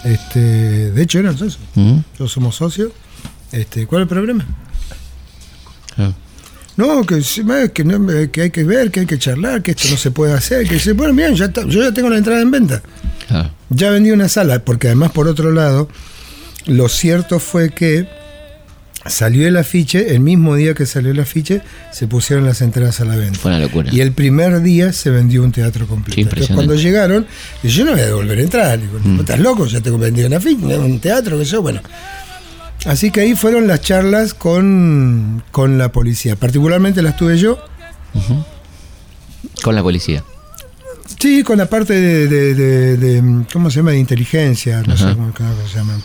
Este, 0.04 0.90
de 0.90 1.02
hecho 1.02 1.18
eran 1.18 1.36
socios. 1.36 1.58
Ujú, 1.76 2.02
Nosotros 2.12 2.32
somos 2.32 2.56
socios. 2.56 2.92
Este, 3.52 3.86
¿Cuál 3.86 4.02
es 4.02 4.04
el 4.04 4.08
problema? 4.08 4.46
claro. 5.94 6.14
No, 6.76 7.04
que, 7.04 7.20
que, 7.74 7.84
no, 7.84 8.06
que 8.32 8.42
hay 8.42 8.50
que 8.50 8.64
ver, 8.64 8.90
que 8.90 9.00
hay 9.00 9.06
que 9.06 9.18
charlar, 9.18 9.62
que 9.62 9.72
esto 9.72 9.88
no 9.90 9.96
se 9.96 10.10
puede 10.10 10.32
hacer. 10.32 10.66
Que 10.66 10.74
dice, 10.74 10.92
bueno, 10.92 11.12
bien, 11.14 11.34
ya 11.34 11.46
está, 11.46 11.64
yo 11.66 11.82
ya 11.82 11.92
tengo 11.92 12.08
la 12.08 12.18
entrada 12.18 12.40
en 12.40 12.50
venta. 12.50 12.82
Claro. 13.28 13.50
Ya 13.68 13.90
vendí 13.90 14.10
una 14.10 14.28
sala, 14.28 14.64
porque 14.64 14.88
además, 14.88 15.10
por 15.12 15.28
otro 15.28 15.52
lado, 15.52 15.88
lo 16.66 16.88
cierto 16.88 17.38
fue 17.40 17.70
que 17.70 18.06
salió 19.04 19.48
el 19.48 19.56
afiche, 19.56 20.14
el 20.14 20.20
mismo 20.20 20.54
día 20.54 20.74
que 20.74 20.86
salió 20.86 21.10
el 21.10 21.18
afiche, 21.20 21.60
se 21.92 22.06
pusieron 22.06 22.44
las 22.44 22.62
entradas 22.62 23.00
a 23.00 23.04
la 23.04 23.16
venta. 23.16 23.38
Fue 23.38 23.50
una 23.50 23.60
locura. 23.60 23.90
Y 23.92 24.00
el 24.00 24.12
primer 24.12 24.62
día 24.62 24.92
se 24.92 25.10
vendió 25.10 25.42
un 25.42 25.50
teatro 25.52 25.86
completo. 25.86 26.20
Entonces, 26.20 26.54
cuando 26.54 26.74
llegaron, 26.76 27.26
yo 27.64 27.84
no 27.84 27.92
voy 27.92 28.00
a 28.00 28.06
devolver 28.06 28.38
entradas. 28.38 28.80
Digo, 28.80 28.98
Mm. 29.02 29.20
¿estás 29.20 29.40
loco? 29.40 29.66
Ya 29.66 29.80
tengo 29.80 29.98
vendido 29.98 30.28
un 30.28 30.34
afiche, 30.34 30.64
un 30.78 31.00
teatro, 31.00 31.38
que 31.38 31.44
yo, 31.44 31.60
bueno. 31.62 31.80
Así 32.86 33.10
que 33.10 33.20
ahí 33.20 33.34
fueron 33.36 33.66
las 33.68 33.80
charlas 33.80 34.34
con, 34.34 35.42
con 35.52 35.78
la 35.78 35.92
policía. 35.92 36.34
Particularmente 36.36 37.00
las 37.02 37.16
tuve 37.16 37.38
yo. 37.38 37.58
Con 39.62 39.74
la 39.74 39.82
policía. 39.82 40.24
Sí, 41.20 41.44
con 41.44 41.58
la 41.58 41.66
parte 41.66 41.92
de, 41.94 42.26
de- 42.26 42.54
de- 42.54 42.96
de- 42.96 43.44
¿cómo 43.52 43.70
se 43.70 43.76
llama? 43.76 43.92
De 43.92 43.98
inteligencia, 43.98 44.82
no 44.86 44.96
sé 44.96 45.04
cómo, 45.14 45.32
cómo 45.32 45.50
se 45.68 45.76
llama. 45.78 45.96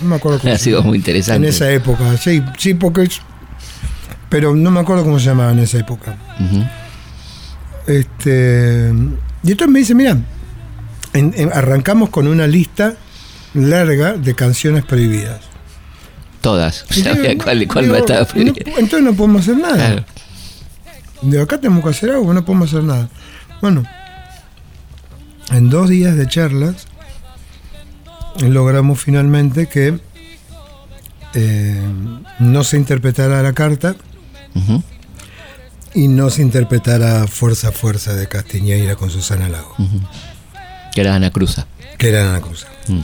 No 0.00 0.08
me 0.08 0.16
acuerdo 0.16 0.38
cómo 0.38 0.52
Ha 0.54 0.58
sido 0.58 0.82
muy 0.82 0.96
interesante. 0.98 1.46
En 1.46 1.52
esa 1.52 1.70
época, 1.70 2.16
sí, 2.16 2.42
sí, 2.56 2.72
porque 2.74 3.08
pero 4.30 4.54
no 4.54 4.70
me 4.70 4.80
acuerdo 4.80 5.04
cómo 5.04 5.18
se 5.18 5.26
llamaba 5.26 5.52
en 5.52 5.58
esa 5.58 5.78
época. 5.78 6.16
Este, 7.86 8.92
y 9.42 9.50
entonces 9.50 9.68
me 9.72 9.78
dice, 9.80 9.94
mira, 9.94 10.16
en- 11.12 11.34
en- 11.36 11.52
arrancamos 11.52 12.10
con 12.10 12.26
una 12.26 12.46
lista 12.46 12.94
larga 13.54 14.12
de 14.14 14.34
canciones 14.34 14.84
prohibidas. 14.84 15.40
Todas. 16.40 16.84
Digo, 16.94 17.10
cuál, 17.44 17.66
cuál 17.66 17.84
digo, 17.84 17.98
no 17.98 18.54
entonces 18.78 19.02
no 19.02 19.14
podemos 19.14 19.42
hacer 19.42 19.56
nada. 19.56 19.76
Claro. 19.76 20.04
De 21.22 21.40
acá 21.40 21.58
tenemos 21.58 21.82
que 21.82 21.90
hacer 21.90 22.10
algo, 22.10 22.32
no 22.32 22.44
podemos 22.44 22.68
hacer 22.72 22.84
nada. 22.84 23.08
Bueno, 23.60 23.84
en 25.50 25.68
dos 25.70 25.88
días 25.88 26.16
de 26.16 26.28
charlas 26.28 26.86
logramos 28.40 29.00
finalmente 29.00 29.66
que 29.66 29.98
eh, 31.34 31.82
no 32.38 32.62
se 32.64 32.76
interpretara 32.76 33.42
la 33.42 33.52
carta 33.52 33.96
y 35.94 36.08
no 36.08 36.30
se 36.30 36.42
interpretara 36.42 37.26
Fuerza 37.26 37.72
Fuerza 37.72 38.14
de 38.14 38.28
Castiñeira 38.28 38.94
con 38.96 39.10
Susana 39.10 39.48
Lago, 39.48 39.74
Que 40.94 41.00
era 41.00 41.14
Ana 41.14 41.30
Cruza. 41.30 41.66
que 41.98 42.08
era 42.10 42.28
Ana 42.30 42.40
Cruz. 42.40 42.66
Mm. 42.86 43.00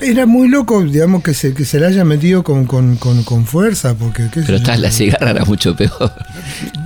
Era 0.00 0.26
muy 0.26 0.48
loco, 0.48 0.82
digamos, 0.82 1.22
que 1.22 1.34
se, 1.34 1.52
que 1.52 1.64
se 1.64 1.80
la 1.80 1.88
haya 1.88 2.04
metido 2.04 2.42
con, 2.44 2.64
con, 2.66 2.96
con, 2.96 3.22
con 3.24 3.44
fuerza, 3.46 3.94
porque... 3.94 4.24
qué 4.32 4.40
Pero 4.40 4.52
yo. 4.52 4.56
está, 4.56 4.76
la 4.76 4.90
cigarra 4.90 5.30
era 5.30 5.44
mucho 5.44 5.74
peor. 5.74 5.90
Por 5.98 6.10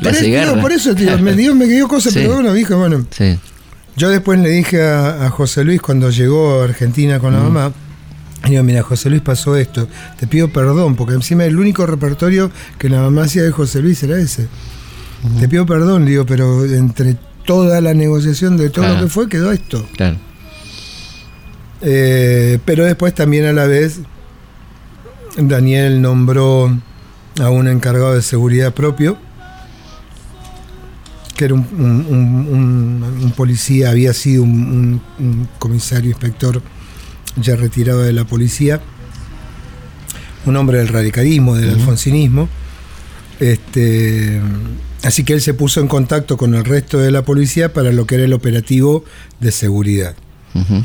La 0.02 0.10
eso, 0.10 0.20
cigarra. 0.24 0.50
digo, 0.52 0.62
por 0.62 0.72
eso, 0.72 0.94
tío, 0.94 1.18
me 1.18 1.34
dio, 1.34 1.54
me 1.54 1.66
dio 1.66 1.86
cosas, 1.88 2.12
Sí. 2.14 2.20
pero 2.20 2.34
bueno, 2.34 2.52
dije, 2.54 2.74
bueno, 2.74 3.04
Sí. 3.10 3.38
Yo 3.96 4.08
después 4.08 4.38
le 4.40 4.48
dije 4.50 4.82
a, 4.82 5.26
a 5.26 5.30
José 5.30 5.64
Luis 5.64 5.82
cuando 5.82 6.10
llegó 6.10 6.60
a 6.60 6.64
Argentina 6.64 7.18
con 7.18 7.34
la 7.34 7.40
mamá, 7.40 7.72
digo, 8.48 8.62
mira, 8.62 8.82
José 8.82 9.10
Luis 9.10 9.20
pasó 9.20 9.56
esto, 9.56 9.88
te 10.18 10.26
pido 10.26 10.48
perdón, 10.48 10.96
porque 10.96 11.14
encima 11.14 11.44
el 11.44 11.58
único 11.58 11.84
repertorio 11.86 12.50
que 12.78 12.88
la 12.88 13.00
mamá 13.02 13.24
hacía 13.24 13.42
de 13.42 13.50
José 13.50 13.82
Luis 13.82 14.02
era 14.02 14.18
ese. 14.18 14.46
Te 15.38 15.48
pido 15.48 15.66
perdón, 15.66 16.06
digo, 16.06 16.24
pero 16.24 16.64
entre 16.64 17.16
toda 17.44 17.80
la 17.82 17.92
negociación 17.92 18.56
de 18.56 18.70
todo 18.70 18.88
lo 18.94 19.02
que 19.02 19.08
fue, 19.10 19.28
quedó 19.28 19.52
esto. 19.52 19.86
Claro. 19.96 20.16
Eh, 21.82 22.58
pero 22.64 22.84
después 22.84 23.14
también 23.14 23.46
a 23.46 23.52
la 23.52 23.66
vez, 23.66 24.00
Daniel 25.36 26.02
nombró 26.02 26.76
a 27.40 27.48
un 27.50 27.68
encargado 27.68 28.14
de 28.14 28.22
seguridad 28.22 28.74
propio, 28.74 29.16
que 31.36 31.46
era 31.46 31.54
un, 31.54 31.66
un- 31.78 32.06
un- 32.08 32.48
un- 32.48 33.22
un 33.24 33.32
policía, 33.32 33.90
había 33.90 34.12
sido 34.12 34.42
un, 34.42 35.00
comisario 35.58 36.10
inspector 36.10 36.60
ya 37.36 37.56
retirado 37.56 38.00
de 38.02 38.12
la 38.12 38.24
policía, 38.24 38.80
un 40.44 40.56
hombre 40.56 40.78
del 40.78 40.88
radicalismo, 40.88 41.54
del 41.54 41.70
alfonsinismo. 41.70 42.48
Este, 43.38 44.38
así 45.02 45.24
que 45.24 45.32
él 45.32 45.40
se 45.40 45.54
puso 45.54 45.80
en 45.80 45.88
contacto 45.88 46.36
con 46.36 46.54
el 46.54 46.64
resto 46.64 46.98
de 46.98 47.10
la 47.10 47.22
policía 47.22 47.72
para 47.72 47.90
lo 47.92 48.06
que 48.06 48.16
era 48.16 48.24
el 48.24 48.34
operativo 48.34 49.04
de 49.38 49.50
seguridad. 49.50 50.14
Ujú. 50.54 50.84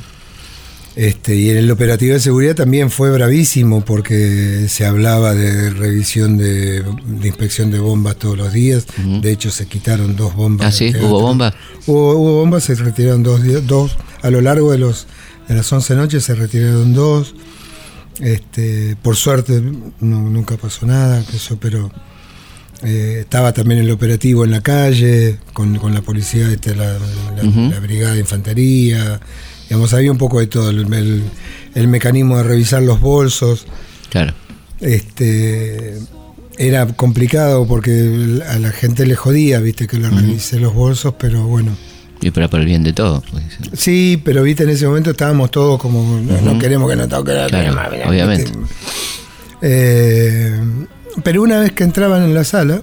Este, 0.96 1.36
y 1.36 1.50
en 1.50 1.58
el 1.58 1.70
operativo 1.72 2.14
de 2.14 2.22
seguridad 2.22 2.56
también 2.56 2.90
fue 2.90 3.12
bravísimo 3.12 3.84
porque 3.84 4.68
se 4.70 4.86
hablaba 4.86 5.34
de 5.36 5.70
revisión 5.72 6.38
de, 6.38 6.84
de 6.84 7.28
inspección 7.28 7.70
de 7.70 7.80
bombas 7.80 8.16
todos 8.16 8.38
los 8.38 8.54
días. 8.54 8.86
De 9.22 9.32
hecho, 9.32 9.52
se 9.52 9.66
quitaron 9.68 10.16
dos 10.16 10.34
bombas. 10.36 10.68
Ah, 10.68 10.72
sí, 10.72 10.92
hubo 11.08 11.22
bomba. 11.22 11.54
Hubo, 11.86 12.16
hubo 12.16 12.34
bombas, 12.40 12.64
se 12.64 12.76
retiraron 12.76 13.24
dos, 13.24 13.42
dos. 13.68 13.98
A 14.22 14.30
lo 14.30 14.40
largo 14.40 14.72
de, 14.72 14.78
los, 14.78 15.08
de 15.50 15.56
las 15.56 15.72
11 15.72 15.96
noches 15.96 16.24
se 16.24 16.34
retiraron 16.34 16.94
dos. 16.94 17.36
Este, 18.22 18.96
por 19.02 19.18
suerte 19.18 19.62
no- 20.00 20.30
nunca 20.30 20.56
pasó 20.56 20.86
nada, 20.86 21.22
eso, 21.34 21.58
pero 21.60 21.92
eh, 22.84 23.18
estaba 23.22 23.52
también 23.52 23.82
el 23.82 23.92
operativo 23.92 24.46
en 24.46 24.52
la 24.52 24.62
calle, 24.62 25.40
con, 25.52 25.76
con 25.78 25.94
la 25.94 26.02
policía, 26.02 26.50
este, 26.50 26.74
la, 26.74 26.98
la 27.36 27.80
brigada 27.82 28.14
de 28.14 28.22
infantería. 28.22 29.20
Digamos, 29.70 29.94
había 29.94 30.12
un 30.12 30.18
poco 30.18 30.40
de 30.40 30.48
todo, 30.48 30.70
el, 30.70 30.92
el- 30.94 31.24
el 31.74 31.88
mecanismo 31.88 32.38
de 32.38 32.44
revisar 32.44 32.82
los 32.84 33.02
bolsos. 33.02 33.66
Claro. 34.10 34.34
Este 34.80 35.98
era 36.58 36.88
complicado 36.88 37.68
porque 37.68 38.42
a 38.50 38.58
la 38.60 38.72
gente 38.72 39.06
le 39.06 39.16
jodía, 39.16 39.60
viste, 39.60 39.88
que 39.88 39.98
le 39.98 40.10
revise 40.10 40.60
los 40.60 40.74
bolsos, 40.74 41.16
pero 41.20 41.44
bueno. 41.48 41.76
Y 42.22 42.32
pero 42.32 42.50
por 42.50 42.62
el 42.62 42.66
bien 42.66 42.82
de 42.84 42.94
todo. 42.94 43.22
pues. 43.30 43.44
Sí, 43.74 44.22
pero 44.24 44.42
viste, 44.44 44.64
en 44.64 44.70
ese 44.70 44.88
momento 44.88 45.12
estábamos 45.12 45.52
todos 45.52 45.80
como, 45.82 46.20
no, 46.22 46.42
no 46.42 46.52
Ujú. 46.52 46.60
queremos 46.60 46.90
que 46.90 46.96
nos 46.96 47.10
toque 47.10 47.34
la 47.34 47.48
Claro, 47.48 47.76
obviamente. 48.10 48.52
Eh, 49.62 50.60
pero 51.24 51.42
una 51.42 51.60
vez 51.60 51.72
que 51.72 51.84
entraban 51.84 52.24
en 52.24 52.34
la 52.34 52.44
sala, 52.44 52.82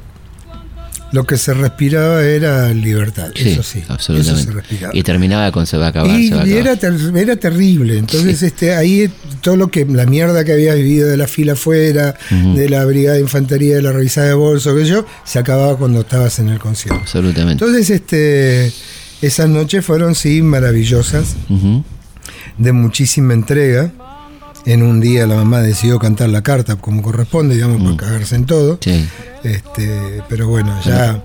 lo 1.12 1.24
que 1.24 1.36
se 1.36 1.52
respiraba 1.54 2.22
era 2.24 2.72
libertad, 2.72 3.30
Sí, 3.36 3.50
eso 3.50 3.62
sí, 3.62 3.82
absolutamente. 3.88 4.40
eso 4.40 4.50
se 4.50 4.54
respiraba. 4.56 4.96
Y 4.96 5.02
terminaba 5.02 5.52
con 5.52 5.66
se 5.66 5.76
va 5.76 5.86
a 5.86 5.88
acabar, 5.90 6.18
Y, 6.18 6.28
se 6.28 6.34
va 6.34 6.42
a 6.42 6.46
y 6.46 6.52
acabar. 6.58 6.66
era, 6.68 6.76
ter- 6.76 7.16
era 7.16 7.36
terrible. 7.36 7.98
Entonces, 7.98 8.38
Sí. 8.38 8.46
este, 8.46 8.74
ahí 8.74 9.10
todo 9.42 9.56
lo 9.56 9.68
que, 9.70 9.84
la 9.84 10.06
mierda 10.06 10.44
que 10.44 10.52
había 10.52 10.74
vivido 10.74 11.08
de 11.08 11.16
la 11.18 11.26
fila 11.26 11.52
afuera, 11.52 12.14
de 12.30 12.68
la 12.68 12.84
brigada 12.86 13.16
de 13.16 13.22
infantería, 13.22 13.76
de 13.76 13.82
la 13.82 13.92
revisada 13.92 14.28
de 14.28 14.34
bolso, 14.34 14.74
que 14.74 14.84
yo, 14.86 15.04
se 15.24 15.38
acababa 15.38 15.76
cuando 15.76 16.00
estabas 16.00 16.38
en 16.38 16.48
el 16.48 16.58
concierto. 16.58 17.00
Absolutamente. 17.00 17.62
Entonces, 17.64 17.90
este, 17.90 18.72
esas 19.20 19.48
noches 19.48 19.84
fueron 19.84 20.14
sí 20.14 20.40
maravillosas, 20.42 21.34
de 22.58 22.72
muchísima 22.72 23.34
entrega. 23.34 23.92
En 24.64 24.82
un 24.82 25.00
día 25.00 25.26
la 25.26 25.34
mamá 25.34 25.60
decidió 25.60 25.98
cantar 25.98 26.28
la 26.28 26.42
carta 26.42 26.76
como 26.76 27.02
corresponde, 27.02 27.56
digamos, 27.56 27.82
por 27.82 27.94
Mm. 27.94 27.96
cagarse 27.96 28.36
en 28.36 28.46
todo. 28.46 28.78
Sí. 28.80 29.04
Este, 29.44 30.22
pero 30.28 30.48
bueno, 30.48 30.78
ya 30.84 31.22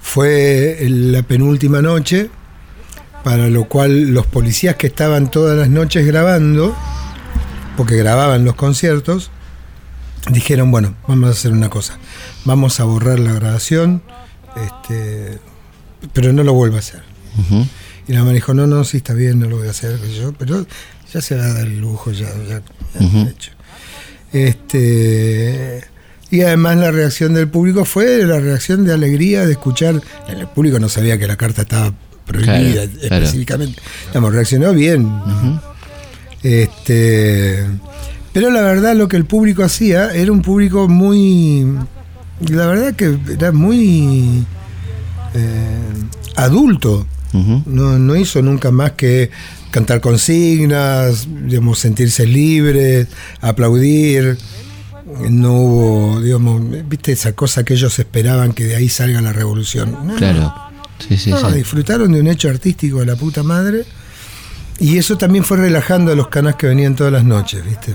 fue 0.00 0.78
la 0.88 1.22
penúltima 1.22 1.82
noche, 1.82 2.30
para 3.24 3.48
lo 3.48 3.68
cual 3.68 4.10
los 4.10 4.26
policías 4.26 4.76
que 4.76 4.86
estaban 4.86 5.30
todas 5.30 5.58
las 5.58 5.68
noches 5.68 6.06
grabando, 6.06 6.76
porque 7.76 7.96
grababan 7.96 8.44
los 8.44 8.54
conciertos, 8.54 9.30
dijeron, 10.30 10.70
bueno, 10.70 10.94
vamos 11.08 11.28
a 11.28 11.32
hacer 11.32 11.52
una 11.52 11.70
cosa, 11.70 11.98
vamos 12.44 12.78
a 12.78 12.84
borrar 12.84 13.18
la 13.18 13.32
grabación, 13.32 14.02
este, 14.56 15.38
pero 16.12 16.32
no 16.32 16.44
lo 16.44 16.54
vuelvo 16.54 16.76
a 16.76 16.78
hacer. 16.78 17.02
Y 18.08 18.12
la 18.12 18.20
mamá 18.20 18.32
dijo, 18.32 18.54
no, 18.54 18.68
no, 18.68 18.84
sí 18.84 18.98
está 18.98 19.12
bien, 19.12 19.40
no 19.40 19.48
lo 19.48 19.58
voy 19.58 19.66
a 19.66 19.70
hacer, 19.70 20.00
yo, 20.08 20.32
pero 20.32 20.64
ya 21.12 21.20
se 21.20 21.34
va 21.36 21.44
a 21.44 21.52
dar 21.52 21.66
el 21.66 21.80
lujo, 21.80 22.12
ya, 22.12 22.32
ya, 22.48 22.62
ya 22.94 23.06
está 23.06 23.30
hecho. 23.30 23.50
Este, 24.32 25.84
y 26.30 26.40
además 26.42 26.76
la 26.78 26.90
reacción 26.90 27.34
del 27.34 27.48
público 27.48 27.84
fue 27.84 28.24
la 28.24 28.40
reacción 28.40 28.84
de 28.84 28.92
alegría 28.92 29.46
de 29.46 29.52
escuchar, 29.52 30.00
el 30.28 30.46
público 30.48 30.78
no 30.78 30.88
sabía 30.88 31.18
que 31.18 31.26
la 31.26 31.36
carta 31.36 31.62
estaba 31.62 31.94
prohibida 32.26 32.82
Claro, 32.86 32.90
claro. 33.00 33.16
específicamente, 33.24 33.80
Digamos, 34.08 34.34
reaccionó 34.34 34.72
bien. 34.72 35.06
Ujú. 35.06 35.60
Este, 36.42 37.64
pero 38.32 38.50
la 38.50 38.60
verdad 38.62 38.94
lo 38.94 39.08
que 39.08 39.16
el 39.16 39.24
público 39.24 39.62
hacía 39.64 40.14
era 40.14 40.30
un 40.32 40.42
público 40.42 40.88
muy, 40.88 41.66
la 42.48 42.66
verdad 42.66 42.94
que 42.94 43.16
era 43.32 43.52
muy 43.52 44.44
eh, 45.34 45.80
adulto. 46.36 47.06
No, 47.66 47.98
no 47.98 48.16
hizo 48.16 48.40
nunca 48.40 48.70
más 48.70 48.92
que 48.92 49.30
cantar 49.70 50.00
consignas, 50.00 51.28
digamos, 51.46 51.78
sentirse 51.78 52.26
libres, 52.26 53.08
aplaudir. 53.42 54.38
No 55.30 55.52
hubo, 55.54 56.20
digamos, 56.20 56.62
viste 56.88 57.12
esa 57.12 57.32
cosa 57.32 57.64
que 57.64 57.74
ellos 57.74 57.98
esperaban 57.98 58.52
que 58.52 58.64
de 58.64 58.76
ahí 58.76 58.88
salga 58.88 59.20
la 59.20 59.32
revolución. 59.32 59.96
No, 60.06 60.14
Claro. 60.16 60.54
Sí, 60.98 61.16
sí, 61.18 61.30
no, 61.30 61.50
sí. 61.50 61.56
disfrutaron 61.56 62.10
de 62.12 62.20
un 62.20 62.26
hecho 62.26 62.48
artístico 62.48 63.00
de 63.00 63.06
la 63.06 63.16
puta 63.16 63.42
madre. 63.42 63.84
Y 64.78 64.98
eso 64.98 65.16
también 65.16 65.42
fue 65.42 65.56
relajando 65.56 66.12
a 66.12 66.14
los 66.14 66.28
canas 66.28 66.56
que 66.56 66.66
venían 66.66 66.94
todas 66.94 67.12
las 67.12 67.24
noches, 67.24 67.64
¿viste? 67.64 67.94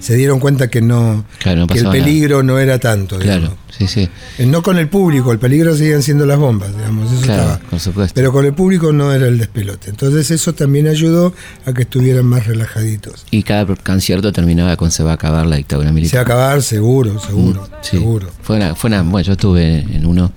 Se 0.00 0.14
dieron 0.16 0.40
cuenta 0.40 0.68
que 0.68 0.80
no, 0.82 1.24
Claro, 1.38 1.60
no 1.60 1.66
que 1.68 1.78
el 1.78 1.84
nada. 1.84 1.92
peligro 1.94 2.42
no 2.42 2.58
era 2.58 2.78
tanto, 2.80 3.16
digamos. 3.18 3.50
Claro, 3.50 3.58
sí, 3.78 3.86
sí. 3.86 4.08
Eh, 4.38 4.46
No 4.46 4.60
con 4.62 4.76
el 4.78 4.88
público, 4.88 5.30
el 5.30 5.38
peligro 5.38 5.74
seguían 5.76 6.02
siendo 6.02 6.26
las 6.26 6.36
bombas, 6.38 6.76
digamos, 6.76 7.12
eso 7.12 7.22
Claro, 7.22 7.42
estaba. 7.42 7.58
por 7.70 7.78
supuesto. 7.78 8.12
Pero 8.14 8.32
con 8.32 8.44
el 8.44 8.54
público 8.54 8.92
no 8.92 9.12
era 9.12 9.28
el 9.28 9.38
despelote. 9.38 9.90
Entonces 9.90 10.30
eso 10.32 10.52
también 10.52 10.88
ayudó 10.88 11.32
a 11.64 11.72
que 11.72 11.82
estuvieran 11.82 12.24
más 12.26 12.44
relajaditos. 12.46 13.24
Y 13.30 13.44
cada 13.44 13.66
concierto 13.76 14.32
terminaba 14.32 14.76
con 14.76 14.90
se 14.90 15.04
va 15.04 15.12
a 15.12 15.14
acabar 15.14 15.46
la 15.46 15.56
dictadura 15.56 15.88
Se 15.88 15.92
va 15.92 15.92
a 15.92 15.94
militar. 15.94 16.20
acabar, 16.22 16.62
seguro, 16.62 17.20
seguro, 17.20 17.62
Mm, 17.62 17.74
Sí. 17.82 17.90
seguro. 17.98 18.28
Fue 18.42 18.56
una, 18.56 18.74
fue 18.74 18.88
una, 18.88 19.02
bueno, 19.02 19.20
yo 19.26 19.32
estuve 19.34 19.78
en 19.78 20.04
uno, 20.06 20.32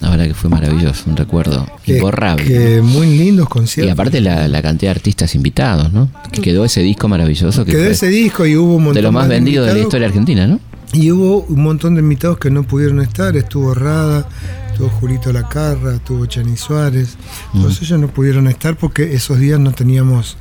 la 0.00 0.10
verdad 0.10 0.26
que 0.26 0.34
fue 0.34 0.48
maravilloso, 0.50 1.04
un 1.10 1.16
recuerdo 1.16 1.66
Que- 1.84 1.96
imborrable. 1.96 2.44
que 2.44 2.80
muy 2.82 3.06
lindos 3.18 3.46
y 3.46 3.48
conciertos. 3.50 3.92
aparte 3.92 4.20
la, 4.20 4.48
la 4.48 4.62
cantidad 4.62 4.92
de 4.92 4.96
artistas 4.98 5.34
invitados, 5.34 5.92
¿no? 5.92 6.08
Que 6.32 6.40
quedó 6.40 6.64
ese 6.64 6.80
disco 6.82 7.06
maravilloso 7.08 7.64
que 7.64 7.72
Quedó 7.72 7.82
fue 7.84 7.92
ese 7.92 8.08
disco 8.08 8.46
y 8.46 8.56
hubo 8.56 8.76
un 8.76 8.84
montón 8.84 8.94
de 8.94 9.02
lo 9.02 9.12
más 9.12 9.28
de 9.28 9.34
vendido 9.34 9.64
de 9.64 9.74
la 9.74 9.78
historia 9.80 10.06
argentina, 10.08 10.46
¿no? 10.46 10.58
Y 10.92 11.12
hubo 11.12 11.42
un 11.42 11.62
montón 11.62 11.94
de 11.94 12.00
invitados 12.00 12.38
que 12.38 12.50
no 12.50 12.64
pudieron 12.64 13.00
estar. 13.00 13.36
Estuvo 13.36 13.74
Rada, 13.74 14.26
estuvo 14.72 14.88
Julito 14.88 15.32
Lacarra, 15.32 15.94
estuvo 15.94 16.26
Chani 16.26 16.56
Suárez. 16.56 17.16
Todos 17.52 17.80
ellos 17.82 18.00
no 18.00 18.08
pudieron 18.08 18.48
estar 18.48 18.76
porque 18.76 19.14
esos 19.14 19.38
días 19.38 19.60
no 19.60 19.70
teníamos 19.72 20.36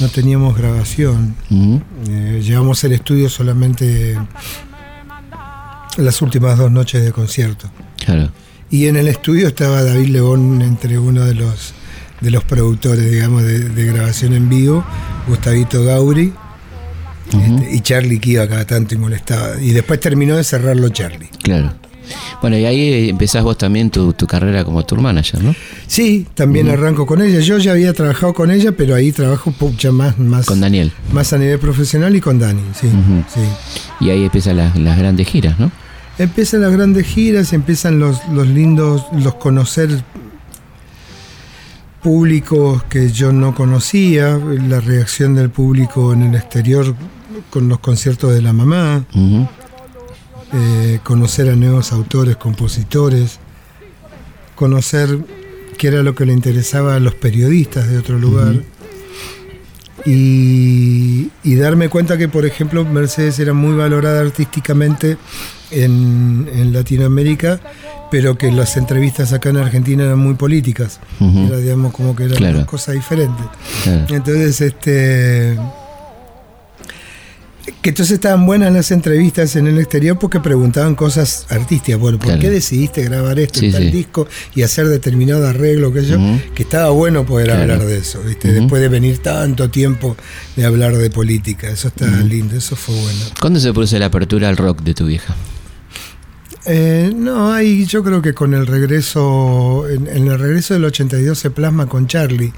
no 0.00 0.08
teníamos 0.08 0.56
grabación. 0.56 1.34
Eh, 2.08 2.40
llevamos 2.42 2.82
el 2.84 2.92
estudio 2.92 3.28
solamente 3.28 4.16
las 5.98 6.22
últimas 6.22 6.56
dos 6.58 6.70
noches 6.70 7.04
de 7.04 7.12
concierto. 7.12 7.70
Claro. 8.04 8.30
Y 8.70 8.86
en 8.86 8.96
el 8.96 9.08
estudio 9.08 9.48
estaba 9.48 9.82
David 9.82 10.08
León 10.08 10.62
entre 10.62 10.98
uno 10.98 11.24
de 11.24 11.34
los 11.34 11.74
de 12.20 12.30
los 12.30 12.44
productores, 12.44 13.10
digamos, 13.10 13.42
de, 13.42 13.70
de 13.70 13.86
grabación 13.86 14.34
en 14.34 14.48
vivo, 14.50 14.84
Gustavito 15.26 15.82
Gauri, 15.84 16.32
Este, 17.32 17.74
y 17.74 17.80
Charlie 17.80 18.18
que 18.18 18.30
iba 18.32 18.46
cada 18.46 18.66
tanto 18.66 18.94
y 18.94 18.98
molestaba. 18.98 19.58
Y 19.60 19.70
después 19.70 20.00
terminó 20.00 20.36
de 20.36 20.44
cerrarlo 20.44 20.90
Charlie. 20.90 21.30
Claro. 21.42 21.72
Bueno, 22.42 22.58
y 22.58 22.64
ahí 22.66 23.08
empezás 23.08 23.42
vos 23.42 23.56
también 23.56 23.88
tu, 23.90 24.12
tu 24.12 24.26
carrera 24.26 24.64
como 24.64 24.84
tour 24.84 25.00
manager, 25.00 25.42
¿no? 25.42 25.54
Sí, 25.86 26.26
también 26.34 26.68
arranco 26.68 27.06
con 27.06 27.22
ella. 27.22 27.40
Yo 27.40 27.56
ya 27.58 27.72
había 27.72 27.92
trabajado 27.94 28.34
con 28.34 28.50
ella, 28.50 28.72
pero 28.72 28.94
ahí 28.94 29.12
trabajo 29.12 29.52
ya 29.78 29.92
más, 29.92 30.18
más, 30.18 30.44
Con 30.46 30.60
Daniel. 30.60 30.92
más 31.12 31.32
a 31.32 31.38
nivel 31.38 31.58
profesional 31.58 32.14
y 32.16 32.20
con 32.20 32.38
Dani. 32.38 32.62
Sí, 32.78 32.88
sí. 33.32 33.40
Y 34.04 34.10
ahí 34.10 34.24
empiezan 34.24 34.56
las, 34.58 34.76
las 34.76 34.98
grandes 34.98 35.26
giras, 35.28 35.58
¿no? 35.58 35.70
Empiezan 36.20 36.60
las 36.60 36.72
grandes 36.72 37.06
giras, 37.06 37.54
empiezan 37.54 37.98
los, 37.98 38.20
los 38.28 38.46
lindos, 38.46 39.06
los 39.14 39.36
conocer 39.36 39.88
públicos 42.02 42.82
que 42.90 43.08
yo 43.08 43.32
no 43.32 43.54
conocía, 43.54 44.36
la 44.36 44.80
reacción 44.80 45.34
del 45.34 45.48
público 45.48 46.12
en 46.12 46.20
el 46.20 46.34
exterior 46.34 46.94
con 47.48 47.70
los 47.70 47.78
conciertos 47.78 48.34
de 48.34 48.42
la 48.42 48.52
mamá, 48.52 49.06
eh, 50.52 51.00
conocer 51.04 51.48
a 51.48 51.56
nuevos 51.56 51.90
autores, 51.90 52.36
compositores, 52.36 53.38
conocer 54.56 55.24
qué 55.78 55.88
era 55.88 56.02
lo 56.02 56.14
que 56.14 56.26
le 56.26 56.34
interesaba 56.34 56.96
a 56.96 57.00
los 57.00 57.14
periodistas 57.14 57.88
de 57.88 57.96
otro 57.96 58.18
lugar. 58.18 58.56
Y, 60.06 61.30
y 61.42 61.54
darme 61.56 61.88
cuenta 61.88 62.16
que, 62.18 62.28
por 62.28 62.44
ejemplo, 62.46 62.84
Mercedes 62.84 63.38
era 63.38 63.52
muy 63.52 63.76
valorada 63.76 64.20
artísticamente 64.20 65.16
en, 65.70 66.48
en 66.52 66.72
Latinoamérica, 66.72 67.60
pero 68.10 68.36
que 68.36 68.50
las 68.50 68.76
entrevistas 68.76 69.32
acá 69.32 69.50
en 69.50 69.58
Argentina 69.58 70.04
eran 70.04 70.18
muy 70.18 70.34
políticas. 70.34 71.00
Era, 71.20 71.56
digamos, 71.58 71.92
como 71.92 72.16
que 72.16 72.24
eran 72.24 72.36
Claro. 72.36 72.56
una 72.58 72.66
cosa 72.66 72.92
diferente. 72.92 73.42
Claro. 73.84 74.14
Entonces, 74.14 74.60
este. 74.60 75.56
Que 77.82 77.90
entonces 77.90 78.14
estaban 78.14 78.46
buenas 78.46 78.72
las 78.72 78.90
entrevistas 78.90 79.56
en 79.56 79.66
el 79.66 79.78
exterior 79.78 80.18
porque 80.18 80.40
preguntaban 80.40 80.94
cosas 80.94 81.46
artísticas. 81.48 81.98
Bueno, 82.00 82.18
¿por 82.18 82.26
Claro. 82.26 82.40
qué 82.40 82.50
decidiste 82.50 83.02
grabar 83.04 83.38
esto 83.38 83.60
Sí, 83.60 83.66
en 83.66 83.72
tal 83.72 83.82
sí. 83.84 83.90
disco 83.90 84.28
y 84.54 84.62
hacer 84.62 84.88
determinado 84.88 85.46
arreglo? 85.46 85.92
Que 85.92 86.04
yo, 86.04 86.18
que 86.54 86.62
estaba 86.62 86.90
bueno 86.90 87.24
poder 87.26 87.46
Claro. 87.46 87.62
hablar 87.62 87.84
de 87.86 87.98
eso, 87.98 88.20
¿viste? 88.22 88.52
Después 88.52 88.82
de 88.82 88.88
venir 88.88 89.18
tanto 89.18 89.70
tiempo 89.70 90.16
de 90.56 90.64
hablar 90.66 90.96
de 90.96 91.10
política. 91.10 91.68
Eso 91.68 91.88
está 91.88 92.06
lindo, 92.20 92.56
eso 92.56 92.76
fue 92.76 92.94
bueno. 92.94 93.20
¿Cuándo 93.40 93.58
se 93.60 93.72
produce 93.72 93.98
la 93.98 94.06
apertura 94.06 94.48
al 94.48 94.56
rock 94.56 94.82
de 94.82 94.94
tu 94.94 95.06
vieja? 95.06 95.34
Eh, 96.66 97.12
no, 97.16 97.52
hay, 97.52 97.86
yo 97.86 98.02
creo 98.04 98.20
que 98.20 98.34
con 98.34 98.52
el 98.52 98.66
regreso, 98.66 99.88
en, 99.88 100.06
en 100.06 100.28
el 100.28 100.38
regreso 100.38 100.74
del 100.74 100.84
82 100.84 101.38
se 101.38 101.50
plasma 101.50 101.86
con 101.86 102.06
Charlie, 102.06 102.52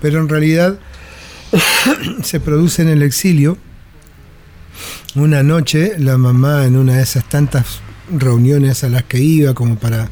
pero 0.00 0.20
en 0.20 0.28
realidad 0.30 0.78
se 2.22 2.40
produce 2.40 2.82
en 2.82 2.88
el 2.88 3.02
exilio. 3.02 3.58
Una 5.14 5.42
noche, 5.42 5.92
la 5.98 6.16
mamá 6.16 6.64
en 6.64 6.74
una 6.74 6.94
de 6.96 7.02
esas 7.02 7.28
tantas 7.28 7.80
reuniones 8.10 8.82
a 8.82 8.88
las 8.88 9.02
que 9.02 9.18
iba 9.18 9.52
como 9.52 9.76
para 9.76 10.08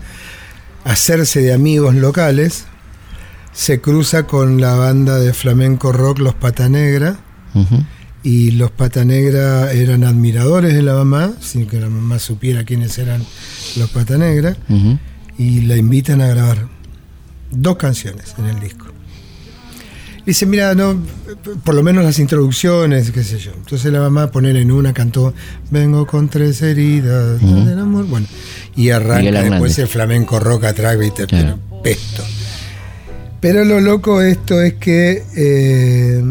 hacerse 0.84 1.40
de 1.40 1.54
amigos 1.54 1.94
locales, 1.94 2.66
se 3.54 3.80
cruza 3.80 4.26
con 4.26 4.60
la 4.60 4.74
banda 4.74 5.18
de 5.18 5.32
flamenco 5.32 5.92
rock 5.92 6.18
Los 6.18 6.34
Pata 6.34 6.68
Negra, 6.68 7.18
y 8.22 8.50
los 8.50 8.70
Pata 8.72 9.06
Negra 9.06 9.72
eran 9.72 10.04
admiradores 10.04 10.74
de 10.74 10.82
la 10.82 10.92
mamá, 10.92 11.32
sin 11.40 11.66
que 11.66 11.80
la 11.80 11.88
mamá 11.88 12.18
supiera 12.18 12.64
quiénes 12.64 12.98
eran 12.98 13.24
los 13.76 13.88
Pata 13.88 14.18
Negra, 14.18 14.54
y 15.38 15.62
la 15.62 15.76
invitan 15.78 16.20
a 16.20 16.26
grabar 16.26 16.68
dos 17.50 17.76
canciones 17.76 18.34
en 18.36 18.44
el 18.44 18.60
disco. 18.60 18.86
Dice, 20.30 20.46
mira, 20.46 20.76
no, 20.76 20.96
por 21.64 21.74
lo 21.74 21.82
menos 21.82 22.04
las 22.04 22.20
introducciones, 22.20 23.10
qué 23.10 23.24
sé 23.24 23.40
yo. 23.40 23.50
Entonces 23.52 23.92
la 23.92 23.98
mamá 23.98 24.30
poner 24.30 24.54
en 24.54 24.70
una 24.70 24.92
cantó 24.92 25.34
Vengo 25.72 26.06
con 26.06 26.28
tres 26.28 26.62
heridas 26.62 27.40
del 27.40 27.76
amor. 27.76 28.06
Bueno, 28.06 28.28
y 28.76 28.90
arranca 28.90 29.42
después 29.42 29.76
el 29.80 29.88
flamenco 29.88 30.38
rock 30.38 30.66
atrás, 30.66 30.96
viste, 30.96 31.26
Claro. 31.26 31.58
pero 31.68 31.82
pesto. 31.82 32.22
Pero 33.40 33.64
lo 33.64 33.80
loco 33.80 34.22
esto 34.22 34.62
es 34.62 34.74
que 34.74 35.24
eh, 35.36 36.22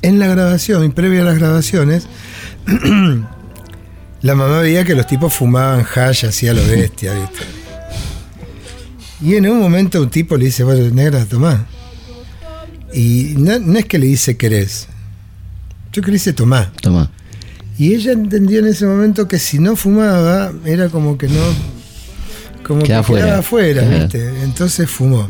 en 0.00 0.18
la 0.18 0.26
grabación, 0.28 0.82
y 0.86 0.88
previa 0.88 1.20
a 1.20 1.24
las 1.26 1.38
grabaciones, 1.38 2.06
la 4.22 4.34
mamá 4.34 4.60
veía 4.60 4.86
que 4.86 4.94
los 4.94 5.06
tipos 5.06 5.34
fumaban 5.34 5.84
hash 5.94 6.24
así 6.24 6.48
a 6.48 6.54
lo 6.54 6.66
bestia, 6.66 7.12
¿viste? 7.12 7.40
Y 9.20 9.34
en 9.34 9.50
un 9.50 9.60
momento 9.60 10.00
un 10.00 10.08
tipo 10.08 10.38
le 10.38 10.46
dice, 10.46 10.64
bueno, 10.64 10.88
negra, 10.94 11.26
tomá. 11.26 11.66
Y 12.92 13.34
no, 13.38 13.58
no 13.58 13.78
es 13.78 13.84
que 13.86 13.98
le 13.98 14.06
dice 14.06 14.36
querés, 14.36 14.88
yo 15.92 16.02
que 16.02 16.08
le 16.08 16.14
dice 16.14 16.32
tomá. 16.32 16.72
Toma. 16.80 17.10
Y 17.78 17.94
ella 17.94 18.12
entendió 18.12 18.58
en 18.60 18.66
ese 18.66 18.84
momento 18.86 19.26
que 19.28 19.38
si 19.38 19.58
no 19.58 19.74
fumaba, 19.76 20.52
era 20.64 20.88
como 20.88 21.16
que 21.16 21.28
no. 21.28 21.40
Como 22.62 22.82
Quedaba 22.82 23.02
que 23.02 23.06
fuera. 23.06 23.24
quedaba 23.26 23.40
afuera, 23.40 23.82
Claro. 23.82 23.98
¿viste? 24.04 24.28
Entonces 24.42 24.88
fumó. 24.90 25.28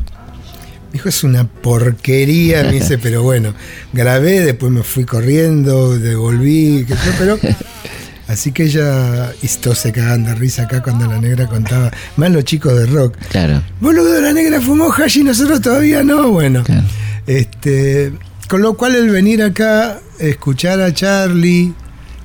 Dijo, 0.92 1.08
es 1.08 1.22
una 1.22 1.44
porquería, 1.46 2.64
me 2.64 2.72
dice, 2.72 2.98
pero 3.02 3.22
bueno, 3.22 3.54
grabé, 3.92 4.40
después 4.40 4.72
me 4.72 4.82
fui 4.82 5.04
corriendo, 5.04 5.96
devolví, 5.98 6.84
qué 6.88 6.94
sé 6.96 7.00
yo, 7.06 7.12
pero. 7.18 7.38
Así 8.28 8.52
que 8.52 8.64
ella, 8.64 9.32
y 9.42 9.48
todos 9.60 9.78
se 9.78 9.90
cagaban 9.90 10.24
de 10.24 10.34
risa 10.36 10.62
acá 10.62 10.80
cuando 10.82 11.04
la 11.06 11.20
negra 11.20 11.48
contaba, 11.48 11.90
más 12.16 12.30
los 12.30 12.44
chicos 12.44 12.76
de 12.78 12.86
rock. 12.86 13.16
Claro. 13.28 13.60
Boludo, 13.80 14.20
la 14.20 14.32
negra 14.32 14.60
fumó 14.60 14.92
hash 14.92 15.18
y 15.18 15.24
nosotros 15.24 15.60
todavía 15.60 16.04
no. 16.04 16.28
Bueno, 16.30 16.62
Claro. 16.62 16.84
Este, 17.38 18.12
con 18.48 18.60
lo 18.62 18.74
cual 18.74 18.94
el 18.96 19.08
venir 19.10 19.42
acá, 19.42 20.00
escuchar 20.18 20.80
a 20.80 20.92
Charlie, 20.92 21.72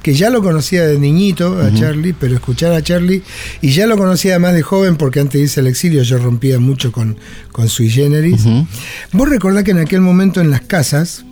que 0.02 0.14
ya 0.14 0.30
lo 0.30 0.42
conocía 0.42 0.86
de 0.86 1.00
niñito, 1.00 1.60
a 1.62 1.74
Charlie, 1.74 2.14
pero 2.20 2.36
escuchar 2.36 2.72
a 2.74 2.82
Charlie, 2.82 3.24
y 3.62 3.70
ya 3.72 3.88
lo 3.88 3.98
conocía 3.98 4.34
además 4.34 4.54
de 4.54 4.62
joven, 4.62 4.98
porque 4.98 5.20
antes 5.20 5.34
de 5.34 5.44
irse 5.46 5.60
al 5.62 5.68
exilio 5.68 6.04
yo 6.04 6.18
rompía 6.20 6.60
mucho 6.60 6.92
con, 6.92 7.18
con 7.52 7.70
Sui 7.70 7.90
Generis. 7.90 8.44
Vos 9.12 9.30
recordás 9.30 9.64
que 9.64 9.72
en 9.72 9.80
aquel 9.80 10.02
momento 10.02 10.42
en 10.42 10.50
las 10.52 10.62
casas 10.62 11.24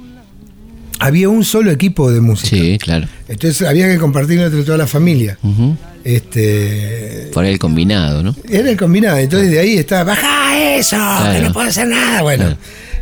había 0.99 1.30
un 1.30 1.43
solo 1.43 1.69
equipo 1.71 2.11
de 2.11 2.21
música. 2.21 2.49
Sí, 2.55 2.78
claro. 2.80 3.07
Entonces 3.28 3.67
había 3.67 3.88
que 3.91 3.97
compartirlo 3.97 4.45
entre 4.45 4.63
toda 4.63 4.78
la 4.78 4.88
familia. 4.88 5.38
Ujú. 5.43 5.78
Este, 6.03 7.30
Por 7.34 7.45
el 7.45 7.57
combinado, 7.59 8.24
¿no? 8.24 8.36
era 8.49 8.69
el 8.69 8.78
combinado, 8.78 9.17
entonces 9.17 9.51
de 9.51 9.59
ahí 9.59 9.78
estaba, 9.78 10.03
baja 10.15 10.76
eso, 10.78 10.97
que 11.32 11.41
no 11.41 11.53
puedo 11.53 11.67
hacer 11.69 11.88
nada. 11.88 12.21
Bueno, 12.24 12.43
Claro. 12.45 12.57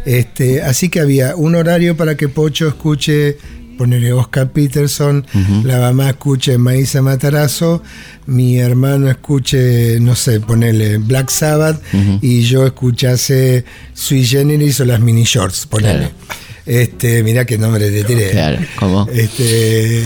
Este, 0.06 0.62
así 0.62 0.90
que 0.90 1.00
había 1.00 1.36
un 1.36 1.56
horario 1.56 1.96
para 1.96 2.16
que 2.16 2.28
Pocho 2.28 2.68
escuche, 2.68 3.38
ponerle 3.78 4.14
Oscar 4.14 4.52
Peterson, 4.52 5.26
la 5.64 5.80
mamá 5.80 6.10
escuche 6.10 6.58
Maísa 6.58 7.02
Matarazo, 7.02 7.82
mi 8.28 8.60
hermano 8.60 9.10
escuche, 9.10 10.00
no 10.00 10.16
sé, 10.16 10.40
ponerle 10.40 10.98
Black 10.98 11.30
Sabbath 11.30 11.82
y 12.22 12.42
yo 12.42 12.66
escuchase 12.66 13.66
Sui 13.94 14.26
Generis 14.26 14.80
o 14.82 14.86
las 14.86 15.00
mini 15.00 15.24
shorts, 15.24 15.66
ponerle. 15.66 16.10
Claro. 16.10 16.42
Este, 16.66 17.24
mirá 17.24 17.46
qué 17.46 17.58
nombre 17.58 17.90
te 17.90 18.04
tiré. 18.04 18.30
Claro, 18.30 18.60
¿cómo? 18.76 19.08
Este, 19.12 20.04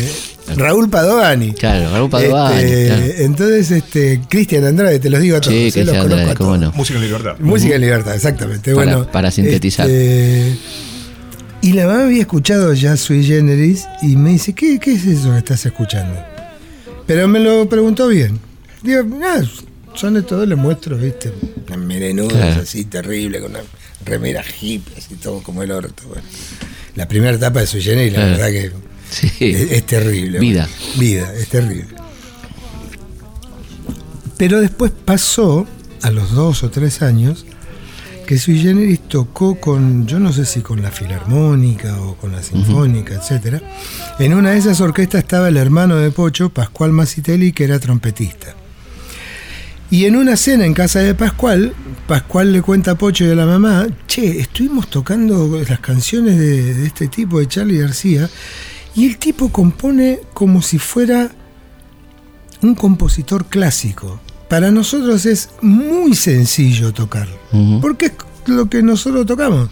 Raúl 0.55 0.89
Padovani. 0.89 1.53
Claro, 1.53 1.91
Raúl 1.91 2.09
Padovani, 2.09 2.61
Este, 2.61 2.85
claro. 2.87 3.03
Entonces, 3.17 3.71
este, 3.71 4.21
Cristian 4.29 4.65
Andrade, 4.65 4.99
te 4.99 5.09
los 5.09 5.19
digo 5.21 5.37
a 5.37 5.41
todos. 5.41 5.53
Sí, 5.53 5.59
eh, 5.59 5.71
Cristian 5.71 5.85
los 5.87 5.95
conozco 5.95 6.13
Andrade, 6.13 6.31
a 6.31 6.35
cómo 6.35 6.49
todos. 6.51 6.61
no. 6.61 6.71
Música 6.73 6.99
en 6.99 7.05
libertad. 7.05 7.35
Música 7.39 7.75
en 7.75 7.81
libertad, 7.81 8.15
exactamente. 8.15 8.75
Para- 8.75 8.95
bueno, 8.97 9.11
para 9.11 9.31
sintetizar. 9.31 9.89
este, 9.89 10.55
y 11.61 11.73
la 11.73 11.87
mamá 11.87 12.03
había 12.03 12.21
escuchado 12.21 12.73
ya 12.73 12.95
Sui 12.95 13.23
Generis 13.23 13.85
y 14.03 14.15
me 14.17 14.31
dice, 14.31 14.53
¿qué, 14.53 14.79
qué 14.79 14.93
es 14.93 15.05
eso 15.05 15.31
que 15.31 15.39
estás 15.39 15.65
escuchando? 15.65 16.15
Pero 17.07 17.27
me 17.27 17.39
lo 17.39 17.67
preguntó 17.67 18.07
bien. 18.07 18.39
Digo, 18.83 19.01
ah, 19.23 19.41
son 19.95 20.13
de 20.13 20.21
todo, 20.21 20.45
le 20.45 20.55
muestro, 20.55 20.95
¿viste? 20.97 21.31
Unas 21.67 21.79
merenudas 21.79 22.33
Claro. 22.33 22.61
así 22.61 22.85
terrible, 22.85 23.39
con 23.41 23.51
una 23.51 23.61
remera 24.05 24.43
hip, 24.61 24.85
así 24.95 25.15
todo 25.15 25.41
como 25.41 25.63
el 25.63 25.71
orto. 25.71 26.03
bueno. 26.07 26.21
La 26.95 27.07
primera 27.07 27.33
etapa 27.35 27.61
de 27.61 27.67
Sui 27.67 27.81
Generis, 27.81 28.13
la 28.13 28.25
verdad 28.25 28.47
que 28.49 28.71
Sí. 29.09 29.31
es, 29.39 29.71
es 29.71 29.85
terrible. 29.85 30.39
Vida. 30.39 30.67
Vida, 30.97 31.33
es 31.33 31.49
terrible. 31.49 31.95
Pero 34.37 34.59
después 34.59 34.91
pasó, 34.91 35.65
a 36.01 36.11
los 36.11 36.31
dos 36.31 36.63
o 36.63 36.69
tres 36.69 37.01
años, 37.01 37.45
que 38.25 38.37
Sui 38.37 38.59
Generis 38.59 39.01
tocó 39.07 39.55
con, 39.59 40.07
yo 40.07 40.19
no 40.19 40.33
sé 40.33 40.45
si 40.45 40.61
con 40.61 40.81
la 40.81 40.91
Filarmónica 40.91 42.01
o 42.01 42.15
con 42.15 42.31
la 42.31 42.41
Sinfónica, 42.41 43.13
etcétera. 43.15 43.61
En 44.19 44.33
una 44.33 44.51
de 44.51 44.57
esas 44.57 44.81
orquestas 44.81 45.19
estaba 45.23 45.47
el 45.47 45.57
hermano 45.57 45.95
de 45.97 46.11
Pocho, 46.11 46.49
Pascual 46.49 46.91
Macitelli, 46.91 47.53
que 47.53 47.63
era 47.63 47.79
trompetista. 47.79 48.55
Y 49.91 50.05
en 50.05 50.15
una 50.15 50.35
cena 50.35 50.65
en 50.65 50.73
casa 50.73 50.99
de 50.99 51.13
Pascual, 51.13 51.73
Pascual 52.07 52.51
le 52.51 52.61
cuenta 52.61 52.91
a 52.91 52.95
Pocho 52.95 53.25
y 53.25 53.29
a 53.29 53.35
la 53.35 53.45
mamá, 53.45 53.87
che, 54.07 54.39
estuvimos 54.39 54.89
tocando 54.89 55.61
las 55.67 55.79
canciones 55.79 56.37
de, 56.37 56.73
de 56.73 56.87
este 56.87 57.07
tipo, 57.07 57.39
de 57.39 57.47
Charlie 57.47 57.77
García, 57.77 58.27
y 58.95 59.05
el 59.07 59.17
tipo 59.17 59.49
compone 59.49 60.19
como 60.33 60.61
si 60.61 60.79
fuera 60.79 61.31
un 62.61 62.75
compositor 62.75 63.45
clásico. 63.45 64.19
Para 64.49 64.71
nosotros 64.71 65.25
es 65.25 65.49
muy 65.61 66.15
sencillo 66.15 66.93
tocar, 66.93 67.27
Ujú. 67.51 67.81
porque 67.81 68.05
es 68.07 68.13
lo 68.47 68.69
que 68.69 68.81
nosotros 68.81 69.25
tocamos. 69.25 69.69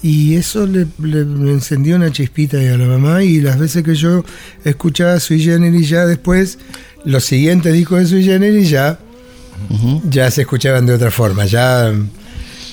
Y 0.00 0.36
eso 0.36 0.64
le, 0.66 0.86
le- 1.02 1.24
le 1.24 1.50
encendió 1.52 1.96
una 1.96 2.12
chispita 2.12 2.56
ahí 2.58 2.68
a 2.68 2.78
la 2.78 2.86
mamá 2.86 3.24
y 3.24 3.40
las 3.40 3.58
veces 3.58 3.82
que 3.82 3.96
yo 3.96 4.24
escuchaba 4.64 5.18
Sui 5.18 5.40
Generis 5.42 5.88
ya 5.88 6.06
después, 6.06 6.58
los 7.04 7.24
siguientes 7.24 7.72
discos 7.72 7.98
de 7.98 8.06
Sui 8.06 8.22
Generis 8.24 8.70
ya, 8.70 9.00
ya 10.08 10.30
se 10.30 10.42
escuchaban 10.42 10.86
de 10.86 10.94
otra 10.94 11.10
forma, 11.10 11.44
ya... 11.46 11.92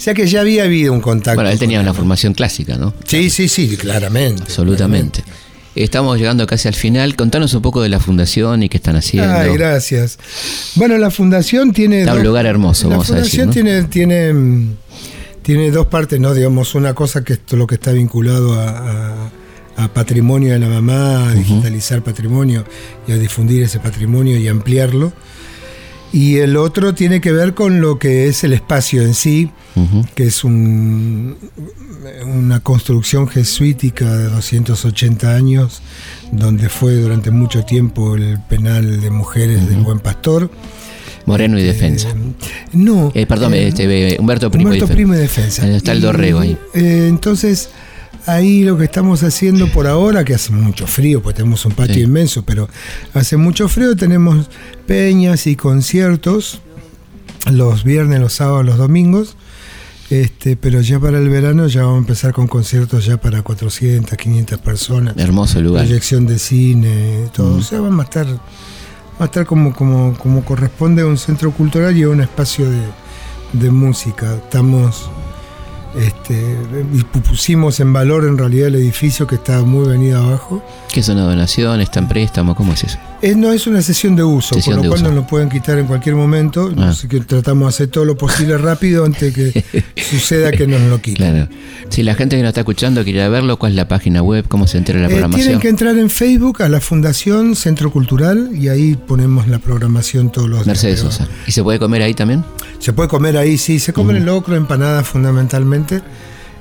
Sea 0.05 0.13
que 0.13 0.27
ya 0.27 0.41
había 0.41 0.65
habido 0.65 0.93
un 0.93 1.01
contacto. 1.01 1.33
Bueno, 1.35 1.49
él 1.49 1.57
tenía 1.57 1.79
una 1.79 1.91
formación 1.95 2.35
clásica, 2.35 2.75
¿no? 2.77 2.93
Sí, 3.07 3.31
sí, 3.31 3.47
sí, 3.47 3.75
claramente. 3.75 4.43
Absolutamente. 4.43 5.23
Estamos 5.73 6.19
llegando 6.19 6.45
casi 6.45 6.67
al 6.67 6.75
final. 6.75 7.15
Contanos 7.15 7.55
un 7.55 7.63
poco 7.63 7.81
de 7.81 7.89
la 7.89 7.99
fundación 7.99 8.61
y 8.61 8.69
qué 8.69 8.77
están 8.77 8.97
haciendo. 8.97 9.33
Ay, 9.33 9.53
gracias. 9.57 10.19
Bueno, 10.75 10.99
la 10.99 11.09
fundación 11.09 11.73
tiene. 11.73 12.01
Está 12.01 12.13
un 12.13 12.23
lugar 12.23 12.45
hermoso, 12.45 12.87
la 12.87 12.97
vamos 12.97 13.09
a 13.09 13.15
decir, 13.15 13.39
fundación 13.41 13.47
¿no? 13.47 13.87
tiene, 13.89 14.31
tiene, 14.33 14.75
tiene 15.41 15.71
dos 15.71 15.87
partes, 15.87 16.19
¿no? 16.19 16.35
Digamos, 16.35 16.75
una 16.75 16.93
cosa 16.93 17.23
que 17.23 17.33
es 17.33 17.39
todo 17.39 17.57
lo 17.57 17.65
que 17.65 17.73
está 17.75 17.91
vinculado 17.91 18.53
a, 18.53 18.67
a- 18.69 19.31
a 19.77 19.87
patrimonio 19.91 20.53
de 20.53 20.59
la 20.59 20.69
mamá, 20.69 21.29
a 21.29 21.33
digitalizar 21.33 22.03
patrimonio 22.03 22.63
y 23.07 23.11
a 23.11 23.17
difundir 23.17 23.63
ese 23.63 23.79
patrimonio 23.79 24.37
y 24.37 24.47
ampliarlo. 24.47 25.11
Y 26.15 26.37
el 26.37 26.55
otro 26.55 26.93
tiene 26.95 27.19
que 27.19 27.33
ver 27.33 27.53
con 27.53 27.81
lo 27.81 27.99
que 27.99 28.27
es 28.29 28.43
el 28.45 28.53
espacio 28.53 29.01
en 29.01 29.13
sí, 29.13 29.51
que 30.15 30.23
es 30.27 30.45
un- 30.45 31.35
una 32.25 32.61
construcción 32.61 33.27
jesuítica 33.27 34.15
de 34.15 34.29
280 34.29 35.35
años, 35.35 35.81
donde 36.31 36.69
fue 36.69 36.95
durante 36.95 37.31
mucho 37.31 37.63
tiempo 37.65 38.15
el 38.15 38.39
penal 38.47 39.01
de 39.01 39.09
mujeres 39.09 39.67
del 39.67 39.81
Buen 39.81 39.99
Pastor. 39.99 40.49
Moreno 41.25 41.59
y 41.59 41.63
Defensa. 41.63 42.09
Eh, 42.09 42.13
no. 42.73 43.11
Eh, 43.15 43.25
perdón, 43.25 43.53
eh, 43.55 43.67
este, 43.67 44.17
Humberto 44.19 44.49
Primo. 44.51 44.69
y 44.69 44.73
Humberto 44.75 44.87
Defen- 44.93 44.95
Primo 44.95 45.13
y 45.15 45.17
Defensa. 45.17 45.67
Está 45.67 45.91
el 45.91 45.97
Y, 45.97 46.01
dorrego 46.01 46.39
ahí. 46.39 46.55
eh, 46.75 47.07
entonces, 47.09 47.69
ahí 48.25 48.63
lo 48.63 48.77
que 48.77 48.85
estamos 48.85 49.23
haciendo 49.23 49.67
por 49.71 49.87
ahora, 49.87 50.23
que 50.23 50.33
hace 50.33 50.51
mucho 50.51 50.87
frío, 50.87 51.21
pues 51.21 51.35
tenemos 51.35 51.65
un 51.65 51.73
patio 51.73 51.95
Sí. 51.95 52.01
inmenso, 52.01 52.43
pero 52.43 52.67
hace 53.13 53.37
mucho 53.37 53.67
frío, 53.67 53.95
tenemos 53.95 54.49
peñas 54.87 55.47
y 55.47 55.55
conciertos 55.55 56.61
los 57.51 57.83
viernes, 57.83 58.19
los 58.19 58.33
sábados, 58.33 58.65
los 58.65 58.77
domingos. 58.77 59.35
Este, 60.11 60.55
pero 60.55 60.81
ya 60.81 60.99
para 60.99 61.17
el 61.17 61.29
verano 61.29 61.65
ya 61.67 61.81
vamos 61.81 61.95
a 61.95 61.99
empezar 61.99 62.31
con 62.31 62.45
conciertos 62.47 63.05
ya 63.05 63.17
para 63.17 63.41
400, 63.41 64.15
500 64.15 64.59
personas. 64.59 65.17
Hermoso 65.17 65.59
lugar. 65.61 65.83
Proyección 65.85 66.27
de 66.27 66.37
cine, 66.37 67.29
todo. 67.33 67.55
Mm. 67.55 67.59
O 67.59 67.61
sea, 67.63 67.81
vamos 67.81 68.01
a 68.01 68.03
estar, 68.03 68.27
va 68.27 68.39
a 69.19 69.25
estar 69.25 69.45
como, 69.47 69.73
como, 69.73 70.15
como 70.17 70.45
corresponde 70.45 71.01
a 71.01 71.07
un 71.07 71.17
centro 71.17 71.49
cultural 71.51 71.97
y 71.97 72.03
a 72.03 72.09
un 72.09 72.21
espacio 72.21 72.69
de, 72.69 72.81
de 73.53 73.71
música. 73.71 74.35
Estamos, 74.35 75.09
este, 75.97 76.33
y 76.93 76.99
pu- 76.99 77.21
pusimos 77.21 77.79
en 77.79 77.93
valor 77.93 78.25
en 78.25 78.37
realidad 78.37 78.67
el 78.67 78.75
edificio 78.75 79.25
que 79.27 79.35
estaba 79.35 79.63
muy 79.63 79.87
venido 79.87 80.21
abajo. 80.21 80.63
¿Qué 80.91 80.99
es 80.99 81.09
una 81.09 81.23
donación? 81.23 81.81
¿Está 81.81 81.99
en 81.99 82.07
préstamo? 82.07 82.55
¿Cómo 82.55 82.73
es 82.73 82.83
eso? 82.83 82.97
Es, 83.21 83.35
no 83.35 83.51
es 83.51 83.65
una 83.65 83.81
sesión 83.81 84.15
de 84.15 84.23
uso, 84.23 84.55
Sesión 84.55 84.75
por 84.75 84.81
de 84.83 84.87
lo 84.87 84.91
cual 84.91 85.01
uso. 85.01 85.09
nos 85.11 85.15
lo 85.23 85.27
pueden 85.27 85.49
quitar 85.49 85.79
en 85.79 85.87
cualquier 85.87 86.15
momento. 86.15 86.71
Ah. 86.77 86.89
Así 86.89 87.07
que 87.07 87.19
tratamos 87.21 87.63
de 87.65 87.69
hacer 87.69 87.87
todo 87.87 88.05
lo 88.05 88.17
posible 88.17 88.57
rápido 88.57 89.05
antes 89.05 89.33
que 89.33 89.63
suceda 89.95 90.51
que 90.51 90.67
nos 90.67 90.81
lo 90.81 91.01
quiten. 91.01 91.31
Claro. 91.33 91.49
Si 91.89 92.03
la 92.03 92.13
gente 92.15 92.35
que 92.35 92.41
nos 92.43 92.49
está 92.49 92.61
escuchando 92.61 93.03
quiere 93.03 93.27
verlo, 93.29 93.57
¿cuál 93.57 93.71
es 93.71 93.75
la 93.77 93.87
página 93.87 94.21
web? 94.21 94.45
¿Cómo 94.47 94.67
se 94.67 94.77
entera 94.77 94.99
la 94.99 95.05
Eh, 95.07 95.09
programación? 95.09 95.43
tienen 95.45 95.61
que 95.61 95.69
entrar 95.69 95.97
en 95.97 96.09
Facebook 96.09 96.61
a 96.61 96.69
la 96.69 96.79
Fundación 96.81 97.55
Centro 97.55 97.91
Cultural 97.91 98.49
y 98.53 98.67
ahí 98.69 98.95
ponemos 98.95 99.47
la 99.47 99.59
programación 99.59 100.31
todos 100.31 100.47
los 100.49 100.59
días. 100.59 100.67
Mercedes 100.67 100.99
Sosa. 100.99 101.27
¿Y 101.47 101.51
se 101.51 101.63
puede 101.63 101.79
comer 101.79 102.01
ahí 102.01 102.13
también? 102.13 102.43
Se 102.79 102.93
puede 102.93 103.09
comer 103.09 103.37
ahí, 103.37 103.57
sí, 103.57 103.79
se 103.79 103.93
comen 103.93 104.17
el 104.17 104.25
locro, 104.25 104.55
empanadas 104.55 105.07
fundamentalmente. 105.07 106.01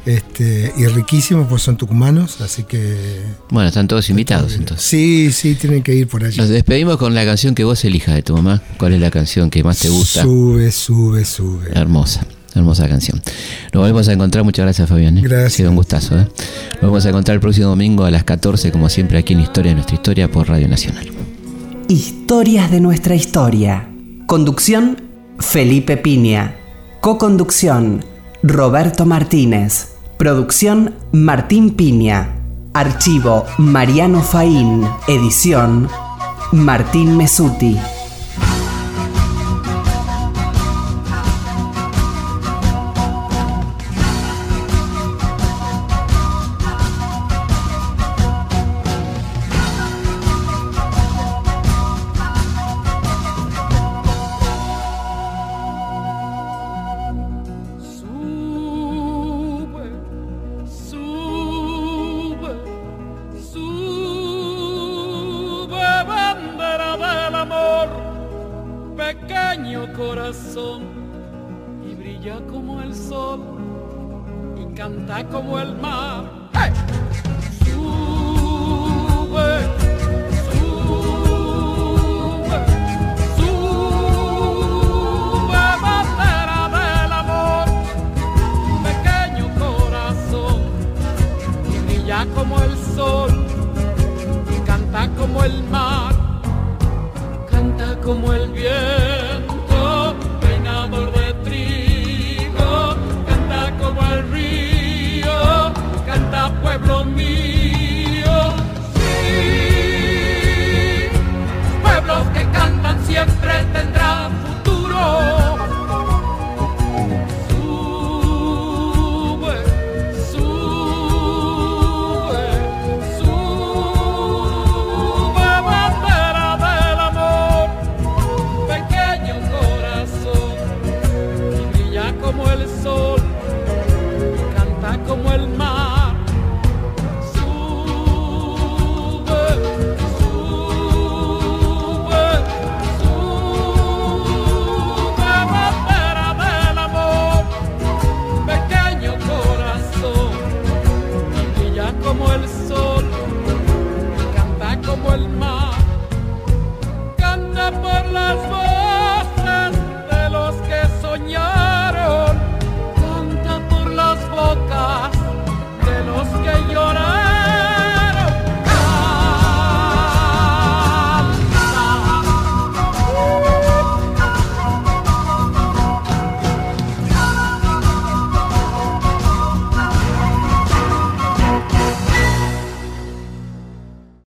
Este, 0.07 0.71
y 0.77 0.87
riquísimos, 0.87 1.47
pues 1.49 1.63
son 1.63 1.79
tucumanos, 1.79 2.41
así 2.43 2.65
que. 2.65 3.23
Bueno, 3.49 3.69
están 3.69 3.89
todos 3.89 4.11
invitados 4.11 4.55
entonces. 4.55 4.85
Sí, 4.85 5.33
sí, 5.33 5.55
tienen 5.55 5.83
que 5.83 5.95
ir 5.95 6.09
por 6.09 6.25
allí. 6.25 6.37
Nos 6.37 6.51
despedimos 6.51 6.99
con 6.99 7.15
la 7.15 7.25
canción 7.25 7.55
que 7.55 7.65
vos 7.65 7.83
elijas 7.85 8.15
de 8.15 8.23
tu 8.23 8.35
mamá. 8.37 8.61
¿Cuál 8.79 8.93
es 8.93 9.01
la 9.01 9.11
canción 9.11 9.49
que 9.49 9.65
más 9.65 9.79
te 9.79 9.89
gusta? 9.89 10.23
Sube, 10.23 10.71
sube, 10.73 11.25
sube. 11.25 11.71
Hermosa, 11.73 12.27
hermosa 12.55 12.87
canción. 12.87 13.23
Nos 13.73 13.81
volvemos 13.81 14.07
a 14.09 14.13
encontrar. 14.13 14.45
Muchas 14.45 14.67
gracias, 14.67 14.89
Fabián. 14.91 15.17
¿eh? 15.17 15.23
Gracias. 15.23 15.47
Ha 15.47 15.57
sido 15.57 15.71
un 15.71 15.77
gustazo. 15.77 16.19
¿eh? 16.19 16.29
Nos 16.75 16.83
vamos 16.83 17.07
a 17.07 17.09
encontrar 17.09 17.37
el 17.37 17.41
próximo 17.41 17.69
domingo 17.69 18.05
a 18.05 18.11
las 18.11 18.25
14, 18.25 18.73
como 18.73 18.91
siempre, 18.91 19.17
aquí 19.17 19.33
en 19.33 19.41
Historia 19.41 19.71
de 19.71 19.77
Nuestra 19.77 19.95
Historia 19.95 20.31
por 20.31 20.49
Radio 20.49 20.69
Nacional. 20.69 21.09
Historias 21.89 22.71
de 22.71 22.81
nuestra 22.81 23.15
historia. 23.15 23.89
Conducción, 24.27 25.04
Felipe 25.39 25.97
Piña. 25.97 26.57
Coconducción, 27.01 28.05
Roberto 28.43 29.05
Martínez. 29.05 29.97
Producción, 30.17 30.95
Martín 31.13 31.71
Piña. 31.71 32.37
Archivo, 32.73 33.45
Mariano 33.59 34.23
Faín. 34.23 34.87
Edición, 35.09 35.89
Martín 36.53 37.17
Mesuti. 37.17 37.77